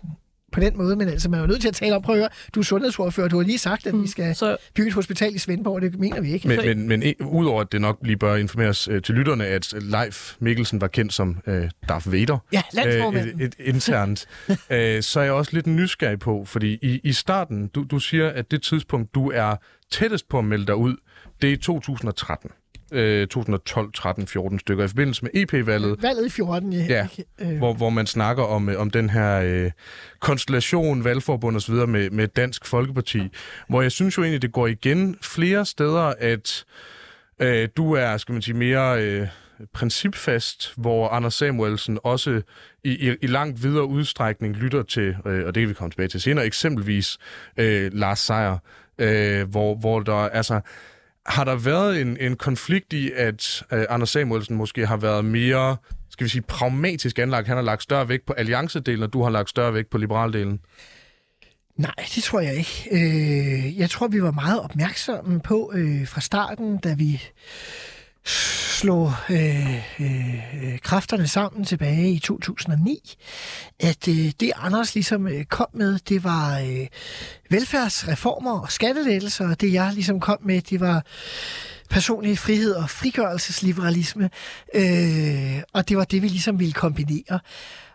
på 0.51 0.59
den 0.59 0.77
måde, 0.77 0.95
men 0.95 1.09
altså, 1.09 1.29
man 1.29 1.37
er 1.37 1.41
jo 1.43 1.47
nødt 1.47 1.61
til 1.61 1.67
at 1.67 1.73
tale 1.73 1.95
om, 1.95 2.01
prøv 2.01 2.15
at 2.15 2.21
høre, 2.21 2.29
du 2.55 2.59
er 2.59 2.63
sundhedsordfører, 2.63 3.27
du 3.27 3.37
har 3.37 3.43
lige 3.43 3.57
sagt, 3.57 3.87
at 3.87 4.01
vi 4.01 4.07
skal 4.07 4.35
så... 4.35 4.57
bygge 4.75 4.87
et 4.87 4.93
hospital 4.93 5.35
i 5.35 5.37
Svendborg, 5.37 5.81
det 5.81 5.99
mener 5.99 6.21
vi 6.21 6.33
ikke. 6.33 6.47
Men, 6.47 6.65
men, 6.65 6.87
men 6.87 7.15
udover 7.19 7.61
at 7.61 7.71
det 7.71 7.81
nok 7.81 7.99
lige 8.03 8.17
bør 8.17 8.35
informeres 8.35 8.87
øh, 8.87 9.01
til 9.01 9.15
lytterne, 9.15 9.45
at 9.45 9.73
Leif 9.81 10.35
Mikkelsen 10.39 10.81
var 10.81 10.87
kendt 10.87 11.13
som 11.13 11.37
øh, 11.47 11.69
Darth 11.89 12.11
Vader, 12.11 12.37
ja, 12.53 12.61
øh, 12.87 13.15
et, 13.15 13.35
et 13.39 13.55
internt, 13.59 14.27
øh, 14.69 15.03
så 15.03 15.19
er 15.19 15.23
jeg 15.23 15.33
også 15.33 15.51
lidt 15.53 15.67
nysgerrig 15.67 16.19
på, 16.19 16.45
fordi 16.45 16.79
i, 16.81 16.99
i 17.03 17.13
starten, 17.13 17.67
du, 17.67 17.83
du 17.83 17.99
siger, 17.99 18.29
at 18.29 18.51
det 18.51 18.61
tidspunkt, 18.61 19.15
du 19.15 19.31
er 19.31 19.55
tættest 19.91 20.29
på 20.29 20.39
at 20.39 20.45
melde 20.45 20.65
dig 20.65 20.75
ud, 20.75 20.95
det 21.41 21.53
er 21.53 21.57
2013. 21.57 22.51
2012, 22.91 23.91
13, 23.93 24.27
14 24.27 24.59
stykker 24.59 24.83
i 24.83 24.87
forbindelse 24.87 25.23
med 25.23 25.31
EP-valget. 25.33 26.03
Valget 26.03 26.25
i 26.25 26.29
14, 26.29 26.73
ja. 26.73 26.85
ja 26.89 27.07
øh. 27.41 27.57
hvor, 27.57 27.73
hvor 27.73 27.89
man 27.89 28.07
snakker 28.07 28.43
om, 28.43 28.69
om 28.77 28.89
den 28.89 29.09
her 29.09 29.41
øh, 29.41 29.71
konstellation, 30.19 31.03
valgforbund 31.03 31.55
osv. 31.55 31.73
Med, 31.75 32.09
med 32.09 32.27
Dansk 32.27 32.65
Folkeparti, 32.65 33.21
hvor 33.69 33.81
jeg 33.81 33.91
synes 33.91 34.17
jo 34.17 34.23
egentlig, 34.23 34.41
det 34.41 34.51
går 34.51 34.67
igen 34.67 35.17
flere 35.21 35.65
steder, 35.65 36.13
at 36.19 36.65
øh, 37.39 37.69
du 37.77 37.93
er, 37.93 38.17
skal 38.17 38.33
man 38.33 38.41
sige, 38.41 38.55
mere... 38.55 39.03
Øh, 39.03 39.27
principfast, 39.73 40.73
hvor 40.75 41.09
Anders 41.09 41.33
Samuelsen 41.33 41.99
også 42.03 42.41
i, 42.83 43.09
i, 43.09 43.15
i 43.21 43.27
langt 43.27 43.63
videre 43.63 43.85
udstrækning 43.85 44.55
lytter 44.55 44.83
til, 44.83 45.15
øh, 45.25 45.45
og 45.47 45.55
det 45.55 45.61
kan 45.61 45.69
vi 45.69 45.73
komme 45.73 45.91
tilbage 45.91 46.07
til 46.07 46.21
senere, 46.21 46.45
eksempelvis 46.45 47.17
øh, 47.57 47.93
Lars 47.93 48.19
Seier, 48.19 48.57
øh, 48.97 49.49
hvor, 49.49 49.75
hvor 49.75 49.99
der 49.99 50.13
altså 50.13 50.61
har 51.27 51.43
der 51.43 51.55
været 51.55 52.01
en, 52.01 52.17
en 52.19 52.35
konflikt 52.35 52.93
i, 52.93 53.11
at 53.11 53.63
øh, 53.71 53.85
Anders 53.89 54.09
Samuelsen 54.09 54.55
måske 54.55 54.85
har 54.87 54.97
været 54.97 55.25
mere, 55.25 55.77
skal 56.09 56.23
vi 56.23 56.29
sige, 56.29 56.41
pragmatisk 56.41 57.19
anlagt? 57.19 57.47
Han 57.47 57.57
har 57.57 57.63
lagt 57.63 57.83
større 57.83 58.09
vægt 58.09 58.25
på 58.25 58.33
alliancedelen, 58.33 59.03
og 59.03 59.13
du 59.13 59.23
har 59.23 59.29
lagt 59.29 59.49
større 59.49 59.73
vægt 59.73 59.89
på 59.89 59.97
liberaldelen? 59.97 60.59
Nej, 61.75 61.93
det 62.15 62.23
tror 62.23 62.39
jeg 62.39 62.55
ikke. 62.55 62.87
Øh, 62.91 63.79
jeg 63.79 63.89
tror, 63.89 64.07
vi 64.07 64.23
var 64.23 64.31
meget 64.31 64.61
opmærksomme 64.61 65.39
på 65.39 65.71
øh, 65.75 66.07
fra 66.07 66.21
starten, 66.21 66.77
da 66.77 66.93
vi 66.93 67.23
slog 68.27 69.13
øh, 69.29 69.75
øh, 69.99 70.35
øh, 70.63 70.79
kræfterne 70.79 71.27
sammen 71.27 71.65
tilbage 71.65 72.11
i 72.11 72.19
2009, 72.19 73.15
at 73.79 74.07
øh, 74.07 74.31
det 74.39 74.51
Anders 74.55 74.95
ligesom 74.95 75.27
øh, 75.27 75.45
kom 75.45 75.67
med, 75.73 75.99
det 76.09 76.23
var 76.23 76.59
øh, 76.59 76.87
velfærdsreformer 77.49 78.59
og 78.59 78.71
skattelettelser, 78.71 79.49
og 79.49 79.61
det 79.61 79.73
jeg 79.73 79.91
ligesom 79.93 80.19
kom 80.19 80.37
med, 80.41 80.61
det 80.61 80.79
var 80.79 81.05
personlig 81.89 82.37
frihed 82.37 82.73
og 82.73 82.89
frigørelsesliberalisme, 82.89 84.29
øh, 84.73 85.61
og 85.73 85.89
det 85.89 85.97
var 85.97 86.03
det, 86.03 86.21
vi 86.21 86.27
ligesom 86.27 86.59
ville 86.59 86.73
kombinere. 86.73 87.39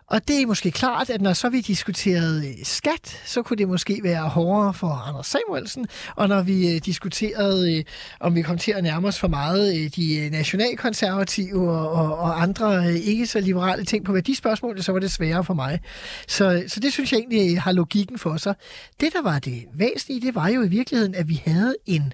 Og 0.07 0.27
det 0.27 0.41
er 0.41 0.45
måske 0.45 0.71
klart, 0.71 1.09
at 1.09 1.21
når 1.21 1.33
så 1.33 1.49
vi 1.49 1.61
diskuterede 1.61 2.47
øh, 2.47 2.53
skat, 2.63 3.21
så 3.25 3.41
kunne 3.41 3.57
det 3.57 3.67
måske 3.67 3.99
være 4.03 4.29
hårdere 4.29 4.73
for 4.73 4.87
Anders 4.87 5.27
Samuelsen. 5.27 5.87
Og 6.15 6.29
når 6.29 6.41
vi 6.41 6.75
øh, 6.75 6.81
diskuterede, 6.85 7.77
øh, 7.77 7.83
om 8.19 8.35
vi 8.35 8.41
kom 8.41 8.57
til 8.57 8.71
at 8.71 8.83
nærme 8.83 9.07
os 9.07 9.19
for 9.19 9.27
meget 9.27 9.95
de 9.95 10.29
nationalkonservative 10.31 11.71
og, 11.71 11.91
og, 11.91 12.17
og 12.17 12.41
andre 12.41 12.93
ikke 12.99 13.27
så 13.27 13.39
liberale 13.39 13.85
ting 13.85 14.05
på 14.05 14.13
værdispørgsmålet, 14.13 14.85
så 14.85 14.91
var 14.91 14.99
det 14.99 15.11
sværere 15.11 15.43
for 15.43 15.53
mig. 15.53 15.79
Så, 16.27 16.63
så 16.67 16.79
det 16.79 16.93
synes 16.93 17.11
jeg 17.11 17.19
egentlig 17.19 17.61
har 17.61 17.71
logikken 17.71 18.19
for 18.19 18.37
sig. 18.37 18.55
Det, 18.99 19.13
der 19.13 19.21
var 19.21 19.39
det 19.39 19.63
væsentlige, 19.73 20.21
det 20.21 20.35
var 20.35 20.47
jo 20.47 20.63
i 20.63 20.67
virkeligheden, 20.67 21.15
at 21.15 21.29
vi 21.29 21.41
havde 21.45 21.75
en 21.85 22.13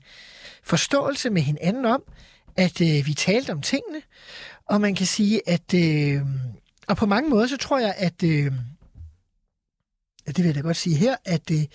forståelse 0.64 1.30
med 1.30 1.42
hinanden 1.42 1.86
om, 1.86 2.04
at 2.58 2.82
øh, 2.82 3.06
vi 3.06 3.14
talte 3.14 3.52
om 3.52 3.62
tingene, 3.62 4.02
og 4.70 4.82
man 4.82 4.96
kan 4.96 5.06
sige, 5.06 5.42
at 5.50 5.74
øh, 5.74 6.22
og 6.90 6.98
på 6.98 7.06
mange 7.06 7.30
måder, 7.30 7.48
så 7.48 7.58
tror 7.58 7.80
jeg, 7.80 7.94
at, 7.98 8.24
øh, 8.24 8.52
det 10.28 10.38
vil 10.38 10.46
jeg 10.46 10.56
da 10.56 10.60
godt 10.60 10.78
sige 10.78 10.96
her, 10.96 11.16
at, 11.26 11.52
øh, 11.52 11.66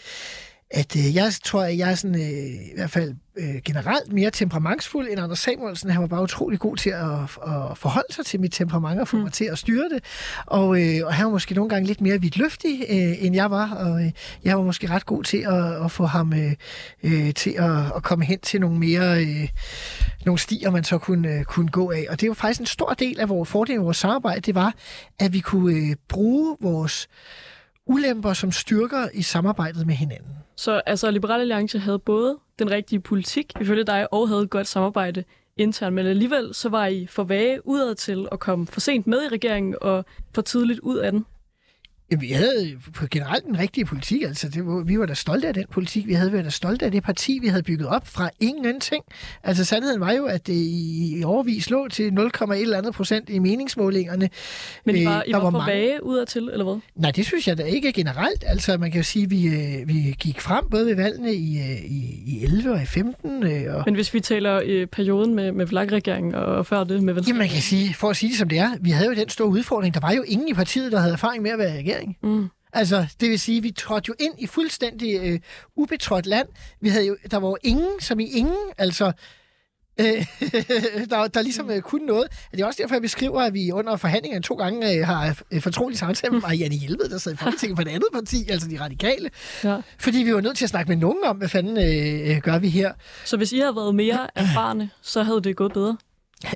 at 0.71 0.97
øh, 0.97 1.15
jeg 1.15 1.33
tror, 1.45 1.63
at 1.63 1.79
jeg 1.79 1.91
er 1.91 1.95
sådan, 1.95 2.21
øh, 2.21 2.71
i 2.71 2.73
hvert 2.75 2.91
fald 2.91 3.15
øh, 3.37 3.55
generelt 3.65 4.13
mere 4.13 4.31
temperamentsfuld 4.31 5.09
end 5.11 5.21
Anders 5.21 5.39
Samuelsen. 5.39 5.91
Han 5.91 6.01
var 6.01 6.07
bare 6.07 6.23
utrolig 6.23 6.59
god 6.59 6.77
til 6.77 6.91
at, 6.91 7.21
at 7.23 7.79
forholde 7.79 8.15
sig 8.15 8.27
til 8.27 8.41
mit 8.41 8.53
temperament 8.53 9.01
og 9.01 9.09
få 9.09 9.17
mm. 9.17 9.23
mig 9.23 9.33
til 9.33 9.45
at 9.45 9.59
styre 9.59 9.89
det. 9.89 10.05
Og, 10.47 10.83
øh, 10.83 11.07
og 11.07 11.15
han 11.15 11.27
var 11.27 11.33
måske 11.33 11.55
nogle 11.55 11.69
gange 11.69 11.87
lidt 11.87 12.01
mere 12.01 12.21
vidtløftig, 12.21 12.85
øh, 12.89 13.25
end 13.25 13.35
jeg 13.35 13.51
var. 13.51 13.75
Og 13.75 14.05
øh, 14.05 14.11
jeg 14.45 14.57
var 14.59 14.65
måske 14.65 14.91
ret 14.91 15.07
god 15.07 15.25
til 15.25 15.39
at, 15.39 15.85
at 15.85 15.91
få 15.91 16.05
ham 16.07 16.33
øh, 16.33 16.53
øh, 17.03 17.35
til 17.35 17.51
at, 17.51 17.97
at 17.97 18.03
komme 18.03 18.25
hen 18.25 18.41
til 18.41 18.61
nogle 18.61 18.79
mere 18.79 19.21
øh, 19.25 19.49
nogle 20.25 20.39
stier, 20.39 20.71
man 20.71 20.85
så 20.85 20.99
kunne, 20.99 21.29
øh, 21.29 21.45
kunne 21.45 21.69
gå 21.69 21.91
af. 21.91 22.07
Og 22.09 22.21
det 22.21 22.29
var 22.29 22.35
faktisk 22.35 22.61
en 22.61 22.67
stor 22.67 22.95
del 22.95 23.21
af 23.21 23.29
vores 23.29 23.49
fordel 23.49 23.75
i 23.75 23.79
vores 23.79 23.97
samarbejde, 23.97 24.41
det 24.41 24.55
var, 24.55 24.75
at 25.19 25.33
vi 25.33 25.41
kunne 25.41 25.75
øh, 25.77 25.97
bruge 26.09 26.57
vores 26.61 27.09
ulemper 27.87 28.33
som 28.33 28.53
styrker 28.53 29.09
i 29.15 29.23
samarbejdet 29.23 29.87
med 29.87 29.95
hinanden. 29.95 30.31
Så 30.57 30.83
altså, 30.87 31.11
Liberal 31.11 31.41
Alliance 31.41 31.79
havde 31.79 31.99
både 31.99 32.39
den 32.59 32.71
rigtige 32.71 33.01
politik, 33.01 33.53
ifølge 33.61 33.85
dig, 33.85 34.13
og 34.13 34.29
havde 34.29 34.43
et 34.43 34.51
godt 34.51 34.67
samarbejde 34.67 35.25
internt, 35.57 35.95
men 35.95 36.07
alligevel 36.07 36.55
så 36.55 36.69
var 36.69 36.87
I 36.87 37.07
for 37.07 37.25
vage 37.25 37.67
udad 37.67 37.95
til 37.95 38.29
at 38.33 38.41
komme 38.41 38.67
for 38.67 38.81
sent 38.81 39.07
med 39.07 39.23
i 39.25 39.29
regeringen 39.29 39.75
og 39.81 40.05
for 40.35 40.43
tidligt 40.43 40.81
ud 40.81 40.97
af 40.97 41.13
den. 41.13 41.27
Jamen, 42.15 42.23
vi 42.23 42.33
havde 42.33 42.79
generelt 43.11 43.45
den 43.45 43.59
rigtige 43.59 43.85
politik. 43.85 44.23
Altså, 44.23 44.49
det 44.49 44.67
var, 44.67 44.83
vi 44.83 44.99
var 44.99 45.07
da 45.07 45.15
stolte 45.15 45.49
af 45.49 45.55
den 45.55 45.65
politik, 45.71 46.07
vi 46.07 46.13
havde. 46.13 46.31
Vi 46.31 46.37
var 46.37 46.43
da 46.43 46.51
stolte 46.51 46.85
af 46.85 46.91
det 46.91 47.03
parti, 47.03 47.39
vi 47.43 47.49
havde 47.49 47.63
bygget 47.63 47.89
op 47.89 48.09
fra 48.09 48.31
ingen 48.41 48.81
ting. 48.81 49.05
Altså, 49.43 49.65
sandheden 49.65 50.01
var 50.01 50.13
jo, 50.13 50.25
at 50.25 50.47
det 50.47 50.53
i, 50.53 51.19
i 51.19 51.25
overvis 51.25 51.71
lå 51.71 51.89
til 51.89 52.11
0,1 52.11 52.53
eller 52.53 52.79
andet 52.79 52.95
procent 52.95 53.31
i 53.31 53.39
meningsmålingerne. 53.39 54.31
Men 54.85 54.97
I 54.97 55.05
var, 55.05 55.25
I 55.27 55.33
var, 55.33 55.39
var 55.39 55.51
for 55.51 55.59
mange... 55.59 55.73
vage 55.73 56.05
udad 56.05 56.27
til, 56.27 56.49
eller 56.53 56.65
hvad? 56.65 56.77
Nej, 56.97 57.11
det 57.11 57.27
synes 57.27 57.49
jeg 57.49 57.59
da 57.59 57.63
ikke 57.63 57.93
generelt. 57.93 58.45
Altså, 58.47 58.79
man 58.79 58.91
kan 58.91 58.99
jo 58.99 59.05
sige, 59.05 59.25
at 59.25 59.31
vi, 59.31 59.47
øh, 59.47 59.89
vi 59.89 60.17
gik 60.19 60.41
frem 60.41 60.65
både 60.71 60.87
ved 60.87 60.95
valgene 60.95 61.35
i, 61.35 61.59
øh, 61.59 61.85
i, 61.85 62.23
i 62.27 62.45
11 62.45 62.73
og 62.73 62.83
i 62.83 62.87
15. 62.87 63.43
Øh, 63.43 63.75
og... 63.75 63.83
Men 63.87 63.95
hvis 63.95 64.15
vi 64.15 64.21
taler 64.21 64.61
i 64.61 64.87
perioden 64.87 65.35
med, 65.35 65.53
med 65.53 65.67
Vlag-regeringen 65.67 66.35
og 66.35 66.67
før 66.67 66.85
det 66.85 67.03
med 67.03 67.15
Venstre? 67.15 67.31
Jamen, 67.31 67.39
man 67.39 67.49
kan 67.49 67.63
sige, 67.63 67.95
for 67.95 68.11
at 68.11 68.17
sige 68.17 68.31
det 68.31 68.39
som 68.39 68.49
det 68.49 68.59
er, 68.59 68.71
vi 68.81 68.91
havde 68.91 69.09
jo 69.09 69.15
den 69.15 69.29
store 69.29 69.49
udfordring. 69.49 69.95
Der 69.95 70.01
var 70.01 70.13
jo 70.13 70.23
ingen 70.27 70.49
i 70.49 70.55
partiet, 70.55 70.93
der 70.93 70.99
havde 70.99 71.13
erfaring 71.13 71.43
med 71.43 71.51
at 71.51 71.59
være 71.59 71.79
regering 71.79 72.04
regering. 72.05 72.17
Mm. 72.23 72.49
Altså, 72.73 73.07
det 73.21 73.31
vil 73.31 73.41
sige, 73.41 73.57
at 73.57 73.63
vi 73.63 73.71
trådte 73.71 74.09
jo 74.09 74.15
ind 74.21 74.35
i 74.39 74.47
fuldstændig 74.47 75.21
øh, 75.23 75.41
ubetrådt 75.77 76.27
land. 76.27 76.49
Vi 76.81 76.89
havde 76.89 77.07
jo, 77.07 77.17
der 77.31 77.37
var 77.37 77.49
jo 77.49 77.57
ingen, 77.63 78.01
som 78.01 78.21
i 78.21 78.25
ingen, 78.25 78.57
altså, 78.79 79.13
øh, 80.01 80.07
der, 81.11 81.29
der 81.35 81.43
ligesom 81.43 81.71
øh, 81.71 81.83
kunne 81.83 82.07
noget. 82.07 82.27
Det 82.53 82.61
er 82.61 82.67
også 82.67 82.83
derfor, 82.83 82.95
jeg 82.95 83.03
beskriver, 83.03 83.41
at 83.41 83.55
vi 83.55 83.73
under 83.73 83.97
forhandlingerne 83.97 84.43
to 84.43 84.55
gange 84.55 84.93
øh, 84.93 85.07
har 85.07 85.43
øh, 85.51 85.61
fortrolig 85.61 85.99
samtale 85.99 86.33
med 86.33 86.41
Marianne 86.41 86.75
Hjelved, 86.75 87.09
der 87.09 87.19
sad 87.19 87.33
i 87.33 87.37
Folketinget 87.37 87.79
for 87.79 87.83
et 87.83 87.89
andet 87.89 88.09
parti, 88.13 88.37
altså 88.49 88.69
de 88.69 88.81
radikale. 88.81 89.31
Ja. 89.65 89.81
Fordi 89.99 90.19
vi 90.19 90.35
var 90.35 90.41
nødt 90.41 90.57
til 90.57 90.65
at 90.65 90.71
snakke 90.71 90.89
med 90.89 90.97
nogen 90.97 91.25
om, 91.25 91.37
hvad 91.37 91.49
fanden 91.49 91.77
øh, 91.77 92.43
gør 92.43 92.59
vi 92.59 92.69
her. 92.69 92.93
Så 93.25 93.37
hvis 93.37 93.53
I 93.53 93.59
havde 93.59 93.77
været 93.77 93.95
mere 93.95 94.27
erfarne, 94.35 94.91
så 95.03 95.23
havde 95.23 95.41
det 95.41 95.57
gået 95.57 95.73
bedre? 95.73 95.97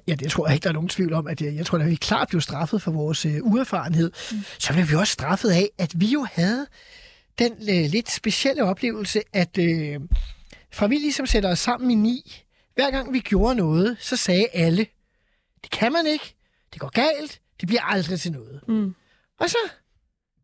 Ja, 0.06 0.14
det 0.14 0.30
tror 0.30 0.46
jeg 0.46 0.54
ikke, 0.54 0.64
der 0.64 0.68
er 0.68 0.74
nogen 0.74 0.88
tvivl 0.88 1.12
om. 1.12 1.26
At 1.26 1.40
jeg, 1.40 1.54
jeg 1.54 1.66
tror, 1.66 1.78
at 1.78 1.86
vi 1.86 1.94
klart 1.94 2.28
blev 2.28 2.40
straffet 2.40 2.82
for 2.82 2.90
vores 2.90 3.26
øh, 3.26 3.36
uerfarenhed. 3.42 4.12
Mm. 4.32 4.38
Så 4.58 4.72
blev 4.72 4.88
vi 4.90 4.94
også 4.94 5.12
straffet 5.12 5.50
af, 5.50 5.70
at 5.78 6.00
vi 6.00 6.06
jo 6.06 6.26
havde 6.32 6.66
den 7.38 7.52
øh, 7.52 7.90
lidt 7.90 8.10
specielle 8.10 8.64
oplevelse, 8.64 9.22
at 9.32 9.58
øh, 9.58 10.00
fra 10.72 10.86
vi 10.86 10.94
ligesom 10.94 11.26
sætter 11.26 11.50
os 11.50 11.58
sammen 11.58 11.90
i 11.90 11.94
ni, 11.94 12.44
hver 12.74 12.90
gang 12.90 13.12
vi 13.12 13.20
gjorde 13.20 13.54
noget, 13.54 13.96
så 14.00 14.16
sagde 14.16 14.46
alle, 14.52 14.86
det 15.62 15.70
kan 15.70 15.92
man 15.92 16.06
ikke, 16.06 16.34
det 16.72 16.80
går 16.80 16.88
galt, 16.88 17.40
det 17.60 17.68
bliver 17.68 17.82
aldrig 17.82 18.20
til 18.20 18.32
noget. 18.32 18.60
Mm. 18.68 18.94
Og 19.40 19.50
så 19.50 19.58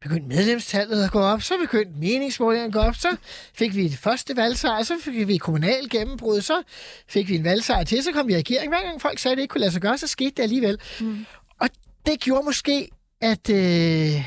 begyndte 0.04 0.28
medlemstallet 0.28 1.04
at 1.04 1.10
gå 1.10 1.20
op, 1.20 1.42
så 1.42 1.54
begyndte 1.60 1.98
meningsmålingen 2.00 2.66
at 2.66 2.72
gå 2.72 2.78
op, 2.78 2.94
så 2.96 3.16
fik 3.54 3.76
vi 3.76 3.88
det 3.88 3.98
første 3.98 4.36
valgsejr, 4.36 4.82
så 4.82 4.94
fik 5.00 5.28
vi 5.28 5.36
kommunal 5.36 5.88
gennembrud, 5.90 6.40
så 6.40 6.62
fik 7.08 7.28
vi 7.28 7.34
en 7.34 7.44
valgsejr 7.44 7.84
til, 7.84 8.02
så 8.02 8.12
kom 8.12 8.28
vi 8.28 8.32
i 8.32 8.36
regering. 8.36 8.68
Hver 8.68 8.82
gang 8.82 9.00
folk 9.00 9.18
sagde, 9.18 9.32
at 9.32 9.36
det 9.36 9.42
ikke 9.42 9.52
kunne 9.52 9.60
lade 9.60 9.72
sig 9.72 9.82
gøre, 9.82 9.98
så 9.98 10.06
skete 10.06 10.30
det 10.30 10.42
alligevel. 10.42 10.80
Mm. 11.00 11.26
Og 11.60 11.68
det 12.06 12.20
gjorde 12.20 12.44
måske, 12.44 12.88
at 13.20 13.50
øh, 13.50 14.24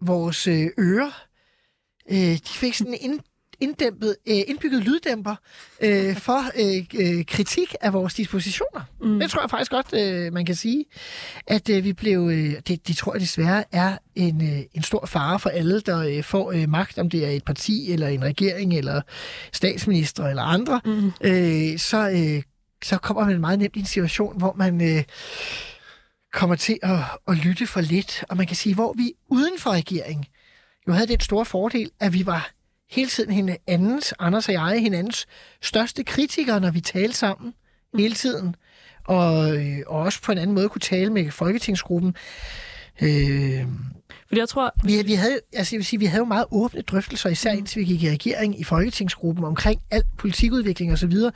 vores 0.00 0.46
øh, 0.46 0.66
ører, 0.78 1.24
øh, 2.10 2.16
de 2.16 2.40
fik 2.48 2.74
sådan 2.74 2.98
en 3.00 3.20
inddæmpet, 3.62 4.16
øh, 4.28 4.36
indbygget 4.46 4.82
lyddæmper 4.82 5.34
øh, 5.82 6.16
for 6.16 6.42
øh, 6.58 6.84
øh, 6.94 7.24
kritik 7.24 7.74
af 7.80 7.92
vores 7.92 8.14
dispositioner. 8.14 8.80
Mm. 9.00 9.20
Det 9.20 9.30
tror 9.30 9.42
jeg 9.42 9.50
faktisk 9.50 9.70
godt, 9.70 9.92
øh, 9.92 10.32
man 10.32 10.46
kan 10.46 10.54
sige. 10.54 10.84
At 11.46 11.68
øh, 11.68 11.84
vi 11.84 11.92
blev, 11.92 12.28
øh, 12.32 12.54
det, 12.68 12.88
det 12.88 12.96
tror 12.96 13.14
jeg 13.14 13.20
desværre 13.20 13.64
er 13.72 13.98
en, 14.14 14.42
øh, 14.42 14.62
en 14.74 14.82
stor 14.82 15.06
fare 15.06 15.38
for 15.38 15.50
alle, 15.50 15.80
der 15.80 15.98
øh, 15.98 16.22
får 16.24 16.52
øh, 16.52 16.68
magt, 16.68 16.98
om 16.98 17.10
det 17.10 17.26
er 17.26 17.30
et 17.30 17.44
parti, 17.44 17.92
eller 17.92 18.08
en 18.08 18.24
regering, 18.24 18.74
eller 18.74 19.02
statsminister, 19.52 20.24
eller 20.24 20.42
andre. 20.42 20.80
Mm. 20.84 21.12
Øh, 21.20 21.78
så, 21.78 22.10
øh, 22.10 22.42
så 22.84 22.98
kommer 22.98 23.24
man 23.24 23.40
meget 23.40 23.58
nemt 23.58 23.76
i 23.76 23.80
en 23.80 23.86
situation, 23.86 24.38
hvor 24.38 24.54
man... 24.56 24.96
Øh, 24.96 25.04
kommer 26.32 26.56
til 26.56 26.78
at, 26.82 26.98
at 27.28 27.36
lytte 27.36 27.66
for 27.66 27.80
lidt. 27.80 28.24
Og 28.28 28.36
man 28.36 28.46
kan 28.46 28.56
sige, 28.56 28.74
hvor 28.74 28.94
vi 28.96 29.12
uden 29.28 29.58
for 29.58 29.70
regeringen 29.70 30.24
jo 30.88 30.92
havde 30.92 31.06
den 31.06 31.20
store 31.20 31.44
fordel, 31.44 31.90
at 32.00 32.12
vi 32.12 32.26
var 32.26 32.50
hele 32.92 33.08
tiden 33.08 33.32
hinandens, 33.32 34.14
Anders 34.18 34.48
og 34.48 34.54
jeg, 34.54 34.80
hinandens 34.80 35.26
største 35.62 36.04
kritikere, 36.04 36.60
når 36.60 36.70
vi 36.70 36.80
talte 36.80 37.16
sammen 37.16 37.54
hele 37.98 38.14
tiden. 38.14 38.56
Og, 39.04 39.56
øh, 39.56 39.78
og 39.86 40.00
også 40.00 40.22
på 40.22 40.32
en 40.32 40.38
anden 40.38 40.54
måde 40.54 40.68
kunne 40.68 40.80
tale 40.80 41.12
med 41.12 41.30
Folketingsgruppen. 41.30 42.14
Øh, 43.02 43.66
fordi 44.28 44.40
jeg 44.40 44.48
tror... 44.48 44.74
Vi, 44.84 45.02
vi, 45.02 45.14
havde, 45.14 45.40
altså 45.52 45.74
jeg 45.74 45.78
vil 45.78 45.86
sige, 45.86 46.00
vi 46.00 46.06
havde 46.06 46.20
jo 46.20 46.24
meget 46.24 46.44
åbne 46.50 46.82
drøftelser, 46.82 47.30
især 47.30 47.52
mm. 47.52 47.58
indtil 47.58 47.80
vi 47.80 47.84
gik 47.84 48.02
i 48.02 48.10
regering 48.10 48.60
i 48.60 48.64
Folketingsgruppen, 48.64 49.44
omkring 49.44 49.80
alt 49.90 50.06
politikudvikling 50.18 50.92
og 50.92 50.98
så 50.98 51.06
videre. 51.06 51.32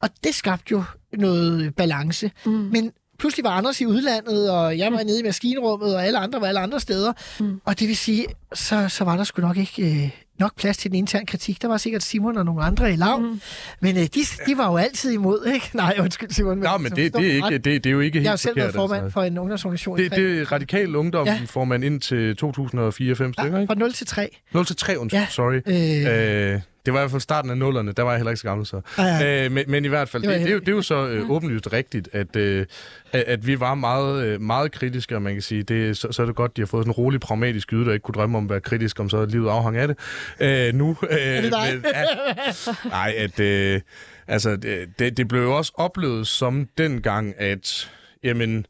Og 0.00 0.08
det 0.24 0.34
skabte 0.34 0.72
jo 0.72 0.84
noget 1.12 1.74
balance. 1.74 2.30
Mm. 2.46 2.52
Men 2.52 2.92
pludselig 3.18 3.44
var 3.44 3.50
Anders 3.50 3.80
i 3.80 3.86
udlandet, 3.86 4.50
og 4.50 4.78
jeg 4.78 4.92
var 4.92 5.00
mm. 5.00 5.06
nede 5.06 5.20
i 5.20 5.22
maskinrummet, 5.22 5.94
og 5.94 6.06
alle 6.06 6.18
andre 6.18 6.40
var 6.40 6.46
alle 6.46 6.60
andre 6.60 6.80
steder. 6.80 7.12
Mm. 7.40 7.60
Og 7.64 7.80
det 7.80 7.88
vil 7.88 7.96
sige, 7.96 8.26
så, 8.54 8.88
så 8.88 9.04
var 9.04 9.16
der 9.16 9.24
sgu 9.24 9.42
nok 9.42 9.56
ikke 9.56 9.82
øh, 9.82 10.10
nok 10.38 10.56
plads 10.56 10.76
til 10.76 10.90
den 10.90 10.98
interne 10.98 11.26
kritik. 11.26 11.62
Der 11.62 11.68
var 11.68 11.76
sikkert 11.76 12.02
Simon 12.02 12.36
og 12.36 12.44
nogle 12.44 12.62
andre 12.62 12.92
i 12.92 12.96
lav, 12.96 13.20
mm. 13.20 13.40
men 13.80 13.96
øh, 13.96 14.02
de, 14.02 14.20
de 14.46 14.56
var 14.56 14.70
jo 14.70 14.76
altid 14.76 15.12
imod, 15.12 15.46
ikke? 15.54 15.70
Nej, 15.82 15.96
undskyld 16.00 16.30
Simon. 16.30 16.58
Nej, 16.58 16.78
men 16.78 16.92
det, 16.92 17.14
det, 17.14 17.26
er 17.26 17.34
ikke, 17.34 17.58
det, 17.58 17.64
det 17.64 17.86
er 17.86 17.90
jo 17.90 18.00
ikke 18.00 18.18
helt 18.18 18.24
Jeg 18.24 18.32
har 18.32 18.36
selv 18.36 18.56
været 18.56 18.74
formand 18.74 19.02
altså. 19.02 19.14
for 19.14 19.22
en 19.22 19.38
ungdomsorganisation. 19.38 19.98
Det, 19.98 20.10
det 20.10 20.40
er 20.40 20.52
radikal 20.52 20.96
ungdom, 20.96 21.26
ja. 21.26 21.40
formand 21.46 21.84
ind 21.84 22.00
til 22.00 22.36
2004 22.36 23.16
5 23.16 23.32
stykker, 23.32 23.58
ikke? 23.58 23.70
Fra 23.70 23.78
0 23.78 23.92
til 23.92 24.06
3. 24.06 24.28
0 24.52 24.66
til 24.66 24.76
3, 24.76 24.98
undskyld, 24.98 25.20
ja. 25.20 25.26
sorry. 25.30 25.60
Øh... 25.66 26.54
Øh, 26.54 26.60
det 26.86 26.94
var 26.94 27.00
i 27.00 27.02
hvert 27.02 27.10
fald 27.10 27.20
starten 27.20 27.50
af 27.50 27.58
nullerne, 27.58 27.92
der 27.92 28.02
var 28.02 28.10
jeg 28.10 28.18
heller 28.18 28.30
ikke 28.30 28.40
så 28.40 28.46
gammel 28.46 28.66
så. 28.66 28.80
Ja, 28.98 29.04
ja. 29.04 29.44
Øh, 29.44 29.52
men, 29.52 29.64
men 29.68 29.84
i 29.84 29.88
hvert 29.88 30.08
fald, 30.08 30.22
det, 30.22 30.30
det, 30.30 30.40
det, 30.40 30.48
er, 30.48 30.52
jo, 30.52 30.58
det 30.58 30.68
er 30.68 30.72
jo 30.72 30.82
så 30.82 31.06
øh, 31.06 31.30
åbenlyst 31.30 31.72
rigtigt, 31.72 32.08
at, 32.12 32.36
øh, 32.36 32.66
at 33.12 33.46
vi 33.46 33.60
var 33.60 33.74
meget, 33.74 34.24
øh, 34.24 34.40
meget 34.40 34.72
kritiske, 34.72 35.16
og 35.16 35.22
man 35.22 35.32
kan 35.32 35.42
sige, 35.42 35.62
det, 35.62 35.96
så, 35.96 36.12
så 36.12 36.22
er 36.22 36.26
det 36.26 36.34
godt, 36.34 36.56
de 36.56 36.62
har 36.62 36.66
fået 36.66 36.82
sådan 36.82 36.90
en 36.90 36.94
rolig, 36.94 37.20
pragmatisk 37.20 37.72
yde, 37.72 37.84
der 37.84 37.92
ikke 37.92 38.02
kunne 38.02 38.14
drømme 38.14 38.38
om 38.38 38.44
at 38.44 38.50
være 38.50 38.60
kritisk, 38.60 39.00
om 39.00 39.08
så 39.08 39.24
livet 39.24 39.50
afhang 39.50 39.76
af 39.76 39.88
det. 39.88 39.98
Øh, 40.40 40.74
nu... 40.74 40.96
Øh, 41.10 41.18
er 41.18 41.40
det 41.40 41.52
dig? 41.52 41.74
Men, 41.74 41.84
at, 41.94 42.68
nej, 42.84 43.14
at... 43.16 43.40
Øh, 43.40 43.80
altså, 44.26 44.56
det, 44.98 45.16
det 45.16 45.28
blev 45.28 45.42
jo 45.42 45.56
også 45.56 45.72
oplevet 45.74 46.26
som 46.26 46.68
dengang, 46.78 47.34
at... 47.40 47.90
Jamen, 48.24 48.66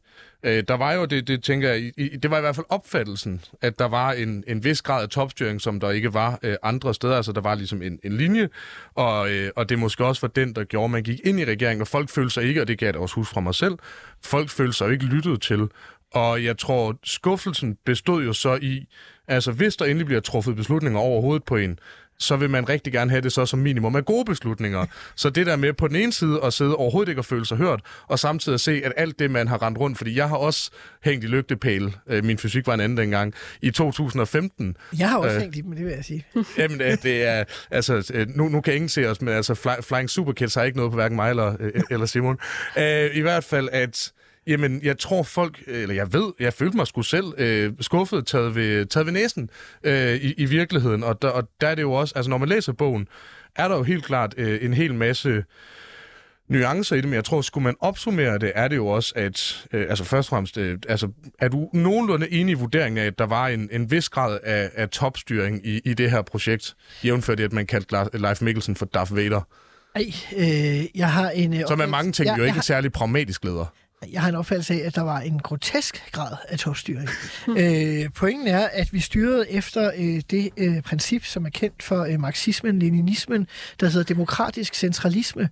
Øh, 0.47 0.63
der 0.67 0.73
var 0.77 0.93
jo, 0.93 1.05
det, 1.05 1.27
det 1.27 1.43
tænker 1.43 1.69
jeg, 1.69 1.91
i, 1.97 2.17
det 2.23 2.31
var 2.31 2.37
i 2.37 2.41
hvert 2.41 2.55
fald 2.55 2.65
opfattelsen, 2.69 3.41
at 3.61 3.79
der 3.79 3.85
var 3.85 4.11
en, 4.11 4.43
en 4.47 4.63
vis 4.63 4.81
grad 4.81 5.03
af 5.03 5.09
topstyring, 5.09 5.61
som 5.61 5.79
der 5.79 5.91
ikke 5.91 6.13
var 6.13 6.39
øh, 6.43 6.55
andre 6.63 6.93
steder. 6.93 7.15
Altså, 7.15 7.31
der 7.31 7.41
var 7.41 7.55
ligesom 7.55 7.81
en, 7.81 7.99
en 8.03 8.17
linje, 8.17 8.49
og, 8.95 9.31
øh, 9.31 9.51
og 9.55 9.69
det 9.69 9.79
måske 9.79 10.05
også 10.05 10.21
var 10.21 10.27
den, 10.27 10.55
der 10.55 10.63
gjorde, 10.63 10.85
at 10.85 10.91
man 10.91 11.03
gik 11.03 11.19
ind 11.23 11.39
i 11.39 11.45
regeringen, 11.45 11.81
og 11.81 11.87
folk 11.87 12.09
følte 12.09 12.29
sig 12.29 12.43
ikke, 12.43 12.61
og 12.61 12.67
det 12.67 12.79
kan 12.79 12.85
jeg 12.85 12.93
da 12.93 12.99
også 12.99 13.15
huske 13.15 13.33
fra 13.33 13.41
mig 13.41 13.55
selv, 13.55 13.77
folk 14.25 14.49
følte 14.49 14.73
sig 14.73 14.85
jo 14.85 14.91
ikke 14.91 15.05
lyttet 15.05 15.41
til. 15.41 15.67
Og 16.13 16.43
jeg 16.43 16.57
tror, 16.57 16.99
skuffelsen 17.03 17.77
bestod 17.85 18.23
jo 18.23 18.33
så 18.33 18.59
i, 18.61 18.85
altså 19.27 19.51
hvis 19.51 19.75
der 19.75 19.85
endelig 19.85 20.05
bliver 20.05 20.21
truffet 20.21 20.55
beslutninger 20.55 20.99
overhovedet 20.99 21.43
på 21.43 21.55
en, 21.55 21.79
så 22.19 22.35
vil 22.35 22.49
man 22.49 22.69
rigtig 22.69 22.93
gerne 22.93 23.11
have 23.11 23.21
det 23.21 23.31
så 23.31 23.45
som 23.45 23.59
minimum 23.59 23.95
af 23.95 24.05
gode 24.05 24.25
beslutninger. 24.25 24.85
Så 25.15 25.29
det 25.29 25.45
der 25.45 25.55
med 25.55 25.73
på 25.73 25.87
den 25.87 25.95
ene 25.95 26.13
side 26.13 26.39
at 26.43 26.53
sidde 26.53 26.75
overhovedet 26.75 27.09
ikke 27.09 27.21
og 27.21 27.25
føle 27.25 27.45
sig 27.45 27.57
hørt, 27.57 27.81
og 28.07 28.19
samtidig 28.19 28.53
at 28.53 28.61
se, 28.61 28.81
at 28.85 28.93
alt 28.97 29.19
det, 29.19 29.31
man 29.31 29.47
har 29.47 29.61
rendt 29.61 29.79
rundt, 29.79 29.97
fordi 29.97 30.17
jeg 30.17 30.29
har 30.29 30.35
også 30.35 30.71
hængt 31.03 31.23
i 31.23 31.27
lygtepæl, 31.27 31.95
øh, 32.07 32.25
min 32.25 32.37
fysik 32.37 32.67
var 32.67 32.73
en 32.73 32.79
anden 32.79 32.97
dengang, 32.97 33.33
i 33.61 33.71
2015. 33.71 34.77
Jeg 34.99 35.09
har 35.09 35.17
også 35.17 35.35
øh, 35.35 35.41
hængt 35.41 35.55
i 35.55 35.61
dem, 35.61 35.71
det 35.75 35.85
vil 35.85 35.93
jeg 35.93 36.05
sige. 36.05 36.25
Jamen, 36.57 36.81
øh, 36.81 36.97
det 37.03 37.23
er, 37.23 37.43
altså, 37.71 38.11
øh, 38.13 38.27
nu, 38.29 38.47
nu 38.49 38.61
kan 38.61 38.73
ingen 38.73 38.89
se 38.89 39.09
os, 39.09 39.21
men 39.21 39.33
altså, 39.33 39.55
fly, 39.55 39.69
Flying 39.81 40.09
Superkids 40.09 40.55
har 40.55 40.63
ikke 40.63 40.77
noget 40.77 40.91
på 40.91 40.95
hverken 40.95 41.15
mig 41.15 41.29
eller, 41.29 41.55
øh, 41.59 41.81
eller 41.91 42.05
Simon. 42.05 42.37
Øh, 42.77 43.09
I 43.13 43.21
hvert 43.21 43.43
fald, 43.43 43.69
at 43.71 44.11
Jamen, 44.47 44.79
jeg 44.83 44.97
tror 44.97 45.23
folk, 45.23 45.63
eller 45.67 45.95
jeg 45.95 46.13
ved, 46.13 46.33
jeg 46.39 46.53
følte 46.53 46.77
mig 46.77 46.87
sgu 46.87 47.01
selv 47.01 47.25
øh, 47.37 47.73
skuffet, 47.81 48.25
taget 48.25 48.55
ved, 48.55 48.85
taget 48.85 49.05
ved 49.05 49.13
næsen 49.13 49.49
øh, 49.83 50.15
i, 50.15 50.33
i 50.37 50.45
virkeligheden. 50.45 51.03
Og 51.03 51.21
der, 51.21 51.29
og 51.29 51.49
der 51.61 51.67
er 51.67 51.75
det 51.75 51.81
jo 51.81 51.93
også, 51.93 52.13
altså 52.15 52.29
når 52.29 52.37
man 52.37 52.49
læser 52.49 52.73
bogen, 52.73 53.07
er 53.55 53.67
der 53.67 53.75
jo 53.75 53.83
helt 53.83 54.05
klart 54.05 54.33
øh, 54.37 54.65
en 54.65 54.73
hel 54.73 54.93
masse 54.93 55.43
nuancer 56.49 56.95
i 56.95 57.01
det, 57.01 57.07
men 57.07 57.13
jeg 57.13 57.25
tror, 57.25 57.41
skulle 57.41 57.63
man 57.63 57.75
opsummere 57.79 58.39
det, 58.39 58.51
er 58.55 58.67
det 58.67 58.75
jo 58.75 58.87
også, 58.87 59.13
at 59.15 59.67
øh, 59.73 59.85
altså 59.89 60.03
først 60.03 60.27
og 60.27 60.29
fremmest, 60.29 60.57
øh, 60.57 60.77
altså, 60.89 61.07
er 61.39 61.47
du 61.47 61.69
nogenlunde 61.73 62.31
enig 62.31 62.51
i 62.51 62.55
vurderingen 62.55 62.97
af, 62.97 63.05
at 63.05 63.19
der 63.19 63.25
var 63.25 63.47
en, 63.47 63.69
en 63.71 63.91
vis 63.91 64.09
grad 64.09 64.39
af, 64.43 64.69
af 64.75 64.89
topstyring 64.89 65.67
i, 65.67 65.81
i 65.85 65.93
det 65.93 66.11
her 66.11 66.21
projekt, 66.21 66.75
jævnført 67.03 67.37
det, 67.37 67.43
at 67.43 67.53
man 67.53 67.65
kaldte 67.65 68.17
Leif 68.17 68.41
Mikkelsen 68.41 68.75
for 68.75 68.85
Darth 68.85 69.15
Vader? 69.15 69.41
Ej, 69.95 70.11
øh, 70.37 70.85
jeg 70.95 71.11
har 71.11 71.29
en... 71.29 71.53
Øh, 71.53 71.63
Som 71.67 71.79
er 71.79 71.85
mange 71.85 72.11
ting 72.11 72.37
jo 72.37 72.43
ikke 72.43 72.53
har... 72.53 72.61
særlig 72.61 72.91
pragmatisk 72.91 73.43
leder. 73.43 73.73
Jeg 74.11 74.21
har 74.21 74.29
en 74.29 74.35
opfattelse 74.35 74.73
af, 74.73 74.87
at 74.87 74.95
der 74.95 75.01
var 75.01 75.19
en 75.19 75.39
grotesk 75.39 76.11
grad 76.11 76.35
af 76.49 76.59
topstyring. 76.59 77.09
øh, 77.59 78.09
pointen 78.15 78.47
er, 78.47 78.67
at 78.71 78.93
vi 78.93 78.99
styrede 78.99 79.51
efter 79.51 79.91
øh, 79.97 80.21
det 80.31 80.49
øh, 80.57 80.81
princip, 80.81 81.25
som 81.25 81.45
er 81.45 81.49
kendt 81.49 81.83
for 81.83 82.03
øh, 82.03 82.19
marxismen, 82.19 82.79
leninismen, 82.79 83.47
der 83.79 83.87
hedder 83.87 84.03
demokratisk 84.03 84.75
centralisme. 84.75 85.49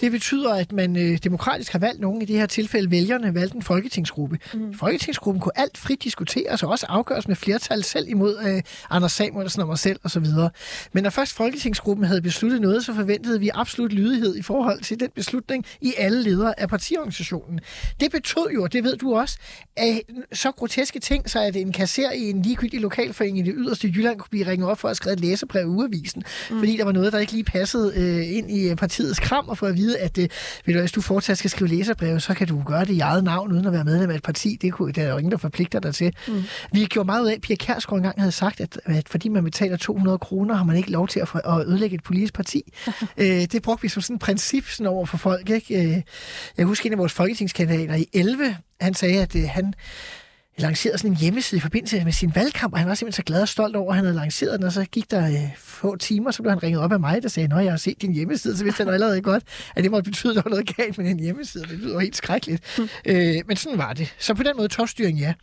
det 0.00 0.12
betyder, 0.12 0.54
at 0.54 0.72
man 0.72 0.96
øh, 0.96 1.18
demokratisk 1.18 1.72
har 1.72 1.78
valgt 1.78 2.00
nogen, 2.00 2.22
i 2.22 2.24
det 2.24 2.36
her 2.36 2.46
tilfælde 2.46 2.90
vælgerne, 2.90 3.34
valgt 3.34 3.54
en 3.54 3.62
folketingsgruppe. 3.62 4.38
Mm. 4.54 4.74
Folketingsgruppen 4.74 5.40
kunne 5.40 5.58
alt 5.58 5.78
frit 5.78 6.04
diskuteres 6.04 6.62
og 6.62 6.70
også 6.70 6.86
afgøres 6.88 7.28
med 7.28 7.36
flertal 7.36 7.84
selv 7.84 8.08
imod 8.08 8.36
øh, 8.46 8.62
Anders 8.90 9.12
Samuelsen 9.12 9.62
og 9.62 9.68
mig 9.68 9.78
selv 9.78 10.00
osv. 10.04 10.26
Men 10.92 11.02
når 11.02 11.10
først 11.10 11.32
folketingsgruppen 11.32 12.06
havde 12.06 12.22
besluttet 12.22 12.60
noget, 12.60 12.84
så 12.84 12.94
forventede 12.94 13.40
vi 13.40 13.50
absolut 13.54 13.92
lydighed 13.92 14.36
i 14.36 14.42
forhold 14.42 14.80
til 14.80 15.00
den 15.00 15.10
beslutning 15.14 15.66
i 15.80 15.94
alle 15.96 16.22
ledere 16.22 16.60
af 16.60 16.68
partiorganisationen. 16.68 17.60
Det 18.00 18.10
betød 18.10 18.46
jo, 18.54 18.62
og 18.62 18.72
det 18.72 18.84
ved 18.84 18.96
du 18.96 19.16
også, 19.16 19.38
at 19.76 20.00
så 20.32 20.50
groteske 20.50 21.00
ting, 21.00 21.30
så 21.30 21.40
at 21.40 21.56
en 21.56 21.72
kasser 21.72 22.10
i 22.10 22.30
en 22.30 22.42
ligegyldig 22.42 22.80
lokalforening 22.80 23.38
i 23.38 23.42
det 23.42 23.54
yderste 23.56 23.88
Jylland 23.88 24.18
kunne 24.18 24.30
blive 24.30 24.46
ringet 24.46 24.68
op 24.68 24.78
for 24.78 24.88
at 24.88 24.96
skrive 24.96 25.12
et 25.12 25.20
læserbrev 25.20 25.62
i 25.62 25.66
ugeavisen, 25.66 26.22
mm. 26.50 26.58
fordi 26.58 26.76
der 26.76 26.84
var 26.84 26.92
noget, 26.92 27.12
der 27.12 27.18
ikke 27.18 27.32
lige 27.32 27.44
passede 27.44 27.92
øh, 27.96 28.36
ind 28.36 28.50
i 28.50 28.74
partiets 28.74 29.18
kram, 29.18 29.48
og 29.48 29.58
for 29.58 29.66
at 29.66 29.76
vide, 29.76 29.98
at 29.98 30.18
øh, 30.18 30.28
ved 30.66 30.74
du, 30.74 30.80
hvis 30.80 30.92
du 30.92 31.00
fortsat 31.00 31.38
skal 31.38 31.50
skrive 31.50 31.68
læserbrev, 31.68 32.20
så 32.20 32.34
kan 32.34 32.46
du 32.46 32.62
gøre 32.66 32.84
det 32.84 32.92
i 32.92 33.00
eget 33.00 33.24
navn, 33.24 33.52
uden 33.52 33.66
at 33.66 33.72
være 33.72 33.84
medlem 33.84 34.10
af 34.10 34.14
et 34.14 34.22
parti. 34.22 34.58
Det 34.62 34.72
kunne, 34.72 34.92
der 34.92 35.02
er 35.02 35.10
jo 35.10 35.16
ingen, 35.16 35.32
der 35.32 35.38
forpligter 35.38 35.80
dig 35.80 35.94
til. 35.94 36.14
Mm. 36.28 36.42
Vi 36.72 36.84
gjorde 36.84 37.06
meget 37.06 37.22
ud 37.22 37.28
af, 37.28 37.34
at 37.34 37.40
Pia 37.40 37.56
Kærsgaard 37.56 37.98
engang 37.98 38.20
havde 38.20 38.32
sagt, 38.32 38.60
at, 38.60 38.80
at 38.84 39.08
fordi 39.08 39.28
man 39.28 39.44
betaler 39.44 39.76
200 39.76 40.18
kroner, 40.18 40.54
har 40.54 40.64
man 40.64 40.76
ikke 40.76 40.90
lov 40.90 41.08
til 41.08 41.20
at, 41.20 41.28
for, 41.28 41.38
at 41.38 41.66
ødelægge 41.66 41.94
et 41.94 42.02
politisk 42.02 42.34
parti. 42.34 42.62
øh, 43.16 43.26
det 43.26 43.62
brugte 43.62 43.82
vi 43.82 43.88
som 43.88 44.02
sådan 44.02 44.16
et 44.16 44.20
princip 44.20 44.68
sådan 44.68 44.86
over 44.86 45.06
for 45.06 45.16
folk. 45.16 45.50
Ikke? 45.50 45.84
Øh, 45.84 46.02
jeg 46.56 46.66
husker 46.66 46.86
en 46.86 46.92
af 46.92 46.98
vores 46.98 47.12
folketingskandidater, 47.12 47.77
eller 47.82 47.96
i 47.96 48.06
11, 48.12 48.56
han 48.80 48.94
sagde, 48.94 49.22
at 49.22 49.36
øh, 49.36 49.48
han 49.48 49.74
lancerede 50.58 50.98
sådan 50.98 51.10
en 51.10 51.16
hjemmeside 51.16 51.58
i 51.58 51.60
forbindelse 51.60 52.04
med 52.04 52.12
sin 52.12 52.34
valgkamp, 52.34 52.72
og 52.72 52.78
han 52.78 52.88
var 52.88 52.94
simpelthen 52.94 53.22
så 53.22 53.26
glad 53.26 53.42
og 53.42 53.48
stolt 53.48 53.76
over, 53.76 53.90
at 53.90 53.96
han 53.96 54.04
havde 54.04 54.16
lanceret 54.16 54.58
den, 54.58 54.66
og 54.66 54.72
så 54.72 54.84
gik 54.84 55.10
der 55.10 55.26
øh, 55.26 55.56
få 55.56 55.96
timer, 55.96 56.30
så 56.30 56.42
blev 56.42 56.50
han 56.50 56.62
ringet 56.62 56.82
op 56.82 56.92
af 56.92 57.00
mig, 57.00 57.22
der 57.22 57.28
sagde, 57.28 57.54
at 57.54 57.64
jeg 57.64 57.72
har 57.72 57.76
set 57.78 58.02
din 58.02 58.12
hjemmeside, 58.12 58.56
så 58.56 58.64
vidste 58.64 58.84
han 58.84 58.94
allerede 58.94 59.20
godt, 59.20 59.42
at 59.76 59.82
det 59.82 59.90
måtte 59.90 60.10
betyde, 60.10 60.30
at 60.30 60.36
der 60.36 60.42
var 60.42 60.50
noget 60.50 60.76
galt 60.76 60.98
med 60.98 61.06
den 61.06 61.20
hjemmeside. 61.20 61.64
Det 61.64 61.78
lyder 61.78 62.00
helt 62.00 62.16
skrækkeligt. 62.16 62.78
Mm. 62.78 62.88
Øh, 63.04 63.36
men 63.46 63.56
sådan 63.56 63.78
var 63.78 63.92
det. 63.92 64.14
Så 64.18 64.34
på 64.34 64.42
den 64.42 64.56
måde 64.56 64.68
topstyring, 64.68 65.18
ja. 65.18 65.34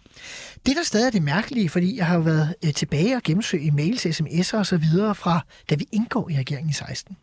Det, 0.65 0.75
der 0.75 0.83
stadig 0.83 1.07
er 1.07 1.11
det 1.11 1.21
mærkelige, 1.23 1.69
fordi 1.69 1.97
jeg 1.97 2.05
har 2.05 2.19
været 2.19 2.55
øh, 2.65 2.73
tilbage 2.73 3.15
og 3.15 3.23
gennemsøgt 3.23 3.63
i 3.63 3.69
mails, 3.69 4.05
sms'er 4.05 4.57
og 4.57 4.65
så 4.65 4.77
videre 4.77 5.15
fra, 5.15 5.45
da 5.69 5.75
vi 5.75 5.88
indgår 5.91 6.29
i 6.29 6.38
regeringen 6.38 6.69
i 6.69 6.73
16. 6.73 7.17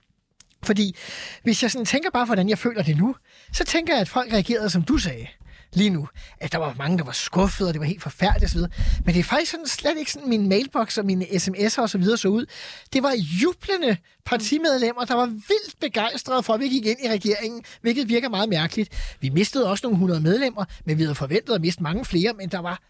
Fordi 0.64 0.96
hvis 1.42 1.62
jeg 1.62 1.70
sådan 1.70 1.84
tænker 1.84 2.10
bare, 2.10 2.24
hvordan 2.24 2.48
jeg 2.48 2.58
føler 2.58 2.82
det 2.82 2.96
nu, 2.96 3.16
så 3.52 3.64
tænker 3.64 3.92
jeg, 3.92 4.00
at 4.00 4.08
folk 4.08 4.32
reagerede, 4.32 4.70
som 4.70 4.82
du 4.82 4.98
sagde 4.98 5.26
lige 5.74 5.90
nu, 5.90 6.08
at 6.40 6.52
der 6.52 6.58
var 6.58 6.74
mange, 6.78 6.98
der 6.98 7.04
var 7.04 7.12
skuffede, 7.12 7.68
og 7.68 7.74
det 7.74 7.80
var 7.80 7.86
helt 7.86 8.02
forfærdeligt 8.02 8.50
osv. 8.50 8.60
Men 9.04 9.14
det 9.14 9.20
er 9.20 9.24
faktisk 9.24 9.50
sådan, 9.50 9.66
slet 9.66 9.98
ikke 9.98 10.12
sådan, 10.12 10.28
min 10.28 10.48
mailbox 10.48 10.98
og 10.98 11.06
mine 11.06 11.24
sms'er 11.24 11.82
og 11.82 11.90
så 11.90 11.98
videre 11.98 12.16
så 12.16 12.28
ud. 12.28 12.46
Det 12.92 13.02
var 13.02 13.12
jublende 13.42 13.96
partimedlemmer, 14.24 15.04
der 15.04 15.14
var 15.14 15.26
vildt 15.26 15.80
begejstrede 15.80 16.42
for, 16.42 16.54
at 16.54 16.60
vi 16.60 16.68
gik 16.68 16.86
ind 16.86 16.98
i 17.04 17.08
regeringen, 17.08 17.64
hvilket 17.80 18.08
virker 18.08 18.28
meget 18.28 18.48
mærkeligt. 18.48 19.16
Vi 19.20 19.28
mistede 19.28 19.70
også 19.70 19.86
nogle 19.86 19.98
hundrede 19.98 20.20
medlemmer, 20.20 20.64
men 20.84 20.98
vi 20.98 21.02
havde 21.02 21.14
forventet 21.14 21.54
at 21.54 21.60
miste 21.60 21.82
mange 21.82 22.04
flere, 22.04 22.32
men 22.32 22.48
der 22.48 22.58
var 22.58 22.82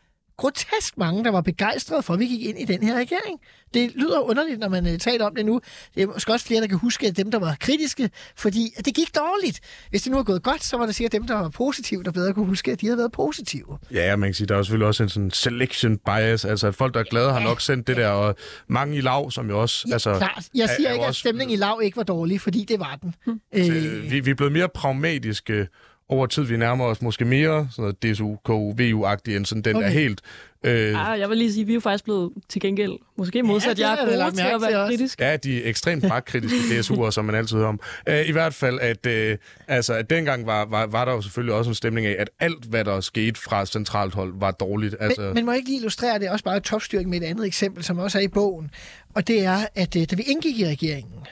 grotesk 0.43 0.99
mange, 0.99 1.25
der 1.25 1.31
var 1.31 1.41
begejstrede 1.41 2.03
for, 2.03 2.15
at 2.15 2.21
vi 2.21 2.27
gik 2.27 2.43
ind 2.43 2.59
i 2.59 2.65
den 2.65 2.83
her 2.83 2.95
regering. 2.95 3.41
Det 3.75 3.93
lyder 3.95 4.21
underligt, 4.21 4.61
når 4.61 4.69
man 4.69 4.87
uh, 4.87 4.99
taler 4.99 5.27
om 5.27 5.35
det 5.35 5.47
nu. 5.47 5.61
Det 5.95 6.03
er 6.03 6.07
måske 6.07 6.33
også 6.33 6.47
flere, 6.47 6.61
der 6.61 6.67
kan 6.67 6.79
huske 6.79 7.07
at 7.07 7.17
dem, 7.17 7.31
der 7.31 7.39
var 7.39 7.57
kritiske, 7.61 8.11
fordi 8.37 8.73
at 8.77 8.85
det 8.85 8.95
gik 8.95 9.15
dårligt. 9.15 9.61
Hvis 9.91 10.03
det 10.03 10.13
nu 10.13 10.19
er 10.19 10.23
gået 10.23 10.43
godt, 10.43 10.65
så 10.65 10.77
var 10.77 10.87
det 10.87 10.95
sikkert 10.95 11.13
dem, 11.13 11.27
der 11.27 11.35
var 11.35 11.49
positive, 11.49 12.03
der 12.03 12.11
bedre 12.11 12.35
kunne 12.35 12.47
huske, 12.47 12.73
at 12.73 12.81
de 12.81 12.87
havde 12.87 12.99
været 12.99 13.13
positive. 13.13 13.79
Ja, 13.91 14.17
man 14.17 14.29
kan 14.29 14.35
sige, 14.35 14.47
der 14.47 14.57
er 14.57 14.63
selvfølgelig 14.63 14.87
også 14.87 15.03
en 15.03 15.09
sådan 15.09 15.31
selection 15.31 15.99
bias, 15.99 16.45
altså 16.45 16.67
at 16.67 16.75
folk, 16.75 16.95
der 16.95 17.01
er 17.01 17.05
glade, 17.05 17.27
ja, 17.27 17.33
har 17.33 17.41
nok 17.41 17.61
sendt 17.61 17.87
det 17.87 17.97
der, 17.97 18.09
og 18.09 18.37
mange 18.69 18.97
i 18.97 19.01
lav, 19.01 19.31
som 19.31 19.49
jo 19.49 19.61
også... 19.61 19.85
Ja, 19.89 19.93
altså, 19.93 20.15
klart. 20.19 20.45
Jeg 20.55 20.69
siger 20.77 20.89
er, 20.89 20.93
ikke, 20.93 21.07
at 21.07 21.17
stemningen 21.17 21.55
i 21.55 21.57
lav 21.57 21.81
ikke 21.83 21.97
var 21.97 22.03
dårlig, 22.03 22.41
fordi 22.41 22.65
det 22.65 22.81
var 22.81 22.99
den. 23.03 23.15
Hmm. 23.25 23.41
Øh, 23.53 24.11
vi, 24.11 24.21
vi 24.21 24.31
er 24.31 24.35
blevet 24.35 24.53
mere 24.53 24.69
pragmatiske 24.69 25.69
over 26.13 26.27
tid, 26.27 26.43
vi 26.43 26.57
nærmer 26.57 26.85
os 26.85 27.03
måske 27.03 27.25
mere 27.25 27.69
sådan 27.71 27.83
noget 27.83 28.17
DSU, 28.17 28.37
KU, 28.45 28.73
VU-agtig, 28.73 29.37
end 29.37 29.47
sådan 29.47 29.63
den 29.63 29.77
okay. 29.77 29.87
er 29.87 29.91
helt... 29.91 30.21
Øh... 30.65 31.11
Ah, 31.11 31.21
jeg 31.21 31.29
vil 31.29 31.39
lige 31.39 31.53
sige, 31.53 31.63
at 31.63 31.67
vi 31.67 31.73
er 31.73 31.75
jo 31.75 31.81
faktisk 31.81 32.05
blevet 32.05 32.33
til 32.49 32.61
gengæld, 32.61 32.93
måske 33.17 33.43
modsat, 33.43 33.79
ja, 33.79 33.89
jeg 33.89 33.99
er 34.01 34.25
gode 34.25 34.37
til 34.37 34.43
at 34.43 34.61
være 34.61 34.89
kritisk. 34.89 35.21
Ja, 35.21 35.37
de 35.37 35.65
er 35.65 35.69
ekstremt 35.69 36.09
magtkritiske 36.09 36.57
DSU'er, 36.59 37.11
som 37.11 37.25
man 37.25 37.35
altid 37.35 37.57
hører 37.57 37.69
om. 37.69 37.81
Uh, 38.11 38.29
I 38.29 38.33
hvert 38.33 38.55
fald, 38.55 38.81
at, 38.81 39.07
uh, 39.07 39.39
altså, 39.69 39.95
at 39.95 40.11
dengang 40.11 40.47
var, 40.47 40.65
var, 40.65 40.87
var 40.87 41.05
der 41.05 41.13
jo 41.13 41.23
selvfølgelig 41.23 41.55
også 41.55 41.71
en 41.71 41.75
stemning 41.75 42.07
af, 42.07 42.17
at 42.19 42.31
alt, 42.41 42.65
hvad 42.65 42.85
der 42.85 43.01
skete 43.01 43.41
fra 43.41 43.67
centralt 43.67 44.15
hold, 44.15 44.33
var 44.37 44.51
dårligt. 44.51 44.97
Altså... 45.01 45.23
Men, 45.23 45.35
men 45.35 45.45
må 45.45 45.51
jeg 45.51 45.59
ikke 45.59 45.69
lige 45.69 45.79
illustrere 45.79 46.19
det 46.19 46.31
også 46.31 46.45
bare 46.45 46.61
topstyring 46.61 47.11
med 47.11 47.23
et 47.23 47.27
andet 47.27 47.47
eksempel, 47.47 47.85
som 47.85 47.99
også 47.99 48.19
er 48.19 48.23
i 48.23 48.29
bogen, 48.29 48.71
og 49.15 49.29
det 49.29 49.45
er, 49.45 49.67
at 49.75 49.97
uh, 49.97 50.03
da 50.11 50.17
vi 50.17 50.23
indgik 50.23 50.59
i 50.59 50.67
regeringen, 50.67 51.27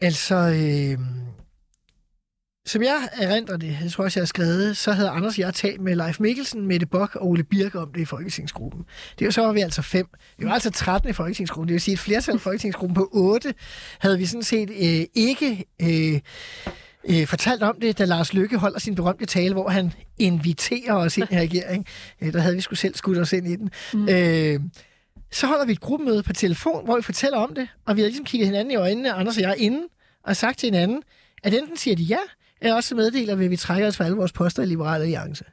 altså... 0.00 0.34
Øh, 0.34 0.98
som 2.66 2.82
jeg 2.82 3.08
erindrer 3.12 3.56
det, 3.56 3.78
jeg 3.82 3.90
tror 3.90 4.04
også, 4.04 4.20
jeg 4.20 4.22
har 4.22 4.26
skrevet, 4.26 4.76
så 4.76 4.92
havde 4.92 5.08
Anders 5.08 5.34
og 5.34 5.38
jeg 5.38 5.54
talt 5.54 5.80
med 5.80 5.96
Leif 5.96 6.20
Mikkelsen, 6.20 6.66
Mette 6.66 6.86
Bok 6.86 7.16
og 7.16 7.26
Ole 7.26 7.44
Birk 7.44 7.74
om 7.74 7.92
det 7.92 8.00
i 8.00 8.04
Folketingsgruppen. 8.04 8.84
Det 9.18 9.24
var 9.24 9.30
så 9.30 9.40
var 9.40 9.52
vi 9.52 9.60
altså 9.60 9.82
fem. 9.82 10.06
Vi 10.38 10.44
var 10.44 10.52
altså 10.52 10.70
13 10.70 11.10
i 11.10 11.12
Folketingsgruppen. 11.12 11.68
Det 11.68 11.72
vil 11.72 11.80
sige, 11.80 11.92
et 11.92 11.98
flertal 11.98 12.34
i 12.34 12.38
Folketingsgruppen 12.38 12.94
på 12.94 13.08
8 13.12 13.54
havde 13.98 14.18
vi 14.18 14.26
sådan 14.26 14.42
set 14.42 14.70
øh, 14.70 15.06
ikke 15.14 15.64
øh, 15.82 16.20
øh, 17.08 17.26
fortalt 17.26 17.62
om 17.62 17.80
det, 17.80 17.98
da 17.98 18.04
Lars 18.04 18.34
Lykke 18.34 18.56
holder 18.58 18.78
sin 18.78 18.94
berømte 18.94 19.26
tale, 19.26 19.52
hvor 19.52 19.68
han 19.68 19.92
inviterer 20.18 20.94
os 20.94 21.18
ind 21.18 21.32
i 21.32 21.38
regering. 21.38 21.86
Øh, 22.20 22.32
der 22.32 22.40
havde 22.40 22.54
vi 22.54 22.60
skulle 22.60 22.78
selv 22.78 22.94
skudt 22.94 23.18
os 23.18 23.32
ind 23.32 23.48
i 23.48 23.56
den. 23.56 23.70
Mm. 23.92 24.08
Øh, 24.08 24.60
så 25.32 25.46
holder 25.46 25.64
vi 25.64 25.72
et 25.72 25.80
gruppemøde 25.80 26.22
på 26.22 26.32
telefon, 26.32 26.84
hvor 26.84 26.96
vi 26.96 27.02
fortæller 27.02 27.38
om 27.38 27.54
det, 27.54 27.68
og 27.86 27.96
vi 27.96 28.00
har 28.00 28.08
ligesom 28.08 28.24
kigget 28.24 28.46
hinanden 28.48 28.70
i 28.70 28.76
øjnene, 28.76 29.12
Anders 29.12 29.36
og 29.36 29.42
jeg, 29.42 29.54
inden, 29.58 29.84
og 30.24 30.36
sagt 30.36 30.58
til 30.58 30.66
hinanden, 30.66 31.02
at 31.42 31.54
enten 31.54 31.76
siger 31.76 31.96
de 31.96 32.02
ja, 32.02 32.18
er 32.68 32.74
også 32.74 32.94
meddeler, 32.94 33.32
at 33.32 33.50
vi 33.50 33.56
trækker 33.56 33.88
os 33.88 33.96
for 33.96 34.04
alle 34.04 34.16
vores 34.16 34.32
poster 34.32 34.62
i 34.62 34.66
Liberale 34.66 35.02
Alliance. 35.02 35.44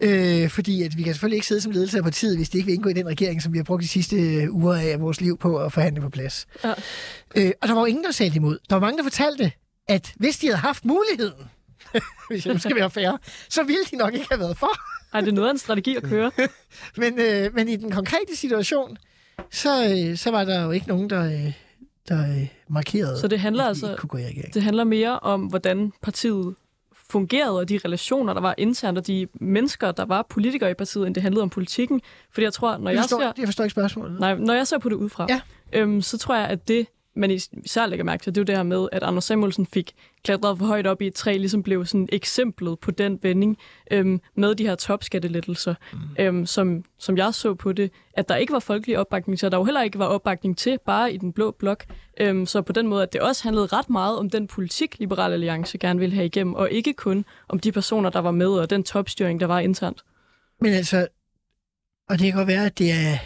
Øh, 0.00 0.48
fordi 0.48 0.82
at 0.82 0.96
vi 0.96 1.02
kan 1.02 1.14
selvfølgelig 1.14 1.36
ikke 1.36 1.46
sidde 1.46 1.60
som 1.60 1.72
ledelse 1.72 1.98
af 1.98 2.04
partiet, 2.04 2.36
hvis 2.36 2.48
det 2.48 2.58
ikke 2.58 2.66
vil 2.66 2.74
indgå 2.74 2.88
i 2.88 2.92
den 2.92 3.06
regering, 3.06 3.42
som 3.42 3.52
vi 3.52 3.58
har 3.58 3.64
brugt 3.64 3.82
de 3.82 3.88
sidste 3.88 4.16
øh, 4.16 4.54
uger 4.54 4.74
af 4.74 5.00
vores 5.00 5.20
liv 5.20 5.38
på 5.38 5.58
at 5.58 5.72
forhandle 5.72 6.00
på 6.00 6.08
plads. 6.08 6.46
Ja. 6.64 6.72
Øh, 7.36 7.52
og 7.62 7.68
der 7.68 7.74
var 7.74 7.80
jo 7.80 7.86
ingen, 7.86 8.04
der 8.04 8.10
sagde 8.10 8.36
imod. 8.36 8.58
Der 8.70 8.76
var 8.76 8.80
mange, 8.80 8.98
der 8.98 9.02
fortalte, 9.02 9.52
at 9.88 10.12
hvis 10.16 10.38
de 10.38 10.46
havde 10.46 10.58
haft 10.58 10.84
muligheden, 10.84 11.50
hvis 12.30 12.46
jeg 12.46 12.54
nu 12.54 12.60
skal 12.60 12.76
være 12.76 12.90
færre, 12.90 13.18
så 13.48 13.62
ville 13.62 13.84
de 13.90 13.96
nok 13.96 14.14
ikke 14.14 14.26
have 14.30 14.40
været 14.40 14.58
for. 14.58 14.70
Ej, 15.14 15.20
det 15.20 15.28
er 15.28 15.32
noget 15.32 15.48
af 15.48 15.52
en 15.52 15.58
strategi 15.58 15.96
at 15.96 16.02
køre. 16.02 16.30
men, 16.96 17.18
øh, 17.18 17.54
men 17.54 17.68
i 17.68 17.76
den 17.76 17.90
konkrete 17.90 18.36
situation, 18.36 18.96
så, 19.50 19.84
øh, 19.84 20.16
så 20.16 20.30
var 20.30 20.44
der 20.44 20.62
jo 20.62 20.70
ikke 20.70 20.88
nogen, 20.88 21.10
der, 21.10 21.24
øh, 21.24 21.52
der 22.08 22.20
øh, 22.20 22.48
markerede, 22.68 23.20
Så 23.20 23.28
det 23.28 23.40
handler 23.40 23.64
altså, 23.64 23.94
kunne 23.98 24.08
gå 24.08 24.18
i 24.18 24.24
regering. 24.26 24.54
Det 24.54 24.62
handler 24.62 24.84
mere 24.84 25.18
om, 25.18 25.40
hvordan 25.40 25.92
partiet 26.02 26.54
fungerede, 27.10 27.58
og 27.58 27.68
de 27.68 27.80
relationer, 27.84 28.34
der 28.34 28.40
var 28.40 28.54
internt, 28.58 28.98
og 28.98 29.06
de 29.06 29.28
mennesker, 29.34 29.92
der 29.92 30.04
var 30.04 30.26
politikere 30.30 30.70
i 30.70 30.74
partiet, 30.74 31.06
end 31.06 31.14
det 31.14 31.22
handlede 31.22 31.42
om 31.42 31.50
politikken. 31.50 32.00
Fordi 32.32 32.44
jeg 32.44 32.52
tror, 32.52 32.76
når 32.76 32.90
jeg, 32.90 32.96
jeg 32.96 33.02
forstår, 33.02 33.20
ser... 33.20 33.32
Jeg 33.38 33.46
forstår 33.46 33.64
ikke 33.64 33.72
spørgsmålet. 33.72 34.20
Nej, 34.20 34.34
når 34.34 34.54
jeg 34.54 34.66
ser 34.66 34.78
på 34.78 34.88
det 34.88 34.96
udefra, 34.96 35.26
ja. 35.28 35.40
øhm, 35.72 36.02
så 36.02 36.18
tror 36.18 36.34
jeg, 36.34 36.48
at 36.48 36.68
det 36.68 36.86
man 37.14 37.30
især 37.30 37.86
lægger 37.86 38.04
mærke 38.04 38.22
til, 38.22 38.34
det 38.34 38.38
er 38.38 38.42
jo 38.42 38.46
det 38.46 38.56
her 38.56 38.62
med, 38.62 38.88
at 38.92 39.02
Anders 39.02 39.24
Samuelsen 39.24 39.66
fik 39.66 39.92
klatret 40.24 40.58
for 40.58 40.66
højt 40.66 40.86
op 40.86 41.02
i 41.02 41.06
et 41.06 41.14
træ, 41.14 41.36
ligesom 41.36 41.62
blev 41.62 41.86
sådan 41.86 42.08
eksemplet 42.12 42.78
på 42.78 42.90
den 42.90 43.18
vending 43.22 43.58
øhm, 43.90 44.20
med 44.34 44.54
de 44.54 44.66
her 44.66 44.74
topskattelettelser, 44.74 45.74
mm. 45.92 45.98
øhm, 46.18 46.46
som, 46.46 46.84
som 46.98 47.16
jeg 47.16 47.34
så 47.34 47.54
på 47.54 47.72
det, 47.72 47.90
at 48.14 48.28
der 48.28 48.36
ikke 48.36 48.52
var 48.52 48.58
folkelig 48.58 48.98
opbakning 48.98 49.38
til, 49.38 49.46
og 49.46 49.52
der 49.52 49.58
jo 49.58 49.64
heller 49.64 49.82
ikke 49.82 49.98
var 49.98 50.06
opbakning 50.06 50.58
til, 50.58 50.78
bare 50.86 51.12
i 51.12 51.16
den 51.16 51.32
blå 51.32 51.50
blok. 51.50 51.84
Øhm, 52.20 52.46
så 52.46 52.62
på 52.62 52.72
den 52.72 52.86
måde, 52.86 53.02
at 53.02 53.12
det 53.12 53.20
også 53.20 53.42
handlede 53.42 53.66
ret 53.66 53.90
meget 53.90 54.18
om 54.18 54.30
den 54.30 54.46
politik, 54.46 54.98
Liberal 54.98 55.32
Alliance 55.32 55.78
gerne 55.78 56.00
ville 56.00 56.14
have 56.14 56.26
igennem, 56.26 56.54
og 56.54 56.70
ikke 56.70 56.92
kun 56.92 57.24
om 57.48 57.58
de 57.58 57.72
personer, 57.72 58.10
der 58.10 58.20
var 58.20 58.30
med, 58.30 58.48
og 58.48 58.70
den 58.70 58.84
topstyring, 58.84 59.40
der 59.40 59.46
var 59.46 59.58
internt. 59.58 60.04
Men 60.60 60.72
altså, 60.72 61.08
og 62.08 62.18
det 62.18 62.26
kan 62.26 62.36
godt 62.36 62.48
være, 62.48 62.66
at 62.66 62.78
det 62.78 62.90
er 62.90 63.18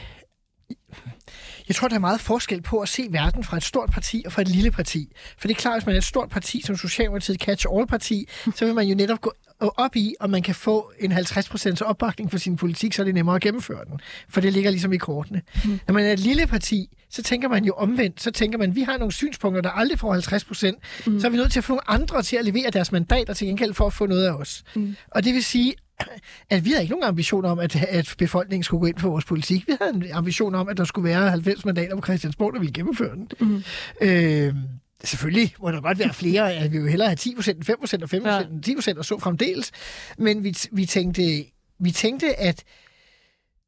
jeg 1.68 1.76
tror, 1.76 1.88
der 1.88 1.94
er 1.94 2.00
meget 2.00 2.20
forskel 2.20 2.62
på 2.62 2.78
at 2.78 2.88
se 2.88 3.06
verden 3.10 3.44
fra 3.44 3.56
et 3.56 3.62
stort 3.62 3.90
parti 3.90 4.22
og 4.26 4.32
fra 4.32 4.42
et 4.42 4.48
lille 4.48 4.70
parti. 4.70 5.12
For 5.38 5.48
det 5.48 5.56
er 5.56 5.60
klart, 5.60 5.76
at 5.76 5.80
hvis 5.82 5.86
man 5.86 5.94
er 5.94 5.98
et 5.98 6.04
stort 6.04 6.28
parti 6.28 6.62
som 6.64 6.76
Socialdemokratiet 6.76 7.40
catch-all-parti, 7.40 8.28
så 8.54 8.64
vil 8.64 8.74
man 8.74 8.86
jo 8.86 8.94
netop 8.94 9.20
gå 9.20 9.32
op 9.60 9.96
i, 9.96 10.14
om 10.20 10.30
man 10.30 10.42
kan 10.42 10.54
få 10.54 10.92
en 11.00 11.12
50% 11.12 11.82
opbakning 11.84 12.30
for 12.30 12.38
sin 12.38 12.56
politik, 12.56 12.92
så 12.94 13.02
er 13.02 13.04
det 13.04 13.14
nemmere 13.14 13.36
at 13.36 13.42
gennemføre 13.42 13.84
den. 13.84 14.00
For 14.28 14.40
det 14.40 14.52
ligger 14.52 14.70
ligesom 14.70 14.92
i 14.92 14.96
kortene. 14.96 15.42
Mm. 15.64 15.80
Når 15.86 15.94
man 15.94 16.04
er 16.04 16.12
et 16.12 16.20
lille 16.20 16.46
parti, 16.46 16.88
så 17.10 17.22
tænker 17.22 17.48
man 17.48 17.64
jo 17.64 17.72
omvendt. 17.72 18.22
Så 18.22 18.30
tænker 18.30 18.58
man, 18.58 18.74
vi 18.74 18.82
har 18.82 18.98
nogle 18.98 19.12
synspunkter, 19.12 19.62
der 19.62 19.70
aldrig 19.70 19.98
får 19.98 20.14
50%. 20.14 21.06
Mm. 21.06 21.20
Så 21.20 21.26
er 21.26 21.30
vi 21.30 21.36
nødt 21.36 21.52
til 21.52 21.60
at 21.60 21.64
få 21.64 21.72
nogle 21.72 21.90
andre 21.90 22.22
til 22.22 22.36
at 22.36 22.44
levere 22.44 22.70
deres 22.70 22.92
mandater 22.92 23.34
til 23.34 23.46
gengæld 23.46 23.74
for 23.74 23.86
at 23.86 23.92
få 23.92 24.06
noget 24.06 24.26
af 24.26 24.32
os. 24.32 24.62
Mm. 24.74 24.96
Og 25.10 25.24
det 25.24 25.34
vil 25.34 25.44
sige, 25.44 25.74
at 26.50 26.64
vi 26.64 26.70
havde 26.70 26.82
ikke 26.82 26.94
nogen 26.94 27.08
ambition 27.08 27.44
om, 27.44 27.58
at, 27.58 27.76
at 27.76 28.14
befolkningen 28.18 28.64
skulle 28.64 28.80
gå 28.80 28.86
ind 28.86 28.98
for 28.98 29.08
vores 29.10 29.24
politik. 29.24 29.66
Vi 29.66 29.72
havde 29.80 29.94
en 29.94 30.04
ambition 30.12 30.54
om, 30.54 30.68
at 30.68 30.76
der 30.76 30.84
skulle 30.84 31.08
være 31.08 31.30
90 31.30 31.64
mandater 31.64 31.96
på 31.96 32.02
Christiansborg, 32.02 32.52
der 32.52 32.58
ville 32.58 32.72
gennemføre 32.72 33.14
den. 33.14 33.28
Mm. 33.40 33.62
Øh, 34.00 34.54
selvfølgelig 35.04 35.54
må 35.60 35.70
der 35.70 35.80
godt 35.80 35.98
være 35.98 36.14
flere. 36.14 36.54
At 36.54 36.72
vi 36.72 36.78
vil 36.78 36.90
hellere 36.90 37.08
have 37.08 37.16
10 37.16 37.34
procent, 37.34 37.66
5 37.66 37.76
procent 37.80 38.02
og 38.02 38.10
5 38.10 38.22
procent, 38.22 38.54
ja. 38.54 38.60
10 38.60 38.74
procent 38.74 38.98
og 38.98 39.04
så 39.04 39.18
fremdeles. 39.18 39.70
Men 40.18 40.44
vi, 40.44 40.56
vi, 40.72 40.86
tænkte, 40.86 41.44
vi 41.78 41.90
tænkte, 41.90 42.40
at 42.40 42.64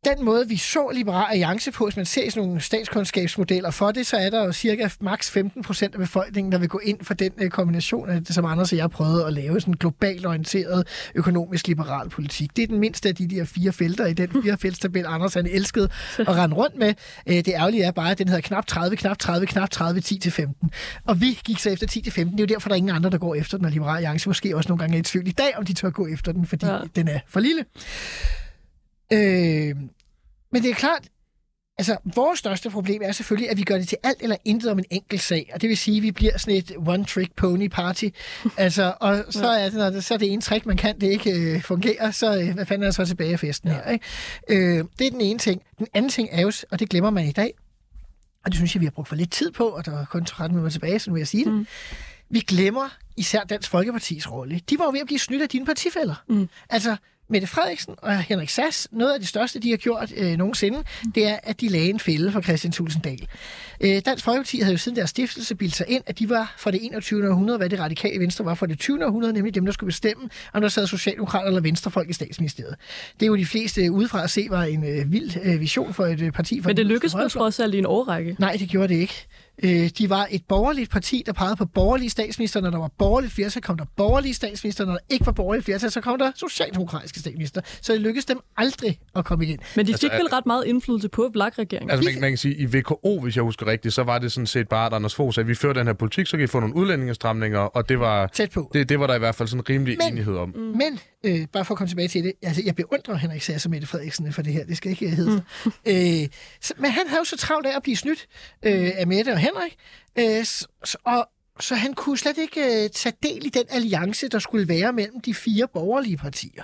den 0.04 0.24
måde, 0.24 0.48
vi 0.48 0.56
så 0.56 0.90
Liberal 0.94 1.26
Alliance 1.30 1.70
på, 1.70 1.84
hvis 1.84 1.96
man 1.96 2.06
ser 2.06 2.30
sådan 2.30 2.46
nogle 2.46 2.60
statskundskabsmodeller 2.60 3.70
for 3.70 3.92
det, 3.92 4.06
så 4.06 4.16
er 4.16 4.30
der 4.30 4.44
jo 4.44 4.52
cirka 4.52 4.88
maks 5.00 5.30
15 5.30 5.62
procent 5.62 5.94
af 5.94 6.00
befolkningen, 6.00 6.52
der 6.52 6.58
vil 6.58 6.68
gå 6.68 6.78
ind 6.78 6.98
for 7.02 7.14
den 7.14 7.32
uh, 7.42 7.48
kombination 7.48 8.10
af 8.10 8.24
det, 8.24 8.34
som 8.34 8.44
Anders 8.44 8.72
og 8.72 8.78
jeg 8.78 8.90
prøvede 8.90 9.26
at 9.26 9.32
lave, 9.32 9.60
sådan 9.60 9.74
en 9.74 9.78
globalt 9.78 10.26
orienteret 10.26 10.86
økonomisk 11.14 11.66
liberal 11.66 12.08
politik. 12.08 12.56
Det 12.56 12.62
er 12.62 12.66
den 12.66 12.78
mindste 12.78 13.08
af 13.08 13.14
de 13.14 13.28
der 13.28 13.44
fire 13.44 13.72
felter 13.72 14.06
i 14.06 14.12
den 14.12 14.28
fire 14.42 14.58
feltstabel, 14.58 15.04
Anders 15.06 15.34
han 15.34 15.46
elskede 15.46 15.88
at 16.18 16.28
rende 16.28 16.56
rundt 16.56 16.76
med. 16.76 16.94
Uh, 17.26 17.32
det 17.32 17.48
ærgerlige 17.48 17.84
er 17.84 17.90
bare, 17.90 18.10
at 18.10 18.18
den 18.18 18.28
hedder 18.28 18.42
knap 18.42 18.66
30, 18.66 18.96
knap 18.96 19.18
30, 19.18 19.46
knap 19.46 19.70
30, 19.70 20.00
10 20.00 20.18
til 20.18 20.32
15. 20.32 20.70
Og 21.06 21.20
vi 21.20 21.40
gik 21.44 21.58
så 21.58 21.70
efter 21.70 21.86
10 21.86 22.00
til 22.00 22.12
15. 22.12 22.38
Det 22.38 22.44
er 22.44 22.46
jo 22.48 22.54
derfor, 22.54 22.68
der 22.68 22.74
er 22.74 22.78
ingen 22.78 22.96
andre, 22.96 23.10
der 23.10 23.18
går 23.18 23.34
efter 23.34 23.56
den, 23.56 23.66
og 23.66 23.72
Liberal 23.72 23.96
Alliance 23.96 24.28
måske 24.28 24.56
også 24.56 24.68
nogle 24.68 24.80
gange 24.80 24.96
er 24.96 25.00
i 25.00 25.02
tvivl 25.02 25.28
i 25.28 25.32
dag, 25.32 25.56
om 25.56 25.64
de 25.64 25.72
tør 25.72 25.90
gå 25.90 26.06
efter 26.06 26.32
den, 26.32 26.46
fordi 26.46 26.66
ja. 26.66 26.78
den 26.96 27.08
er 27.08 27.18
for 27.28 27.40
lille. 27.40 27.64
Øh, 29.12 29.76
men 30.52 30.62
det 30.62 30.70
er 30.70 30.74
klart, 30.74 31.08
altså 31.78 31.96
vores 32.14 32.38
største 32.38 32.70
problem 32.70 33.02
er 33.04 33.12
selvfølgelig, 33.12 33.50
at 33.50 33.56
vi 33.56 33.62
gør 33.62 33.78
det 33.78 33.88
til 33.88 33.98
alt 34.02 34.22
eller 34.22 34.36
intet 34.44 34.70
om 34.70 34.78
en 34.78 34.84
enkelt 34.90 35.20
sag. 35.20 35.50
Og 35.54 35.60
det 35.60 35.68
vil 35.68 35.76
sige, 35.76 35.96
at 35.96 36.02
vi 36.02 36.10
bliver 36.10 36.38
sådan 36.38 36.56
et 36.56 36.70
one-trick 36.70 37.34
pony 37.36 37.68
party. 37.68 38.04
altså, 38.56 38.94
og 39.00 39.24
så 39.30 39.48
er, 39.48 39.64
det, 39.64 39.78
når 39.78 39.90
det, 39.90 40.04
så 40.04 40.14
er 40.14 40.18
det 40.18 40.32
ene 40.32 40.42
trick, 40.42 40.66
man 40.66 40.76
kan, 40.76 41.00
det 41.00 41.06
ikke 41.06 41.32
øh, 41.32 41.62
fungerer, 41.62 42.10
så 42.10 42.40
øh, 42.40 42.54
hvad 42.54 42.66
fanden 42.66 42.82
er 42.82 42.86
der 42.86 42.92
så 42.92 43.04
tilbage 43.04 43.32
af 43.32 43.40
festen 43.40 43.68
ja. 43.68 43.74
her? 43.74 43.90
Ikke? 43.90 44.04
Øh, 44.48 44.84
det 44.98 45.06
er 45.06 45.10
den 45.10 45.20
ene 45.20 45.38
ting. 45.38 45.62
Den 45.78 45.86
anden 45.94 46.10
ting 46.10 46.28
er 46.32 46.42
jo, 46.42 46.52
og 46.70 46.80
det 46.80 46.88
glemmer 46.88 47.10
man 47.10 47.26
i 47.26 47.32
dag, 47.32 47.54
og 48.44 48.50
det 48.50 48.54
synes 48.54 48.74
jeg, 48.74 48.80
vi 48.80 48.86
har 48.86 48.90
brugt 48.90 49.08
for 49.08 49.16
lidt 49.16 49.32
tid 49.32 49.50
på, 49.50 49.68
og 49.68 49.86
der 49.86 50.00
er 50.00 50.04
kun 50.04 50.24
13 50.24 50.56
minutter 50.56 50.72
tilbage, 50.72 50.98
så 50.98 51.10
nu 51.10 51.14
vil 51.14 51.20
jeg 51.20 51.28
sige 51.28 51.44
det. 51.44 51.52
Mm. 51.52 51.66
Vi 52.30 52.40
glemmer 52.40 52.96
især 53.16 53.44
Dansk 53.44 53.70
Folkepartis 53.70 54.30
rolle. 54.30 54.60
De 54.70 54.78
var 54.78 54.84
jo 54.84 54.90
ved 54.90 55.00
at 55.00 55.06
blive 55.06 55.18
snydt 55.18 55.42
af 55.42 55.48
dine 55.48 55.66
partifælder. 55.66 56.24
Mm. 56.28 56.48
Altså, 56.70 56.96
Mette 57.30 57.46
Frederiksen 57.46 57.94
og 57.98 58.22
Henrik 58.22 58.48
Sass, 58.48 58.88
noget 58.92 59.12
af 59.12 59.20
det 59.20 59.28
største, 59.28 59.60
de 59.60 59.70
har 59.70 59.76
gjort 59.76 60.12
øh, 60.16 60.36
nogensinde, 60.36 60.84
det 61.14 61.26
er, 61.26 61.38
at 61.42 61.60
de 61.60 61.68
lagde 61.68 61.90
en 61.90 62.00
fælde 62.00 62.32
for 62.32 62.40
Christian 62.40 62.72
Tulsendal. 62.72 63.28
Øh, 63.80 64.02
Dansk 64.06 64.24
Folkeparti 64.24 64.60
havde 64.60 64.72
jo 64.72 64.78
siden 64.78 64.96
deres 64.96 65.10
stiftelse 65.10 65.54
bildt 65.54 65.74
sig 65.74 65.86
ind, 65.88 66.02
at 66.06 66.18
de 66.18 66.28
var 66.28 66.54
for 66.58 66.70
det 66.70 66.80
21. 66.84 67.30
århundrede, 67.30 67.58
hvad 67.58 67.68
det 67.68 67.80
radikale 67.80 68.20
venstre 68.20 68.44
var 68.44 68.54
for 68.54 68.66
det 68.66 68.78
20. 68.78 69.06
århundrede, 69.06 69.32
nemlig 69.32 69.54
dem, 69.54 69.64
der 69.64 69.72
skulle 69.72 69.88
bestemme, 69.88 70.28
om 70.52 70.60
der 70.60 70.68
sad 70.68 70.86
socialdemokrater 70.86 71.46
eller 71.46 71.60
venstrefolk 71.60 72.10
i 72.10 72.12
statsministeriet. 72.12 72.74
Det 73.20 73.22
er 73.22 73.26
jo 73.26 73.36
de 73.36 73.46
fleste 73.46 73.92
udefra 73.92 74.24
at 74.24 74.30
se 74.30 74.46
var 74.50 74.62
en 74.62 74.84
øh, 74.84 75.12
vild 75.12 75.30
øh, 75.44 75.60
vision 75.60 75.94
for 75.94 76.06
et 76.06 76.20
øh, 76.20 76.32
parti. 76.32 76.62
For 76.62 76.68
Men 76.68 76.76
det 76.76 76.86
lykkedes 76.86 77.14
på 77.14 77.28
trods 77.28 77.60
alt 77.60 77.74
i 77.74 77.78
en 77.78 77.86
årrække. 77.86 78.36
Nej, 78.38 78.56
det 78.60 78.68
gjorde 78.68 78.94
det 78.94 79.00
ikke. 79.00 79.26
Øh, 79.62 79.90
de 79.98 80.10
var 80.10 80.28
et 80.30 80.42
borgerligt 80.48 80.90
parti, 80.90 81.22
der 81.26 81.32
pegede 81.32 81.56
på 81.56 81.64
borgerlige 81.64 82.10
statsminister. 82.10 82.60
Når 82.60 82.70
der 82.70 82.78
var 82.78 82.90
borgerligt 82.98 83.32
flertal, 83.32 83.62
kom 83.62 83.78
der 83.78 83.84
borgerlige 83.96 84.34
statsminister. 84.34 84.84
Når 84.84 84.92
der 84.92 84.98
ikke 85.08 85.26
var 85.26 85.32
borgerligt 85.32 85.64
flertal, 85.64 85.90
så 85.90 86.00
kom 86.00 86.18
der 86.18 86.32
socialdemokratiske 86.36 87.20
statsminister. 87.20 87.60
Så 87.80 87.92
det 87.92 88.00
lykkedes 88.00 88.24
dem 88.24 88.40
aldrig 88.56 88.98
at 89.16 89.24
komme 89.24 89.44
igen. 89.44 89.58
Men 89.76 89.86
de 89.86 89.94
fik 89.94 90.02
altså, 90.02 90.18
vel 90.18 90.26
ret 90.26 90.46
meget 90.46 90.64
indflydelse 90.66 91.08
på 91.08 91.30
VLAG-regeringen? 91.34 91.90
Altså, 91.90 92.10
man, 92.10 92.20
man 92.20 92.30
kan 92.30 92.38
sige, 92.38 92.54
i 92.56 92.64
VKO, 92.64 93.20
hvis 93.20 93.36
jeg 93.36 93.44
husker 93.44 93.66
rigtigt, 93.70 93.94
så 93.94 94.02
var 94.02 94.18
det 94.18 94.32
sådan 94.32 94.46
set 94.46 94.68
bare, 94.68 94.86
at 94.86 94.92
Anders 94.92 95.14
Fogh 95.14 95.32
sagde, 95.34 95.44
at 95.44 95.48
vi 95.48 95.54
fører 95.54 95.72
den 95.72 95.86
her 95.86 95.94
politik, 95.94 96.26
så 96.26 96.36
kan 96.36 96.44
I 96.44 96.46
få 96.46 96.60
nogle 96.60 96.76
udlændingestramninger, 96.76 97.58
og 97.58 97.88
det 97.88 98.00
var, 98.00 98.26
Tæt 98.26 98.50
på. 98.50 98.70
Det, 98.74 98.88
det 98.88 99.00
var 99.00 99.06
der 99.06 99.14
i 99.14 99.18
hvert 99.18 99.34
fald 99.34 99.48
sådan 99.48 99.68
rimelig 99.68 99.98
men, 99.98 100.12
enighed 100.12 100.36
om. 100.36 100.48
Mm. 100.48 100.60
Men, 100.60 101.00
øh, 101.24 101.46
bare 101.52 101.64
for 101.64 101.74
at 101.74 101.78
komme 101.78 101.88
tilbage 101.88 102.08
til 102.08 102.24
det, 102.24 102.32
altså, 102.42 102.62
jeg 102.64 102.76
beundrer 102.76 103.14
Henrik 103.14 103.42
Sass 103.42 103.64
og 103.64 103.70
Mette 103.70 103.86
Frederiksen 103.86 104.32
for 104.32 104.42
det 104.42 104.52
her, 104.52 104.64
det 104.64 104.76
skal 104.76 104.90
ikke 104.90 105.10
hedde. 105.10 105.42
Mm. 105.64 105.72
øh, 105.92 106.28
så, 106.60 106.74
men 106.78 106.90
han 106.90 107.06
havde 107.06 107.20
jo 107.20 107.24
så 107.24 107.36
travlt 107.36 107.66
af 107.66 107.76
at 107.76 107.82
blive 107.82 107.96
snydt 107.96 108.26
øh, 108.62 108.90
af 108.96 109.06
Mette 109.06 109.32
og 109.32 109.38
Henrik, 109.38 109.76
Øh, 110.18 110.44
og 111.04 111.28
så 111.60 111.74
han 111.74 111.94
kunne 111.94 112.18
slet 112.18 112.38
ikke 112.38 112.84
øh, 112.84 112.90
tage 112.90 113.14
del 113.22 113.46
i 113.46 113.48
den 113.48 113.64
alliance, 113.70 114.28
der 114.28 114.38
skulle 114.38 114.68
være 114.68 114.92
mellem 114.92 115.20
de 115.20 115.34
fire 115.34 115.68
borgerlige 115.68 116.16
partier. 116.16 116.62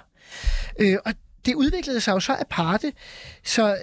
Øh, 0.81 0.97
og 1.05 1.15
det 1.47 1.55
udviklede 1.55 2.01
sig 2.01 2.13
jo 2.13 2.21
så 2.21 2.37
aparte, 2.41 2.93
så 3.45 3.77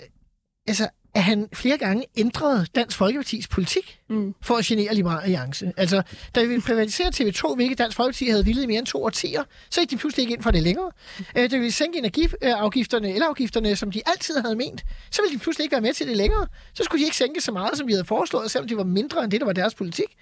altså, 0.68 0.90
at 1.14 1.24
han 1.24 1.48
flere 1.54 1.78
gange 1.78 2.06
ændrede 2.18 2.66
Dansk 2.76 2.98
Folkepartis 2.98 3.48
politik 3.48 4.00
mm. 4.10 4.34
for 4.42 4.56
at 4.56 4.66
genere 4.66 4.96
Liberal 4.96 5.24
Alliance. 5.24 5.74
Altså, 5.78 6.02
da 6.36 6.44
vi 6.44 6.60
privatiserede 6.60 7.24
TV2, 7.24 7.56
hvilket 7.56 7.78
Dansk 7.78 7.98
Folkeparti 7.98 8.30
havde 8.30 8.46
villet 8.46 8.64
i 8.64 8.66
mere 8.66 8.80
end 8.80 8.86
to 8.86 9.04
årtier, 9.04 9.44
så 9.70 9.82
gik 9.82 9.92
de 9.92 9.98
pludselig 9.98 10.24
ikke 10.24 10.34
ind 10.34 10.44
for 10.44 10.52
det 10.52 10.64
længere. 10.64 10.92
Mm. 11.20 11.50
Da 11.50 11.58
vi 11.58 11.70
sænke 11.70 11.98
energiafgifterne, 11.98 13.14
elafgifterne, 13.16 13.76
som 13.76 13.92
de 13.92 14.02
altid 14.06 14.38
havde 14.38 14.56
ment, 14.56 14.84
så 15.12 15.22
ville 15.22 15.38
de 15.38 15.44
pludselig 15.44 15.64
ikke 15.64 15.74
være 15.74 15.82
med 15.82 15.94
til 15.94 16.08
det 16.08 16.18
længere. 16.18 16.48
Så 16.74 16.84
skulle 16.84 17.00
de 17.00 17.06
ikke 17.06 17.18
sænke 17.18 17.42
så 17.42 17.52
meget, 17.52 17.78
som 17.78 17.88
vi 17.88 17.94
havde 17.94 18.06
foreslået, 18.06 18.52
selvom 18.52 18.68
de 18.68 18.78
var 18.78 18.84
mindre 18.84 19.24
end 19.24 19.32
det, 19.32 19.40
der 19.40 19.46
var 19.46 19.54
deres 19.54 19.76
politik. 19.76 20.18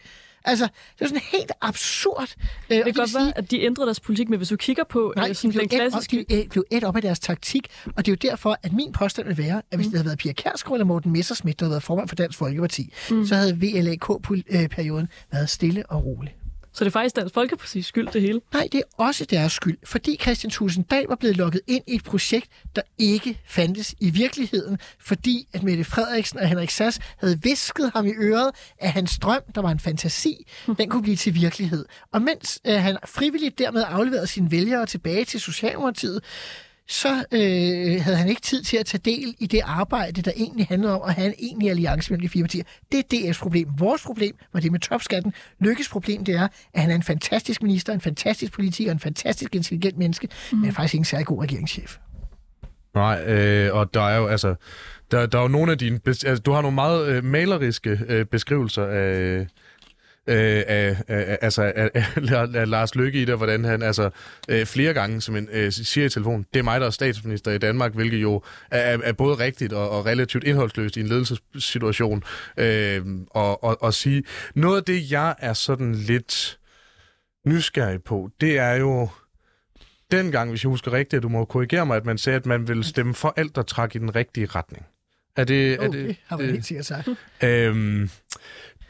Altså, 0.45 0.67
det 0.99 1.05
er 1.05 1.07
sådan 1.07 1.21
helt 1.31 1.51
absurd. 1.61 2.35
Øh, 2.69 2.77
det 2.77 2.85
kan 2.85 2.93
godt 2.93 3.15
være, 3.15 3.37
at 3.37 3.51
de 3.51 3.61
ændrede 3.61 3.85
deres 3.85 3.99
politik, 3.99 4.29
men 4.29 4.37
hvis 4.37 4.49
du 4.49 4.55
kigger 4.55 4.83
på 4.83 5.13
nej, 5.15 5.29
øh, 5.29 5.35
sådan 5.35 5.59
den 5.59 5.69
klassiske... 5.69 6.25
Nej, 6.29 6.41
de 6.43 6.47
blev 6.49 6.63
et 6.71 6.83
op 6.83 6.95
af 6.95 7.01
deres 7.01 7.19
taktik, 7.19 7.67
og 7.85 8.05
det 8.05 8.11
er 8.11 8.15
jo 8.23 8.29
derfor, 8.29 8.57
at 8.63 8.73
min 8.73 8.91
påstand 8.91 9.27
vil 9.27 9.37
være, 9.37 9.61
at 9.71 9.77
hvis 9.77 9.85
mm. 9.85 9.91
det 9.91 9.97
havde 9.97 10.05
været 10.05 10.17
Pia 10.17 10.33
Kærsgaard 10.33 10.75
eller 10.75 10.85
Morten 10.85 11.11
Messersmith, 11.11 11.55
der 11.59 11.65
havde 11.65 11.71
været 11.71 11.83
formand 11.83 12.07
for 12.07 12.15
Dansk 12.15 12.37
Folkeparti, 12.37 12.93
mm. 13.11 13.25
så 13.25 13.35
havde 13.35 13.57
VLAK-perioden 13.57 15.07
været 15.31 15.49
stille 15.49 15.85
og 15.89 16.05
rolig. 16.05 16.35
Så 16.79 16.85
det 16.85 16.89
er 16.89 16.91
faktisk 16.91 17.15
Dansk 17.15 17.37
Folkeparti's 17.37 17.81
skyld, 17.81 18.07
det 18.07 18.21
hele? 18.21 18.41
Nej, 18.53 18.67
det 18.71 18.77
er 18.77 19.03
også 19.03 19.25
deres 19.25 19.51
skyld, 19.51 19.77
fordi 19.83 20.17
Christian 20.21 20.51
Tusinddal 20.51 21.05
var 21.09 21.15
blevet 21.15 21.37
lukket 21.37 21.61
ind 21.67 21.83
i 21.87 21.95
et 21.95 22.03
projekt, 22.03 22.47
der 22.75 22.81
ikke 22.97 23.39
fandtes 23.45 23.95
i 23.99 24.09
virkeligheden, 24.09 24.77
fordi 24.99 25.47
at 25.53 25.63
Mette 25.63 25.83
Frederiksen 25.83 26.39
og 26.39 26.47
Henrik 26.47 26.69
Sass 26.69 26.99
havde 27.17 27.39
visket 27.43 27.91
ham 27.95 28.05
i 28.05 28.11
øret, 28.17 28.51
at 28.77 28.91
hans 28.91 29.19
drøm, 29.19 29.41
der 29.55 29.61
var 29.61 29.71
en 29.71 29.79
fantasi, 29.79 30.47
den 30.77 30.89
kunne 30.89 31.01
blive 31.01 31.15
til 31.15 31.35
virkelighed. 31.35 31.85
Og 32.11 32.21
mens 32.21 32.59
øh, 32.67 32.73
han 32.73 32.97
frivilligt 33.05 33.59
dermed 33.59 33.83
afleverede 33.87 34.27
sine 34.27 34.51
vælgere 34.51 34.85
tilbage 34.85 35.25
til 35.25 35.39
Socialdemokratiet, 35.39 36.23
så 36.89 37.23
øh, 37.31 38.03
havde 38.03 38.17
han 38.17 38.29
ikke 38.29 38.41
tid 38.41 38.63
til 38.63 38.77
at 38.77 38.85
tage 38.85 39.01
del 39.05 39.35
i 39.39 39.47
det 39.47 39.61
arbejde, 39.63 40.21
der 40.21 40.31
egentlig 40.35 40.65
handlede 40.65 41.01
om 41.01 41.09
at 41.09 41.13
have 41.13 41.27
en 41.27 41.33
egentlig 41.39 41.69
alliance 41.69 42.11
mellem 42.11 42.21
de 42.21 42.29
fire 42.29 42.43
partier. 42.43 42.63
Det 42.91 42.99
er 42.99 43.31
DF's 43.33 43.39
problem. 43.39 43.67
Vores 43.77 44.01
problem 44.01 44.35
var 44.53 44.59
det 44.59 44.71
med 44.71 44.79
topskatten. 44.79 45.33
Lykkes 45.59 45.89
problem, 45.89 46.25
det 46.25 46.35
er, 46.35 46.47
at 46.73 46.81
han 46.81 46.91
er 46.91 46.95
en 46.95 47.03
fantastisk 47.03 47.63
minister, 47.63 47.93
en 47.93 48.01
fantastisk 48.01 48.53
politiker, 48.53 48.91
en 48.91 48.99
fantastisk 48.99 49.55
intelligent 49.55 49.97
menneske, 49.97 50.27
mm. 50.51 50.57
men 50.57 50.71
faktisk 50.71 50.93
ikke 50.93 51.01
en 51.01 51.05
særlig 51.05 51.27
god 51.27 51.43
regeringschef. 51.43 51.97
Nej, 52.95 53.23
øh, 53.27 53.75
og 53.75 53.93
der 53.93 54.01
er 54.01 54.17
jo 54.17 54.27
altså, 54.27 54.55
der, 55.11 55.25
der 55.25 55.37
er 55.37 55.41
jo 55.41 55.47
nogle 55.47 55.71
af 55.71 55.77
dine, 55.77 55.99
altså, 56.05 56.41
du 56.45 56.51
har 56.51 56.61
nogle 56.61 56.75
meget 56.75 57.07
øh, 57.07 57.23
maleriske 57.23 57.99
øh, 58.07 58.25
beskrivelser 58.25 58.85
af, 58.85 59.47
øh, 60.27 60.63
af, 60.67 60.97
af, 61.07 61.37
altså, 61.41 61.63
af, 61.75 61.89
af, 61.93 62.05
af 62.55 62.69
Lars 62.69 62.95
Løkke 62.95 63.21
i 63.21 63.25
det, 63.25 63.37
hvordan 63.37 63.63
han 63.63 63.81
altså, 63.81 64.09
øh, 64.49 64.65
flere 64.65 64.93
gange 64.93 65.21
som 65.21 65.35
en, 65.35 65.49
øh, 65.51 65.71
siger 65.71 66.05
i 66.05 66.09
telefon, 66.09 66.45
det 66.53 66.59
er 66.59 66.63
mig, 66.63 66.81
der 66.81 66.87
er 66.87 66.91
statsminister 66.91 67.51
i 67.51 67.57
Danmark, 67.57 67.93
hvilket 67.93 68.21
jo 68.21 68.41
er, 68.71 68.97
er 69.03 69.13
både 69.13 69.35
rigtigt 69.35 69.73
og, 69.73 69.89
og 69.89 70.05
relativt 70.05 70.43
indholdsløst 70.43 70.97
i 70.97 70.99
en 70.99 71.07
ledelsessituation. 71.07 72.23
Øh, 72.57 73.01
og, 73.29 73.63
og, 73.63 73.83
og 73.83 73.93
sige, 73.93 74.23
noget 74.55 74.77
af 74.77 74.83
det, 74.83 75.11
jeg 75.11 75.35
er 75.39 75.53
sådan 75.53 75.95
lidt 75.95 76.59
nysgerrig 77.45 78.03
på, 78.03 78.29
det 78.41 78.57
er 78.57 78.73
jo 78.73 79.09
dengang, 80.11 80.49
hvis 80.49 80.63
jeg 80.63 80.69
husker 80.69 80.93
rigtigt, 80.93 81.17
at 81.17 81.23
du 81.23 81.29
må 81.29 81.45
korrigere 81.45 81.85
mig, 81.85 81.97
at 81.97 82.05
man 82.05 82.17
sagde, 82.17 82.35
at 82.35 82.45
man 82.45 82.67
ville 82.67 82.83
stemme 82.83 83.13
for 83.13 83.33
alt, 83.37 83.55
der 83.55 83.61
træk 83.61 83.95
i 83.95 83.97
den 83.97 84.15
rigtige 84.15 84.45
retning. 84.45 84.85
Er 85.35 85.43
det... 85.43 85.79
Okay, 85.79 85.87
er 85.87 85.91
det, 85.91 86.15
har 86.25 86.37
man 86.37 86.45
helt 86.45 86.65
sikkert 86.65 86.85
sagt. 86.85 87.09
Øhm, 87.43 88.09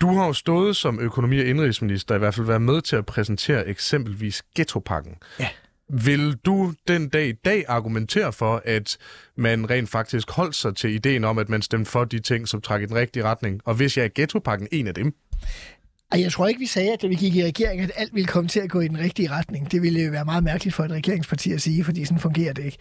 Du 0.02 0.08
har 0.14 0.26
jo 0.28 0.34
stået 0.34 0.76
som 0.76 1.00
økonomi- 1.00 1.40
og 1.40 1.46
indrigsminister, 1.46 2.16
i 2.16 2.18
hvert 2.18 2.36
fald 2.36 2.48
været 2.48 2.62
med 2.62 2.82
til 2.82 2.96
at 2.96 3.06
præsentere 3.06 3.68
eksempelvis 3.68 4.44
ghettopakken. 4.56 5.16
Ja. 5.40 5.50
Vil 5.90 6.36
du 6.36 6.74
den 6.88 7.10
dag 7.10 7.28
i 7.28 7.32
dag 7.32 7.66
argumentere 7.68 8.34
for, 8.34 8.62
at 8.66 8.98
man 9.36 9.70
rent 9.70 9.90
faktisk 9.90 10.32
holdt 10.32 10.56
sig 10.56 10.76
til 10.76 10.94
ideen 10.94 11.24
om, 11.24 11.38
at 11.38 11.50
man 11.50 11.62
stemte 11.62 11.92
for 11.92 12.04
de 12.04 12.20
ting, 12.20 12.48
som 12.48 12.62
trækker 12.62 12.88
i 12.88 12.90
den 12.90 12.96
rigtige 12.96 13.24
retning? 13.24 13.62
Og 13.66 13.76
hvis 13.76 13.98
jeg 13.98 14.06
er 14.06 14.10
ghettopakken 14.16 14.68
en 14.72 14.88
af 14.88 14.94
dem? 14.94 15.14
Ej, 16.12 16.22
jeg 16.22 16.32
tror 16.32 16.48
ikke, 16.48 16.60
vi 16.60 16.66
sagde, 16.66 16.94
at 16.94 17.02
da 17.02 17.08
vi 17.08 17.16
gik 17.16 17.36
i 17.36 17.44
regering, 17.46 17.82
at 17.82 17.92
alt 17.96 18.14
ville 18.14 18.28
komme 18.28 18.48
til 18.48 18.60
at 18.60 18.70
gå 18.70 18.80
i 18.80 18.88
den 18.88 19.00
rigtige 19.00 19.32
retning. 19.32 19.72
Det 19.72 19.82
ville 19.82 20.04
jo 20.04 20.12
være 20.12 20.26
meget 20.26 20.44
mærkeligt 20.44 20.76
for 20.76 20.84
et 20.84 20.92
regeringsparti 20.92 21.52
at 21.52 21.62
sige, 21.62 21.84
fordi 21.84 22.06
sådan 22.06 22.20
fungerer 22.20 22.54
det 22.54 22.66
ikke. 22.66 22.78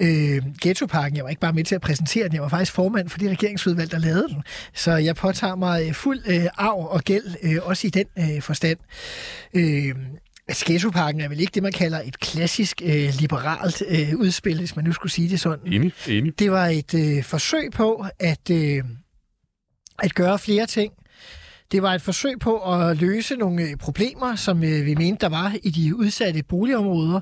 Øh, 0.00 0.42
Ghettoparken, 0.62 1.16
jeg 1.16 1.24
var 1.24 1.30
ikke 1.30 1.40
bare 1.40 1.52
med 1.52 1.64
til 1.64 1.74
at 1.74 1.80
præsentere 1.80 2.24
den, 2.24 2.34
jeg 2.34 2.42
var 2.42 2.48
faktisk 2.48 2.72
formand 2.72 3.08
for 3.08 3.18
det 3.18 3.30
regeringsudvalg, 3.30 3.90
der 3.90 3.98
lavede 3.98 4.28
den. 4.28 4.42
Så 4.74 4.92
jeg 4.92 5.16
påtager 5.16 5.54
mig 5.54 5.94
fuld 5.94 6.20
øh, 6.26 6.46
arv 6.56 6.86
og 6.90 7.02
gæld, 7.02 7.24
øh, 7.42 7.56
også 7.62 7.86
i 7.86 7.90
den 7.90 8.06
øh, 8.18 8.42
forstand. 8.42 8.78
Øh, 9.54 9.94
Altså, 10.48 10.64
Ghettoparken 10.66 11.20
er 11.20 11.28
vel 11.28 11.40
ikke 11.40 11.50
det, 11.54 11.62
man 11.62 11.72
kalder 11.72 12.00
et 12.00 12.20
klassisk 12.20 12.82
øh, 12.84 13.12
liberalt 13.20 13.82
øh, 13.88 14.16
udspil, 14.16 14.58
hvis 14.58 14.76
man 14.76 14.84
nu 14.84 14.92
skulle 14.92 15.12
sige 15.12 15.28
det 15.28 15.40
sådan. 15.40 15.72
Enig, 15.72 15.92
enig. 16.08 16.38
Det 16.38 16.50
var 16.50 16.66
et 16.66 16.94
øh, 16.94 17.24
forsøg 17.24 17.72
på 17.72 18.06
at, 18.20 18.50
øh, 18.50 18.84
at 19.98 20.14
gøre 20.14 20.38
flere 20.38 20.66
ting. 20.66 20.92
Det 21.72 21.82
var 21.82 21.94
et 21.94 22.02
forsøg 22.02 22.38
på 22.40 22.72
at 22.72 22.96
løse 22.96 23.36
nogle 23.36 23.62
øh, 23.62 23.76
problemer, 23.76 24.36
som 24.36 24.64
øh, 24.64 24.86
vi 24.86 24.94
mente, 24.94 25.20
der 25.20 25.28
var 25.28 25.56
i 25.62 25.70
de 25.70 25.96
udsatte 25.96 26.42
boligområder. 26.42 27.20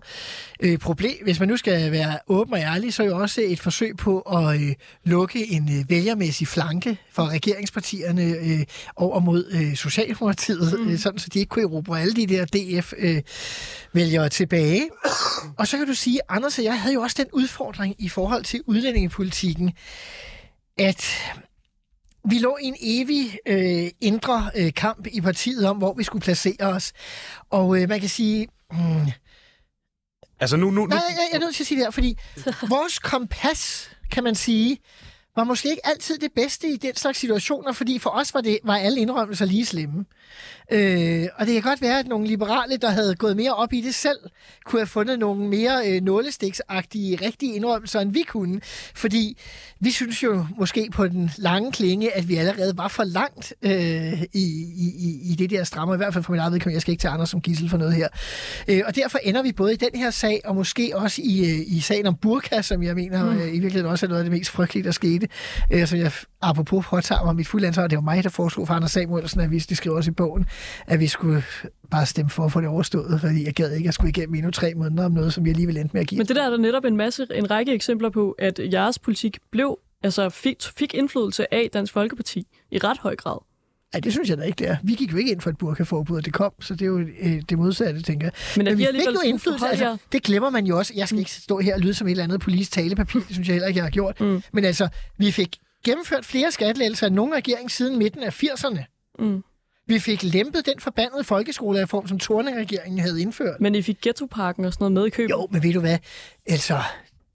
Øh, 0.60 0.78
problem, 0.78 1.14
hvis 1.22 1.40
man 1.40 1.48
nu 1.48 1.56
skal 1.56 1.92
være 1.92 2.18
åben 2.28 2.54
og 2.54 2.60
ærlig, 2.60 2.94
så 2.94 3.02
er 3.02 3.06
jo 3.06 3.18
også 3.18 3.40
et 3.44 3.60
forsøg 3.60 3.96
på 3.96 4.20
at 4.20 4.60
lukke 5.04 5.52
en 5.52 5.86
vælgermæssig 5.88 6.48
flanke 6.48 6.98
for 7.10 7.28
regeringspartierne 7.28 8.34
over 8.96 9.20
mod 9.20 9.74
Socialdemokratiet, 9.76 10.80
mm. 10.80 10.96
sådan 10.96 11.18
så 11.18 11.28
de 11.28 11.38
ikke 11.38 11.48
kunne 11.48 11.62
erobre 11.62 12.00
alle 12.00 12.14
de 12.14 12.26
der 12.26 12.44
DF-vælgere 12.44 14.28
tilbage. 14.28 14.88
Og 15.58 15.68
så 15.68 15.76
kan 15.76 15.86
du 15.86 15.94
sige, 15.94 16.20
Anders 16.28 16.58
og 16.58 16.64
jeg 16.64 16.80
havde 16.80 16.94
jo 16.94 17.00
også 17.00 17.16
den 17.18 17.26
udfordring 17.32 17.94
i 17.98 18.08
forhold 18.08 18.44
til 18.44 18.60
udlændingepolitikken, 18.66 19.72
at 20.78 21.14
vi 22.30 22.38
lå 22.38 22.56
i 22.62 22.64
en 22.64 22.76
evig 22.80 23.38
øh, 23.46 23.90
indre 24.00 24.50
øh, 24.56 24.74
kamp 24.74 25.06
i 25.06 25.20
partiet 25.20 25.66
om, 25.68 25.76
hvor 25.76 25.94
vi 25.94 26.02
skulle 26.02 26.22
placere 26.22 26.66
os. 26.66 26.92
Og 27.50 27.82
øh, 27.82 27.88
man 27.88 28.00
kan 28.00 28.08
sige... 28.08 28.48
Mm, 28.72 29.12
Altså 30.40 30.56
nu... 30.56 30.70
nu, 30.70 30.70
nu... 30.70 30.86
nej, 30.86 31.02
jeg, 31.08 31.28
jeg 31.32 31.36
er 31.36 31.40
nødt 31.40 31.54
til 31.54 31.62
at 31.62 31.66
sige 31.66 31.78
det 31.78 31.86
her, 31.86 31.90
fordi 31.90 32.18
vores 32.76 32.98
kompas, 32.98 33.90
kan 34.10 34.24
man 34.24 34.34
sige, 34.34 34.78
var 35.36 35.44
måske 35.44 35.70
ikke 35.70 35.86
altid 35.86 36.18
det 36.18 36.32
bedste 36.32 36.68
i 36.68 36.76
den 36.76 36.96
slags 36.96 37.18
situationer, 37.18 37.72
fordi 37.72 37.98
for 37.98 38.10
os 38.10 38.34
var, 38.34 38.40
det, 38.40 38.58
var 38.64 38.76
alle 38.76 39.00
indrømmelser 39.00 39.44
lige 39.44 39.66
slemme. 39.66 40.04
Øh, 40.72 41.26
og 41.38 41.46
det 41.46 41.54
kan 41.54 41.62
godt 41.62 41.82
være, 41.82 41.98
at 41.98 42.08
nogle 42.08 42.26
liberale, 42.26 42.76
der 42.76 42.90
havde 42.90 43.14
gået 43.14 43.36
mere 43.36 43.54
op 43.54 43.72
i 43.72 43.80
det 43.80 43.94
selv, 43.94 44.18
kunne 44.64 44.80
have 44.80 44.86
fundet 44.86 45.18
nogle 45.18 45.48
mere 45.48 45.90
øh, 45.90 46.02
nålestiksagtige, 46.02 47.18
rigtige 47.26 47.54
indrømmelser, 47.54 48.00
end 48.00 48.12
vi 48.12 48.22
kunne. 48.22 48.60
Fordi 48.94 49.38
vi 49.80 49.90
synes 49.90 50.22
jo 50.22 50.46
måske 50.58 50.88
på 50.92 51.08
den 51.08 51.30
lange 51.38 51.72
klinge, 51.72 52.16
at 52.16 52.28
vi 52.28 52.36
allerede 52.36 52.76
var 52.76 52.88
for 52.88 53.04
langt 53.04 53.54
øh, 53.62 54.22
i, 54.22 54.26
i, 54.32 55.20
i 55.30 55.34
det 55.38 55.50
der 55.50 55.64
strammer, 55.64 55.94
i 55.94 55.96
hvert 55.96 56.12
fald 56.12 56.24
for 56.24 56.32
mit 56.32 56.40
eget 56.40 56.52
vedkommende. 56.52 56.74
Jeg 56.74 56.82
skal 56.82 56.92
ikke 56.92 57.00
til 57.00 57.08
andre 57.08 57.26
som 57.26 57.40
gissel 57.40 57.70
for 57.70 57.76
noget 57.76 57.94
her. 57.94 58.08
Øh, 58.68 58.82
og 58.86 58.96
derfor 58.96 59.18
ender 59.18 59.42
vi 59.42 59.52
både 59.52 59.72
i 59.72 59.76
den 59.76 59.90
her 59.94 60.10
sag, 60.10 60.40
og 60.44 60.54
måske 60.54 60.92
også 60.94 61.22
i, 61.24 61.40
øh, 61.40 61.76
i 61.76 61.80
sagen 61.80 62.06
om 62.06 62.16
Burka, 62.16 62.62
som 62.62 62.82
jeg 62.82 62.94
mener 62.94 63.30
mm. 63.30 63.38
øh, 63.38 63.48
i 63.48 63.50
virkeligheden 63.50 63.86
også 63.86 64.06
er 64.06 64.08
noget 64.08 64.20
af 64.20 64.30
det 64.30 64.38
mest 64.38 64.50
frygtelige, 64.50 64.84
der 64.84 64.90
skete. 64.90 65.28
Øh, 65.72 65.86
som 65.86 65.98
jeg 65.98 66.12
apropos 66.42 66.86
påtager 66.86 67.24
mig 67.24 67.36
mit 67.36 67.48
fulde 67.48 67.66
ansvar. 67.66 67.86
Det 67.86 67.96
var 67.96 68.02
mig, 68.02 68.24
der 68.24 68.30
foreslog 68.30 68.66
for 68.66 68.74
Anders 68.74 68.90
Samuelsen, 68.90 69.40
at 69.40 69.50
vi, 69.50 69.58
det 69.58 69.76
skriver 69.76 69.96
også 69.96 70.10
i 70.10 70.14
bogen, 70.14 70.46
at 70.86 71.00
vi 71.00 71.06
skulle 71.06 71.42
bare 71.90 72.06
stemme 72.06 72.30
for 72.30 72.44
at 72.44 72.52
få 72.52 72.60
det 72.60 72.68
overstået, 72.68 73.20
fordi 73.20 73.44
jeg 73.44 73.54
gad 73.54 73.72
ikke, 73.72 73.88
at 73.88 73.94
skulle 73.94 74.08
igennem 74.08 74.34
endnu 74.34 74.50
tre 74.50 74.74
måneder 74.74 75.04
om 75.04 75.12
noget, 75.12 75.32
som 75.32 75.44
vi 75.44 75.50
alligevel 75.50 75.76
endte 75.76 75.92
med 75.92 76.00
at 76.00 76.06
give. 76.06 76.18
Men 76.18 76.26
det 76.26 76.36
der 76.36 76.46
er 76.46 76.50
der 76.50 76.56
netop 76.56 76.84
en 76.84 76.96
masse, 76.96 77.26
en 77.34 77.50
række 77.50 77.72
eksempler 77.72 78.10
på, 78.10 78.34
at 78.38 78.60
jeres 78.72 78.98
politik 78.98 79.38
blev, 79.50 79.78
altså 80.02 80.28
fik, 80.28 80.56
fik 80.76 80.94
indflydelse 80.94 81.54
af 81.54 81.70
Dansk 81.72 81.92
Folkeparti 81.92 82.46
i 82.70 82.78
ret 82.78 82.98
høj 82.98 83.16
grad. 83.16 83.38
Ja, 83.94 84.00
det 84.00 84.12
synes 84.12 84.30
jeg 84.30 84.38
da 84.38 84.42
ikke, 84.42 84.56
det 84.58 84.68
er. 84.68 84.76
Vi 84.82 84.94
gik 84.94 85.12
jo 85.12 85.16
ikke 85.16 85.30
ind 85.30 85.40
for 85.40 85.50
et 85.50 85.58
burkaforbud, 85.58 86.16
og 86.16 86.24
det 86.24 86.32
kom, 86.32 86.52
så 86.60 86.74
det 86.74 86.82
er 86.82 86.86
jo 86.86 86.98
øh, 86.98 87.42
det 87.48 87.58
modsatte, 87.58 88.02
tænker 88.02 88.26
jeg. 88.26 88.32
Men, 88.56 88.64
Men 88.64 88.78
vi 88.78 88.86
fik 88.92 89.06
jo 89.06 89.20
indflydelse, 89.24 89.66
altså, 89.66 89.96
det 90.12 90.22
glemmer 90.22 90.50
man 90.50 90.66
jo 90.66 90.78
også. 90.78 90.92
Jeg 90.96 91.08
skal 91.08 91.18
ikke 91.18 91.30
stå 91.30 91.58
her 91.58 91.74
og 91.74 91.80
lyde 91.80 91.94
som 91.94 92.06
et 92.06 92.10
eller 92.10 92.24
andet 92.24 92.40
politisk 92.40 92.72
talepapir, 92.72 93.20
det 93.20 93.30
synes 93.30 93.48
jeg 93.48 93.54
heller 93.54 93.68
ikke, 93.68 93.78
jeg 93.78 93.84
har 93.84 93.90
gjort. 93.90 94.20
Mm. 94.20 94.42
Men 94.52 94.64
altså, 94.64 94.88
vi 95.18 95.30
fik 95.30 95.56
gennemført 95.84 96.24
flere 96.24 96.52
skattelettelser 96.52 97.06
end 97.06 97.14
nogen 97.14 97.34
regering 97.34 97.70
siden 97.70 97.98
midten 97.98 98.22
af 98.22 98.42
80'erne. 98.42 98.84
Mm. 99.18 99.42
Vi 99.88 99.98
fik 99.98 100.22
lempet 100.22 100.66
den 100.66 100.80
forbandede 100.80 101.24
folkeskolereform, 101.24 102.08
som 102.08 102.18
Torning-regeringen 102.18 102.98
havde 102.98 103.20
indført. 103.20 103.60
Men 103.60 103.74
I 103.74 103.82
fik 103.82 103.96
ghettoparken 104.02 104.64
og 104.64 104.72
sådan 104.72 104.84
noget 104.84 104.92
med 104.92 105.06
i 105.06 105.10
købet. 105.10 105.30
Jo, 105.30 105.48
men 105.50 105.62
ved 105.62 105.72
du 105.72 105.80
hvad? 105.80 105.98
Altså, 106.46 106.78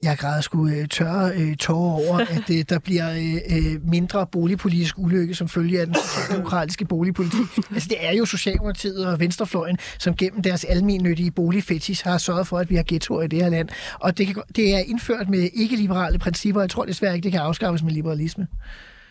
jeg 0.03 0.17
græder 0.17 0.41
sgu 0.41 0.67
øh, 0.67 0.87
tørre 0.87 1.31
øh, 1.35 1.55
tårer 1.55 2.07
over, 2.07 2.19
at 2.37 2.49
øh, 2.51 2.65
der 2.69 2.79
bliver 2.79 3.11
øh, 3.11 3.57
øh, 3.57 3.89
mindre 3.89 4.27
boligpolitisk 4.27 4.97
ulykke 4.97 5.35
som 5.35 5.49
følge 5.49 5.79
af 5.79 5.85
den 5.85 5.95
socialdemokratiske 5.95 6.85
boligpolitik. 6.85 7.57
Altså, 7.73 7.89
det 7.89 8.05
er 8.05 8.11
jo 8.11 8.25
Socialdemokratiet 8.25 9.05
og 9.05 9.19
Venstrefløjen, 9.19 9.77
som 9.99 10.15
gennem 10.15 10.41
deres 10.41 10.63
almennyttige 10.63 11.31
boligfetis 11.31 12.01
har 12.01 12.17
sørget 12.17 12.47
for, 12.47 12.57
at 12.57 12.69
vi 12.69 12.75
har 12.75 12.83
ghettoer 12.87 13.21
i 13.21 13.27
det 13.27 13.43
her 13.43 13.49
land. 13.49 13.69
Og 13.99 14.17
det, 14.17 14.27
kan, 14.27 14.35
det 14.55 14.75
er 14.75 14.79
indført 14.79 15.29
med 15.29 15.49
ikke-liberale 15.53 16.19
principper. 16.19 16.61
Jeg 16.61 16.69
tror 16.69 16.85
desværre 16.85 17.15
ikke, 17.15 17.23
det 17.23 17.31
kan 17.31 17.41
afskaffes 17.41 17.83
med 17.83 17.91
liberalisme. 17.91 18.47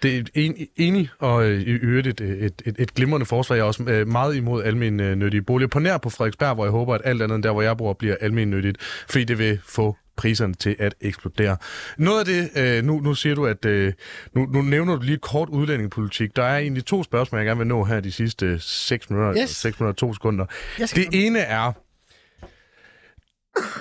Det 0.02 0.18
er 0.18 0.22
en, 0.34 0.54
enig, 0.76 1.08
og 1.18 1.44
øh, 1.44 1.60
i 1.60 1.70
øvrigt 1.70 2.06
et, 2.06 2.20
et, 2.20 2.62
et, 2.66 2.76
et 2.78 2.94
glimrende 2.94 3.26
forslag. 3.26 3.56
Jeg 3.56 3.62
er 3.62 3.66
også 3.66 3.82
øh, 3.82 4.08
meget 4.08 4.36
imod 4.36 4.62
almen 4.64 4.96
nyttige 5.18 5.42
boliger. 5.42 5.68
På 5.68 5.78
nær 5.78 5.98
på 5.98 6.10
Frederiksberg, 6.10 6.54
hvor 6.54 6.64
jeg 6.64 6.70
håber, 6.72 6.94
at 6.94 7.00
alt 7.04 7.22
andet 7.22 7.34
end 7.36 7.42
der, 7.42 7.52
hvor 7.52 7.62
jeg 7.62 7.76
bor, 7.76 7.92
bliver 7.92 8.16
almen 8.20 8.50
nyttigt, 8.50 8.78
fordi 9.08 9.24
det 9.24 9.38
vil 9.38 9.58
få 9.68 9.96
priserne 10.16 10.54
til 10.54 10.76
at 10.78 10.94
eksplodere. 11.00 11.56
Noget 11.98 12.18
af 12.18 12.24
det, 12.24 12.50
øh, 12.56 12.84
nu, 12.84 13.00
nu 13.00 13.14
siger 13.14 13.34
du, 13.34 13.46
at 13.46 13.64
øh, 13.64 13.92
nu, 14.34 14.46
nu 14.46 14.62
nævner 14.62 14.96
du 14.96 15.02
lige 15.02 15.18
kort 15.18 15.48
udlændingepolitik. 15.48 16.36
Der 16.36 16.42
er 16.42 16.58
egentlig 16.58 16.84
to 16.84 17.02
spørgsmål, 17.02 17.38
jeg 17.38 17.46
gerne 17.46 17.58
vil 17.58 17.66
nå 17.66 17.84
her 17.84 18.00
de 18.00 18.12
sidste 18.12 18.58
6 18.60 19.10
minutter, 19.10 19.42
Yes. 19.42 19.50
6 19.50 19.80
minutter 19.80 19.92
og 19.92 19.96
2 19.96 20.14
sekunder. 20.14 20.46
Det 20.78 21.06
ene 21.12 21.38
er, 21.38 21.72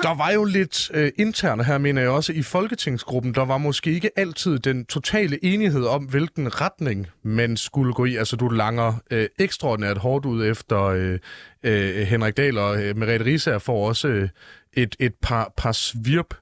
der 0.03 0.15
var 0.15 0.31
jo 0.31 0.43
lidt 0.43 0.91
øh, 0.93 1.11
interne 1.17 1.63
her, 1.63 1.77
mener 1.77 2.01
jeg 2.01 2.09
også, 2.09 2.33
i 2.33 2.41
Folketingsgruppen. 2.41 3.33
Der 3.33 3.45
var 3.45 3.57
måske 3.57 3.91
ikke 3.91 4.11
altid 4.15 4.59
den 4.59 4.85
totale 4.85 5.45
enighed 5.45 5.85
om, 5.85 6.03
hvilken 6.03 6.61
retning 6.61 7.07
man 7.23 7.57
skulle 7.57 7.93
gå 7.93 8.05
i. 8.05 8.15
Altså, 8.15 8.35
du 8.35 8.47
langer 8.47 8.93
øh, 9.11 9.27
ekstraordinært 9.39 9.97
hårdt 9.97 10.25
ud 10.25 10.45
efter 10.45 10.83
øh, 10.83 11.19
øh, 11.63 11.95
Henrik 11.95 12.37
Dahl 12.37 12.57
og 12.57 12.83
øh, 12.83 12.97
Merete 12.97 13.25
Risager 13.25 13.59
får 13.59 13.87
også 13.87 14.07
øh, 14.07 14.29
et, 14.73 14.95
et 14.99 15.13
par, 15.21 15.53
par 15.57 15.71
svirp 15.71 16.33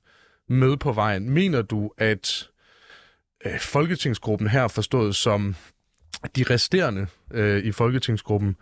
med 0.50 0.78
på 0.78 0.92
vejen. 0.92 1.30
Mener 1.30 1.62
du, 1.62 1.92
at 1.98 2.50
øh, 3.46 3.60
Folketingsgruppen 3.60 4.48
her 4.48 4.68
forstået 4.68 5.16
som 5.16 5.56
de 6.36 6.44
resterende 6.50 7.08
øh, 7.34 7.64
i 7.64 7.72
Folketingsgruppen 7.72 8.56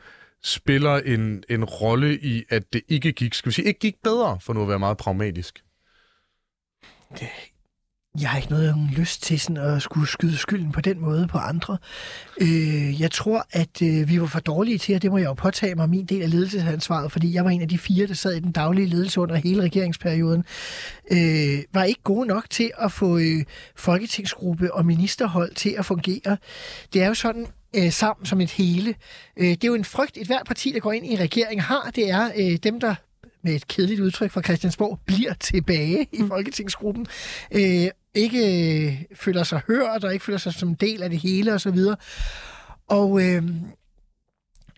spiller 0.46 0.96
en, 0.96 1.44
en 1.50 1.64
rolle 1.64 2.20
i, 2.20 2.44
at 2.50 2.74
det 2.74 2.82
ikke 2.88 3.12
gik, 3.12 3.34
skal 3.34 3.50
vi 3.50 3.54
sige, 3.54 3.66
ikke 3.66 3.80
gik 3.80 3.96
bedre, 4.04 4.38
for 4.42 4.54
nu 4.54 4.62
at 4.62 4.68
være 4.68 4.80
meget 4.80 4.98
pragmatisk. 4.98 5.64
Jeg 8.22 8.30
har 8.30 8.38
ikke 8.38 8.50
noget 8.50 8.76
lyst 8.98 9.24
til 9.24 9.40
sådan 9.40 9.58
at 9.58 9.82
skulle 9.82 10.08
skyde 10.08 10.38
skylden 10.38 10.72
på 10.72 10.82
den 10.82 11.02
måde 11.02 11.28
på 11.28 11.38
andre. 11.38 11.78
Øh, 12.42 13.02
jeg 13.02 13.12
tror, 13.12 13.48
at 13.52 13.82
øh, 13.82 14.10
vi 14.10 14.22
var 14.22 14.28
for 14.28 14.40
dårlige 14.40 14.78
til, 14.78 14.96
og 14.96 15.02
det 15.02 15.12
må 15.12 15.18
jeg 15.18 15.26
jo 15.26 15.34
påtage 15.34 15.76
mig 15.76 15.90
min 15.90 16.06
del 16.06 16.22
af 16.22 16.32
ledelsesansvaret, 16.32 17.12
fordi 17.12 17.34
jeg 17.34 17.46
var 17.46 17.50
en 17.50 17.62
af 17.62 17.68
de 17.68 17.78
fire, 17.78 18.08
der 18.08 18.14
sad 18.14 18.34
i 18.34 18.40
den 18.40 18.52
daglige 18.52 18.88
ledelse 18.88 19.22
under 19.22 19.36
hele 19.36 19.64
regeringsperioden, 19.64 20.44
øh, 21.12 21.64
var 21.74 21.84
ikke 21.84 22.02
gode 22.04 22.28
nok 22.28 22.50
til 22.50 22.72
at 22.78 22.92
få 22.92 23.18
øh, 23.18 23.44
folketingsgruppe 23.76 24.74
og 24.74 24.86
ministerhold 24.86 25.56
til 25.56 25.76
at 25.78 25.86
fungere. 25.86 26.38
Det 26.94 27.04
er 27.04 27.08
jo 27.08 27.14
sådan, 27.14 27.48
øh, 27.78 27.92
sammen 27.92 28.26
som 28.26 28.42
et 28.42 28.52
hele. 28.52 28.96
Øh, 29.38 29.48
det 29.48 29.64
er 29.64 29.68
jo 29.68 29.76
en 29.76 29.86
frygt, 29.86 30.18
et 30.18 30.28
hvert 30.28 30.46
parti, 30.46 30.72
der 30.72 30.80
går 30.80 30.92
ind 30.92 31.06
i 31.06 31.16
regeringen 31.16 31.64
har, 31.64 31.92
det 31.96 32.10
er 32.10 32.32
øh, 32.38 32.58
dem, 32.64 32.80
der 32.80 32.96
med 33.44 33.56
et 33.56 33.68
kedeligt 33.68 34.02
udtryk 34.02 34.32
fra 34.32 34.42
Christiansborg, 34.42 35.00
bliver 35.06 35.34
tilbage 35.34 36.08
i 36.12 36.24
Folketingsgruppen. 36.28 37.08
Øh, 37.52 37.88
ikke 38.16 38.40
øh, 38.86 39.04
føler 39.14 39.44
sig 39.44 39.62
hørt, 39.68 40.04
og 40.04 40.14
ikke 40.14 40.26
føler 40.26 40.40
sig 40.40 40.54
som 40.54 40.70
en 40.70 40.76
del 40.76 41.04
af 41.04 41.10
det 41.10 41.20
hele 41.20 41.54
osv. 41.54 41.80
Og 42.88 43.22
øh, 43.24 43.44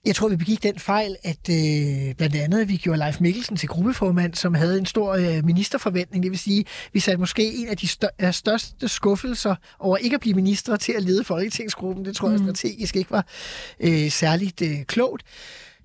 jeg 0.07 0.15
tror, 0.15 0.27
vi 0.27 0.35
begik 0.35 0.63
den 0.63 0.79
fejl, 0.79 1.15
at 1.23 1.49
øh, 1.49 2.15
blandt 2.15 2.35
andet 2.35 2.69
vi 2.69 2.77
gjorde 2.77 2.99
Leif 2.99 3.21
Mikkelsen 3.21 3.57
til 3.57 3.69
gruppeformand, 3.69 4.33
som 4.33 4.53
havde 4.53 4.77
en 4.77 4.85
stor 4.85 5.13
øh, 5.13 5.45
ministerforventning. 5.45 6.23
Det 6.23 6.31
vil 6.31 6.39
sige, 6.39 6.65
vi 6.93 6.99
satte 6.99 7.19
måske 7.19 7.53
en 7.53 7.67
af 7.67 7.77
de 7.77 7.87
stør- 7.87 8.31
største 8.31 8.87
skuffelser 8.87 9.55
over 9.79 9.97
ikke 9.97 10.13
at 10.13 10.19
blive 10.19 10.35
minister 10.35 10.75
til 10.75 10.91
at 10.91 11.03
lede 11.03 11.23
Folketingsgruppen. 11.23 12.05
Det 12.05 12.15
tror 12.15 12.29
jeg 12.29 12.39
strategisk 12.39 12.95
ikke 12.95 13.11
var 13.11 13.25
øh, 13.79 14.11
særligt 14.11 14.61
øh, 14.61 14.83
klogt. 14.83 15.23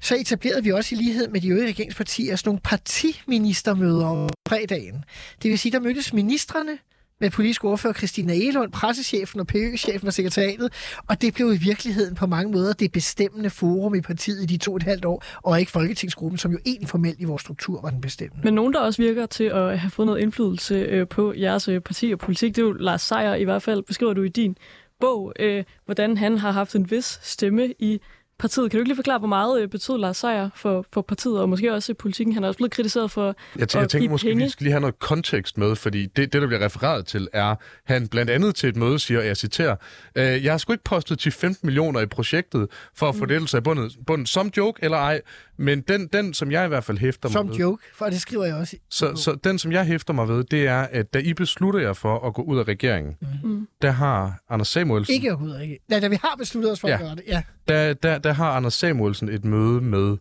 Så 0.03 0.17
etablerede 0.17 0.65
vi 0.65 0.73
også 0.73 0.95
i 0.95 0.99
lighed 0.99 1.29
med 1.29 1.41
de 1.41 1.49
øvrige 1.49 1.69
regeringspartier 1.69 2.37
sådan 2.37 2.49
nogle 2.49 2.61
partiministermøder 2.65 4.07
om 4.07 4.29
fredagen. 4.49 5.05
Det 5.43 5.51
vil 5.51 5.59
sige, 5.59 5.73
der 5.73 5.81
mødtes 5.81 6.13
ministerne 6.13 6.79
med 7.21 7.31
politisk 7.31 7.65
ordfører 7.65 7.95
Christina 7.95 8.35
Elund, 8.35 8.73
pressechefen 8.73 9.41
og 9.41 9.47
PØ-chefen 9.47 10.07
for 10.07 10.11
sekretariatet, 10.11 10.73
og 11.09 11.23
det 11.23 11.35
blev 11.35 11.53
i 11.53 11.57
virkeligheden 11.57 12.15
på 12.15 12.27
mange 12.27 12.53
måder 12.53 12.73
det 12.73 12.93
bestemmende 12.93 13.51
forum 13.51 13.95
i 13.95 14.01
partiet 14.01 14.43
i 14.43 14.47
de 14.47 14.57
to 14.57 14.73
og 14.73 14.77
et 14.77 14.83
halvt 14.83 15.05
år, 15.05 15.25
og 15.43 15.61
ikke 15.61 15.73
Folketingsgruppen, 15.73 16.39
som 16.39 16.53
jo 16.53 16.59
egentlig 16.67 16.89
formelt 16.89 17.21
i 17.21 17.25
vores 17.25 17.43
struktur 17.43 17.81
var 17.83 17.91
den 17.91 18.01
bestemmende. 18.01 18.45
Men 18.45 18.55
nogen, 18.55 18.73
der 18.73 18.81
også 18.81 19.03
virker 19.03 19.27
til 19.27 19.45
at 19.45 19.79
have 19.79 19.91
fået 19.91 20.07
noget 20.07 20.21
indflydelse 20.21 20.75
øh, 20.75 21.09
på 21.09 21.35
jeres 21.35 21.69
øh, 21.69 21.81
parti 21.81 22.13
og 22.13 22.19
politik, 22.19 22.57
det 22.57 22.63
er 22.63 22.67
jo 22.67 22.73
Lars 22.73 23.03
Seier 23.03 23.35
i 23.35 23.45
hvert 23.45 23.63
fald, 23.63 23.83
beskriver 23.83 24.13
du 24.13 24.23
i 24.23 24.29
din 24.29 24.57
bog, 25.01 25.33
øh, 25.41 25.65
hvordan 25.85 26.17
han 26.17 26.39
har 26.39 26.51
haft 26.51 26.75
en 26.75 26.91
vis 26.91 27.19
stemme 27.23 27.75
i 27.79 28.01
partiet. 28.43 28.71
Kan 28.71 28.79
du 28.79 28.81
ikke 28.81 28.89
lige 28.89 28.97
forklare, 28.97 29.19
hvor 29.19 29.29
meget 29.29 29.63
øh, 29.63 29.69
betød 29.69 29.99
Lars 29.99 30.17
Seier 30.17 30.51
for, 30.55 30.85
for 30.93 31.03
partiet, 31.03 31.41
og 31.41 31.49
måske 31.49 31.75
også 31.75 31.93
i 31.93 31.95
politikken? 31.95 32.35
Han 32.35 32.45
er 32.45 32.49
også 32.49 32.57
blevet 32.57 32.73
kritiseret 32.73 33.11
for 33.11 33.27
Jeg, 33.27 33.63
at 33.63 33.75
jeg 33.75 33.89
tænker 33.89 34.11
måske, 34.11 34.29
penge. 34.29 34.45
vi 34.45 34.51
skal 34.51 34.65
lige 34.65 34.73
have 34.73 34.81
noget 34.81 34.99
kontekst 34.99 35.59
med, 35.59 35.77
fordi 35.77 36.07
det, 36.07 36.33
det, 36.33 36.43
der 36.43 36.47
bliver 36.47 36.65
refereret 36.65 37.07
til, 37.07 37.29
er, 37.33 37.55
han 37.85 38.09
blandt 38.09 38.31
andet 38.31 38.55
til 38.55 38.69
et 38.69 38.77
møde 38.77 38.99
siger, 38.99 39.21
og 39.21 39.27
jeg 39.27 39.37
citerer, 39.37 39.77
øh, 40.15 40.45
jeg 40.45 40.53
har 40.53 40.59
sgu 40.59 40.73
ikke 40.73 40.85
postet 40.85 41.19
til 41.19 41.33
15 41.33 41.67
millioner 41.67 42.01
i 42.01 42.07
projektet 42.07 42.69
for 42.95 43.09
at 43.09 43.15
få 43.15 43.25
lettelse 43.25 43.57
af 43.57 43.63
bundet, 43.63 43.97
bundet 44.07 44.29
som 44.29 44.51
joke 44.57 44.85
eller 44.85 44.99
ej, 44.99 45.21
men 45.57 45.81
den, 45.81 46.07
den, 46.13 46.35
som 46.35 46.51
jeg 46.53 46.65
i 46.65 46.69
hvert 46.69 46.85
fald 46.85 46.99
hæfter 46.99 47.29
mig 47.29 47.33
Som 47.33 47.49
ved, 47.49 47.55
joke, 47.57 47.83
for 47.95 48.07
det 48.07 48.21
skriver 48.21 48.45
jeg 48.45 48.55
også. 48.55 48.77
i- 48.77 48.81
så, 48.91 49.17
så 49.17 49.35
den, 49.45 49.59
som 49.59 49.73
jeg 49.73 49.85
hæfter 49.85 50.13
mig 50.13 50.29
ved, 50.29 50.45
det 50.45 50.67
er, 50.67 50.81
at 50.81 51.15
da 51.15 51.19
I 51.19 51.35
beslutter 51.35 51.81
jer 51.81 51.93
for 51.93 52.27
at 52.27 52.35
gå 52.35 52.43
ud 52.43 52.59
af 52.59 52.65
regeringen, 52.69 53.17
Mm. 53.45 53.69
der 53.83 53.91
har 53.91 54.43
Anders 54.49 54.69
Samuelsen, 54.69 55.15
Ikke 55.15 55.31
at 55.33 55.39
gå 55.39 55.45
ud 55.45 55.51
af 55.51 55.63
ikke. 55.63 55.79
Nej, 55.89 56.01
da 56.01 56.09
vi 56.09 56.19
har 56.23 56.35
besluttet 56.39 56.73
os 56.73 56.81
for 56.81 56.89
ja. 56.89 56.95
at 56.95 57.01
gøre 57.01 57.15
det, 57.15 57.23
ja. 57.27 57.43
der, 57.69 57.93
der, 57.95 58.19
der 58.19 58.33
har 58.33 58.51
Anders 58.51 58.75
Samuelsen 58.75 59.29
et 59.29 59.45
møde 59.45 59.81
med 59.81 60.17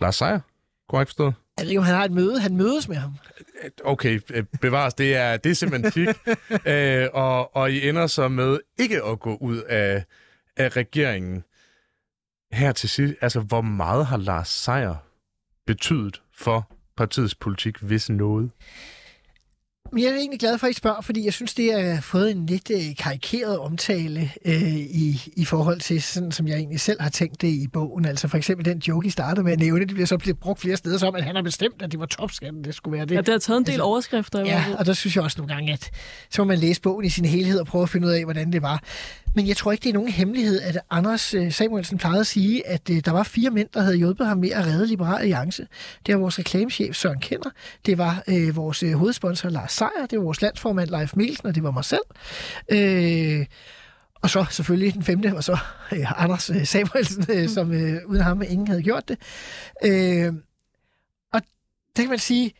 Lars 0.00 0.16
Seier. 0.16 0.40
Korrekt 0.88 1.08
forstået? 1.08 1.34
Jeg 1.58 1.64
ved 1.64 1.70
ikke, 1.70 1.78
om 1.80 1.84
han 1.86 1.94
har 1.94 2.04
et 2.04 2.10
møde. 2.12 2.40
Han 2.40 2.56
mødes 2.56 2.88
med 2.88 2.96
ham. 2.96 3.12
Okay, 3.84 4.20
øh, 4.34 4.44
bevares, 4.60 4.94
det 4.94 5.16
er, 5.16 5.36
det 5.36 5.50
er 5.50 5.54
semantik. 5.54 6.08
øh, 6.66 7.06
og, 7.12 7.56
og 7.56 7.72
I 7.72 7.88
ender 7.88 8.06
så 8.06 8.28
med 8.28 8.58
ikke 8.78 9.04
at 9.04 9.20
gå 9.20 9.36
ud 9.40 9.56
af, 9.68 10.04
af 10.56 10.76
regeringen. 10.76 11.44
Her 12.52 12.72
til 12.72 12.88
sidst, 12.88 13.14
altså 13.20 13.40
hvor 13.40 13.60
meget 13.60 14.06
har 14.06 14.16
Lars 14.16 14.48
Seier 14.48 14.96
betydet 15.66 16.22
for 16.32 16.72
partiets 16.96 17.34
politik, 17.34 17.78
hvis 17.78 18.10
noget? 18.10 18.50
Jeg 19.98 20.04
er 20.04 20.16
egentlig 20.16 20.40
glad 20.40 20.58
for, 20.58 20.66
at 20.66 20.70
I 20.70 20.74
spørger, 20.74 21.00
fordi 21.00 21.24
jeg 21.24 21.32
synes, 21.32 21.54
det 21.54 21.82
har 21.82 22.00
fået 22.00 22.30
en 22.30 22.46
lidt 22.46 22.70
øh, 22.70 22.96
karikeret 22.98 23.58
omtale 23.58 24.30
øh, 24.44 24.76
i, 24.76 25.32
i 25.36 25.44
forhold 25.44 25.80
til, 25.80 26.02
sådan 26.02 26.32
som 26.32 26.48
jeg 26.48 26.56
egentlig 26.56 26.80
selv 26.80 27.00
har 27.00 27.10
tænkt 27.10 27.42
det 27.42 27.48
i 27.48 27.66
bogen. 27.72 28.04
Altså 28.04 28.28
for 28.28 28.36
eksempel 28.36 28.64
den 28.64 28.78
joke, 28.78 29.06
I 29.06 29.10
startede 29.10 29.44
med 29.44 29.52
at 29.52 29.58
nævne, 29.58 29.80
det 29.80 29.94
bliver 29.94 30.06
så 30.06 30.18
blevet 30.18 30.38
brugt 30.38 30.60
flere 30.60 30.76
steder 30.76 30.98
som, 30.98 31.14
at 31.14 31.24
han 31.24 31.34
har 31.34 31.42
bestemt, 31.42 31.82
at 31.82 31.92
det 31.92 32.00
var 32.00 32.06
topskatten, 32.06 32.64
det 32.64 32.74
skulle 32.74 32.96
være 32.96 33.06
det. 33.06 33.14
Ja, 33.14 33.20
det 33.20 33.28
har 33.28 33.38
taget 33.38 33.58
en 33.58 33.64
del 33.64 33.72
Altså, 33.72 33.84
overskrifter. 33.84 34.44
i 34.44 34.48
Ja, 34.48 34.64
og 34.78 34.86
der 34.86 34.92
synes 34.92 35.16
jeg 35.16 35.24
også 35.24 35.38
nogle 35.38 35.54
gange, 35.54 35.72
at 35.72 35.90
så 36.30 36.44
må 36.44 36.48
man 36.48 36.58
læse 36.58 36.80
bogen 36.80 37.04
i 37.04 37.10
sin 37.10 37.24
helhed 37.24 37.60
og 37.60 37.66
prøve 37.66 37.82
at 37.82 37.88
finde 37.88 38.06
ud 38.06 38.12
af, 38.12 38.24
hvordan 38.24 38.52
det 38.52 38.62
var. 38.62 38.82
Men 39.34 39.48
jeg 39.48 39.56
tror 39.56 39.72
ikke, 39.72 39.82
det 39.82 39.88
er 39.88 39.94
nogen 39.94 40.08
hemmelighed, 40.08 40.60
at 40.60 40.78
Anders 40.90 41.34
øh, 41.34 41.52
Samuelsen 41.52 41.98
plejede 41.98 42.20
at 42.20 42.26
sige, 42.26 42.66
at 42.66 42.90
øh, 42.90 42.96
der 43.04 43.10
var 43.10 43.22
fire 43.22 43.50
mænd, 43.50 43.68
der 43.74 43.80
havde 43.80 43.96
hjulpet 43.96 44.26
ham 44.26 44.38
med 44.38 44.50
at 44.50 44.66
redde 44.66 44.86
Liberal 44.86 45.20
Alliance. 45.20 45.66
Det 46.06 46.14
var 46.14 46.20
vores 46.20 46.38
reklamechef 46.38 46.96
Søren 46.96 47.20
Kender, 47.20 47.50
det 47.86 47.98
var 47.98 48.22
øh, 48.28 48.56
vores 48.56 48.84
hovedsponsor 48.94 49.48
Lars 49.48 49.72
Seier, 49.80 50.06
det 50.10 50.18
var 50.18 50.24
vores 50.24 50.42
landsformand 50.42 50.90
Leif 50.90 51.16
Mielsen, 51.16 51.46
og 51.46 51.54
det 51.54 51.62
var 51.62 51.70
mig 51.70 51.84
selv. 51.84 52.06
Øh, 52.68 53.46
og 54.22 54.30
så 54.30 54.46
selvfølgelig 54.50 54.94
den 54.94 55.02
femte, 55.02 55.36
og 55.36 55.44
så 55.44 55.58
øh, 55.92 56.22
Anders 56.22 56.50
øh, 56.50 56.66
Samuelsen, 56.66 57.26
øh, 57.28 57.48
som 57.48 57.72
øh, 57.72 58.00
uden 58.06 58.22
ham 58.22 58.42
ingen 58.42 58.68
havde 58.68 58.82
gjort 58.82 59.08
det. 59.08 59.18
Øh, 59.84 60.32
og 61.32 61.40
det 61.96 62.02
kan 62.04 62.08
man 62.08 62.18
sige, 62.18 62.52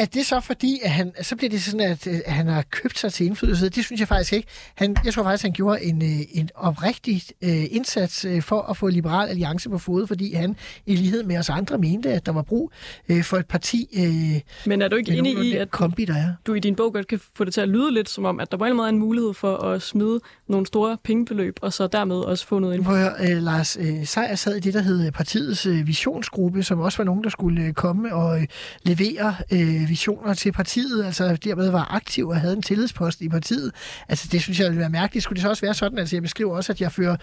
at 0.00 0.14
det 0.14 0.26
så 0.26 0.40
fordi, 0.40 0.80
at 0.82 0.90
han, 0.90 1.12
så 1.22 1.36
bliver 1.36 1.50
det 1.50 1.62
sådan, 1.62 1.80
at, 1.80 2.06
øh, 2.06 2.20
at 2.26 2.32
han 2.32 2.46
har 2.46 2.62
købt 2.70 2.98
sig 2.98 3.12
til 3.12 3.26
indflydelse. 3.26 3.68
Det 3.68 3.84
synes 3.84 4.00
jeg 4.00 4.08
faktisk 4.08 4.32
ikke. 4.32 4.48
Han, 4.74 4.96
jeg 5.04 5.14
tror 5.14 5.22
faktisk, 5.22 5.42
han 5.42 5.52
gjorde 5.52 5.84
en, 5.84 6.02
øh, 6.02 6.20
en 6.32 6.50
oprigtig 6.54 7.22
øh, 7.42 7.64
indsats 7.70 8.24
øh, 8.24 8.42
for 8.42 8.62
at 8.62 8.76
få 8.76 8.88
Liberal 8.88 9.28
Alliance 9.28 9.68
på 9.68 9.78
fod, 9.78 10.06
fordi 10.06 10.34
han 10.34 10.56
i 10.86 10.96
lighed 10.96 11.22
med 11.22 11.38
os 11.38 11.48
andre 11.48 11.78
mente, 11.78 12.12
at 12.12 12.26
der 12.26 12.32
var 12.32 12.42
brug 12.42 12.72
øh, 13.08 13.24
for 13.24 13.36
et 13.36 13.46
parti 13.46 13.88
øh, 13.96 14.40
Men 14.66 14.82
er 14.82 14.88
du 14.88 14.96
ikke 14.96 15.12
enig 15.12 15.44
i, 15.44 15.56
at 15.56 15.70
kombi, 15.70 16.04
der 16.04 16.14
er. 16.14 16.32
du 16.46 16.54
i 16.54 16.60
din 16.60 16.74
bog 16.76 16.92
godt 16.92 17.06
kan 17.06 17.20
få 17.36 17.44
det 17.44 17.54
til 17.54 17.60
at 17.60 17.68
lyde 17.68 17.94
lidt 17.94 18.08
som 18.08 18.24
om, 18.24 18.40
at 18.40 18.50
der 18.50 18.56
på 18.56 18.64
en 18.64 18.76
måde 18.76 18.86
er 18.86 18.92
en 18.92 18.98
mulighed 18.98 19.34
for 19.34 19.56
at 19.56 19.82
smide 19.82 20.20
nogle 20.48 20.66
store 20.66 20.98
pengebeløb, 21.04 21.58
og 21.62 21.72
så 21.72 21.86
dermed 21.86 22.16
også 22.16 22.46
få 22.46 22.58
noget 22.58 22.74
indflydelse? 22.74 23.24
høre, 23.24 23.36
øh, 23.36 23.42
Lars 23.42 23.76
øh, 23.80 24.06
Seier 24.06 24.34
sad 24.34 24.56
i 24.56 24.60
det, 24.60 24.74
der 24.74 24.80
hed 24.80 25.12
partiets 25.12 25.66
øh, 25.66 25.86
visionsgruppe, 25.86 26.62
som 26.62 26.80
også 26.80 26.98
var 26.98 27.04
nogen, 27.04 27.24
der 27.24 27.30
skulle 27.30 27.62
øh, 27.62 27.72
komme 27.72 28.14
og 28.14 28.40
øh, 28.40 28.46
levere 28.82 29.34
øh, 29.52 29.89
visioner 29.90 30.34
til 30.34 30.52
partiet, 30.52 31.04
altså 31.04 31.36
dermed 31.44 31.70
var 31.70 31.94
aktiv 31.94 32.28
og 32.28 32.40
havde 32.40 32.54
en 32.54 32.62
tillidspost 32.62 33.20
i 33.20 33.28
partiet. 33.28 33.72
Altså 34.08 34.28
det 34.32 34.42
synes 34.42 34.60
jeg 34.60 34.66
ville 34.66 34.80
være 34.80 34.90
mærkeligt. 34.90 35.22
Skulle 35.22 35.36
det 35.36 35.42
så 35.42 35.48
også 35.48 35.66
være 35.66 35.74
sådan, 35.74 35.98
altså 35.98 36.16
jeg 36.16 36.22
beskriver 36.22 36.56
også, 36.56 36.72
at 36.72 36.80
jeg 36.80 36.92
fører 36.92 37.16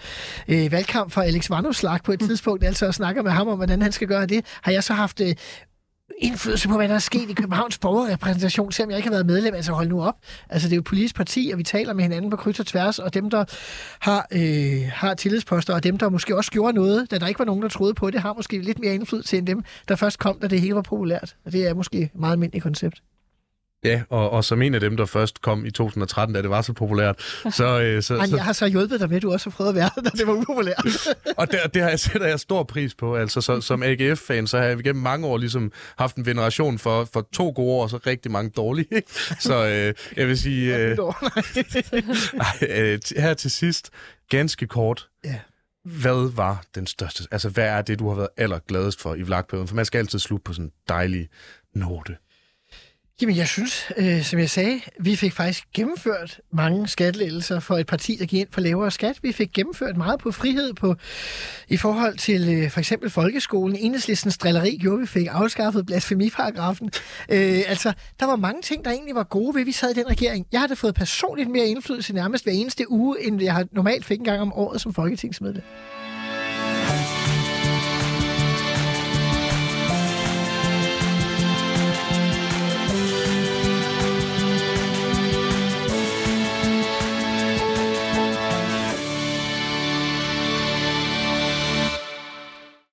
øh, 0.48 0.72
valgkamp 0.72 1.12
for 1.12 1.20
Alex 1.20 1.50
Vanopslagh 1.50 2.02
på 2.04 2.12
et 2.12 2.20
tidspunkt, 2.20 2.64
altså 2.64 2.86
og 2.86 2.94
snakker 2.94 3.22
med 3.22 3.30
ham 3.30 3.48
om, 3.48 3.56
hvordan 3.56 3.82
han 3.82 3.92
skal 3.92 4.08
gøre 4.08 4.26
det. 4.26 4.44
Har 4.62 4.72
jeg 4.72 4.84
så 4.84 4.92
haft 4.92 5.20
øh, 5.20 5.34
indflydelse 6.18 6.68
på, 6.68 6.76
hvad 6.76 6.88
der 6.88 6.94
er 6.94 6.98
sket 6.98 7.30
i 7.30 7.32
Københavns 7.32 7.78
borgerrepræsentation, 7.78 8.72
selvom 8.72 8.90
jeg 8.90 8.98
ikke 8.98 9.08
har 9.08 9.14
været 9.14 9.26
medlem. 9.26 9.54
Altså 9.54 9.72
hold 9.72 9.88
nu 9.88 10.02
op. 10.02 10.14
Altså 10.48 10.68
det 10.68 10.72
er 10.72 10.76
jo 10.76 10.80
et 10.80 10.84
politisk 10.84 11.14
parti, 11.14 11.50
og 11.52 11.58
vi 11.58 11.62
taler 11.62 11.92
med 11.92 12.02
hinanden 12.02 12.30
på 12.30 12.36
kryds 12.36 12.60
og 12.60 12.66
tværs, 12.66 12.98
og 12.98 13.14
dem, 13.14 13.30
der 13.30 13.44
har, 13.98 14.26
øh, 14.32 14.90
har 14.92 15.14
tillidsposter, 15.14 15.74
og 15.74 15.84
dem, 15.84 15.98
der 15.98 16.08
måske 16.08 16.36
også 16.36 16.50
gjorde 16.50 16.72
noget, 16.72 17.10
da 17.10 17.18
der 17.18 17.26
ikke 17.26 17.38
var 17.38 17.44
nogen, 17.44 17.62
der 17.62 17.68
troede 17.68 17.94
på 17.94 18.10
det, 18.10 18.20
har 18.20 18.32
måske 18.32 18.58
lidt 18.58 18.78
mere 18.78 18.94
indflydelse 18.94 19.38
end 19.38 19.46
dem, 19.46 19.64
der 19.88 19.96
først 19.96 20.18
kom, 20.18 20.38
da 20.40 20.46
det 20.46 20.60
hele 20.60 20.74
var 20.74 20.82
populært. 20.82 21.36
Og 21.44 21.52
det 21.52 21.68
er 21.68 21.74
måske 21.74 21.98
et 21.98 22.10
meget 22.14 22.32
almindeligt 22.32 22.62
koncept. 22.62 23.02
Ja, 23.84 24.02
og, 24.10 24.30
og 24.30 24.44
som 24.44 24.62
en 24.62 24.74
af 24.74 24.80
dem, 24.80 24.96
der 24.96 25.06
først 25.06 25.42
kom 25.42 25.66
i 25.66 25.70
2013, 25.70 26.34
da 26.34 26.42
det 26.42 26.50
var 26.50 26.62
så 26.62 26.72
populært. 26.72 27.20
Så, 27.52 27.80
øh, 27.80 28.02
så, 28.02 28.14
Men 28.18 28.28
så, 28.28 28.36
jeg 28.36 28.44
har 28.44 28.52
så 28.52 28.66
hjulpet 28.66 29.00
dig 29.00 29.08
med, 29.08 29.16
at 29.16 29.22
du 29.22 29.32
også 29.32 29.50
har 29.50 29.56
prøvet 29.56 29.68
at 29.68 29.74
være, 29.74 29.90
da 29.96 30.10
det 30.10 30.26
var 30.26 30.32
upopulært. 30.32 30.86
og 31.38 31.52
det, 31.52 31.60
det 31.74 31.82
har 31.82 31.88
jeg 31.88 32.00
sætter 32.00 32.26
jeg 32.26 32.40
stor 32.40 32.62
pris 32.62 32.94
på. 32.94 33.16
Altså, 33.16 33.40
så, 33.40 33.60
som 33.60 33.82
AGF-fan, 33.82 34.46
så 34.46 34.58
har 34.58 34.64
jeg 34.64 34.78
gennem 34.78 35.02
mange 35.02 35.26
år 35.26 35.38
ligesom 35.38 35.72
haft 35.98 36.16
en 36.16 36.26
veneration 36.26 36.78
for, 36.78 37.08
for 37.12 37.28
to 37.32 37.52
gode 37.56 37.70
år, 37.70 37.82
og 37.82 37.90
så 37.90 37.98
rigtig 38.06 38.32
mange 38.32 38.50
dårlige. 38.50 39.02
Så 39.40 39.66
øh, 39.66 39.94
jeg 40.16 40.28
vil 40.28 40.38
sige... 40.38 40.76
Øh, 40.76 40.98
ej, 42.40 42.68
øh, 42.68 42.98
her 43.16 43.34
til 43.34 43.50
sidst, 43.50 43.90
ganske 44.30 44.66
kort. 44.66 45.08
Ja. 45.24 45.38
Hvad 45.84 46.32
var 46.34 46.64
den 46.74 46.86
største... 46.86 47.24
Altså, 47.30 47.48
hvad 47.48 47.64
er 47.64 47.82
det, 47.82 47.98
du 47.98 48.08
har 48.08 48.16
været 48.16 48.28
allergladest 48.36 49.00
for 49.00 49.14
i 49.14 49.22
vlogperioden? 49.22 49.68
For 49.68 49.74
man 49.74 49.84
skal 49.84 49.98
altid 49.98 50.18
slutte 50.18 50.44
på 50.44 50.52
sådan 50.52 50.64
en 50.64 50.72
dejlig 50.88 51.28
note. 51.74 52.16
Jamen, 53.22 53.36
jeg 53.36 53.48
synes, 53.48 53.92
øh, 53.96 54.22
som 54.22 54.38
jeg 54.38 54.50
sagde, 54.50 54.80
vi 55.00 55.16
fik 55.16 55.32
faktisk 55.32 55.64
gennemført 55.74 56.40
mange 56.52 56.88
skattelettelser 56.88 57.60
for 57.60 57.76
et 57.78 57.86
parti, 57.86 58.16
der 58.20 58.26
gik 58.26 58.40
ind 58.40 58.48
for 58.50 58.60
lavere 58.60 58.90
skat. 58.90 59.18
Vi 59.22 59.32
fik 59.32 59.52
gennemført 59.52 59.96
meget 59.96 60.20
på 60.20 60.32
frihed 60.32 60.74
på, 60.74 60.94
i 61.68 61.76
forhold 61.76 62.16
til 62.16 62.48
øh, 62.48 62.70
for 62.70 62.78
eksempel 62.78 63.10
folkeskolen. 63.10 63.76
Enhedslistens 63.76 64.38
drilleri 64.38 64.76
gjorde, 64.80 65.00
vi 65.00 65.06
fik 65.06 65.26
afskaffet 65.30 65.86
blasfemiparagrafen. 65.86 66.90
Øh, 67.28 67.62
altså, 67.66 67.92
der 68.20 68.26
var 68.26 68.36
mange 68.36 68.62
ting, 68.62 68.84
der 68.84 68.90
egentlig 68.90 69.14
var 69.14 69.24
gode 69.24 69.54
ved, 69.54 69.64
vi 69.64 69.72
sad 69.72 69.90
i 69.90 69.94
den 69.94 70.10
regering. 70.10 70.46
Jeg 70.52 70.60
har 70.60 70.66
da 70.66 70.74
fået 70.74 70.94
personligt 70.94 71.50
mere 71.50 71.66
indflydelse 71.66 72.12
nærmest 72.12 72.44
hver 72.44 72.52
eneste 72.52 72.90
uge, 72.90 73.26
end 73.26 73.42
jeg 73.42 73.54
har 73.54 73.66
normalt 73.72 74.04
fik 74.04 74.18
en 74.18 74.24
gang 74.24 74.40
om 74.40 74.52
året 74.52 74.80
som 74.80 74.94
folketingsmedlem. 74.94 75.62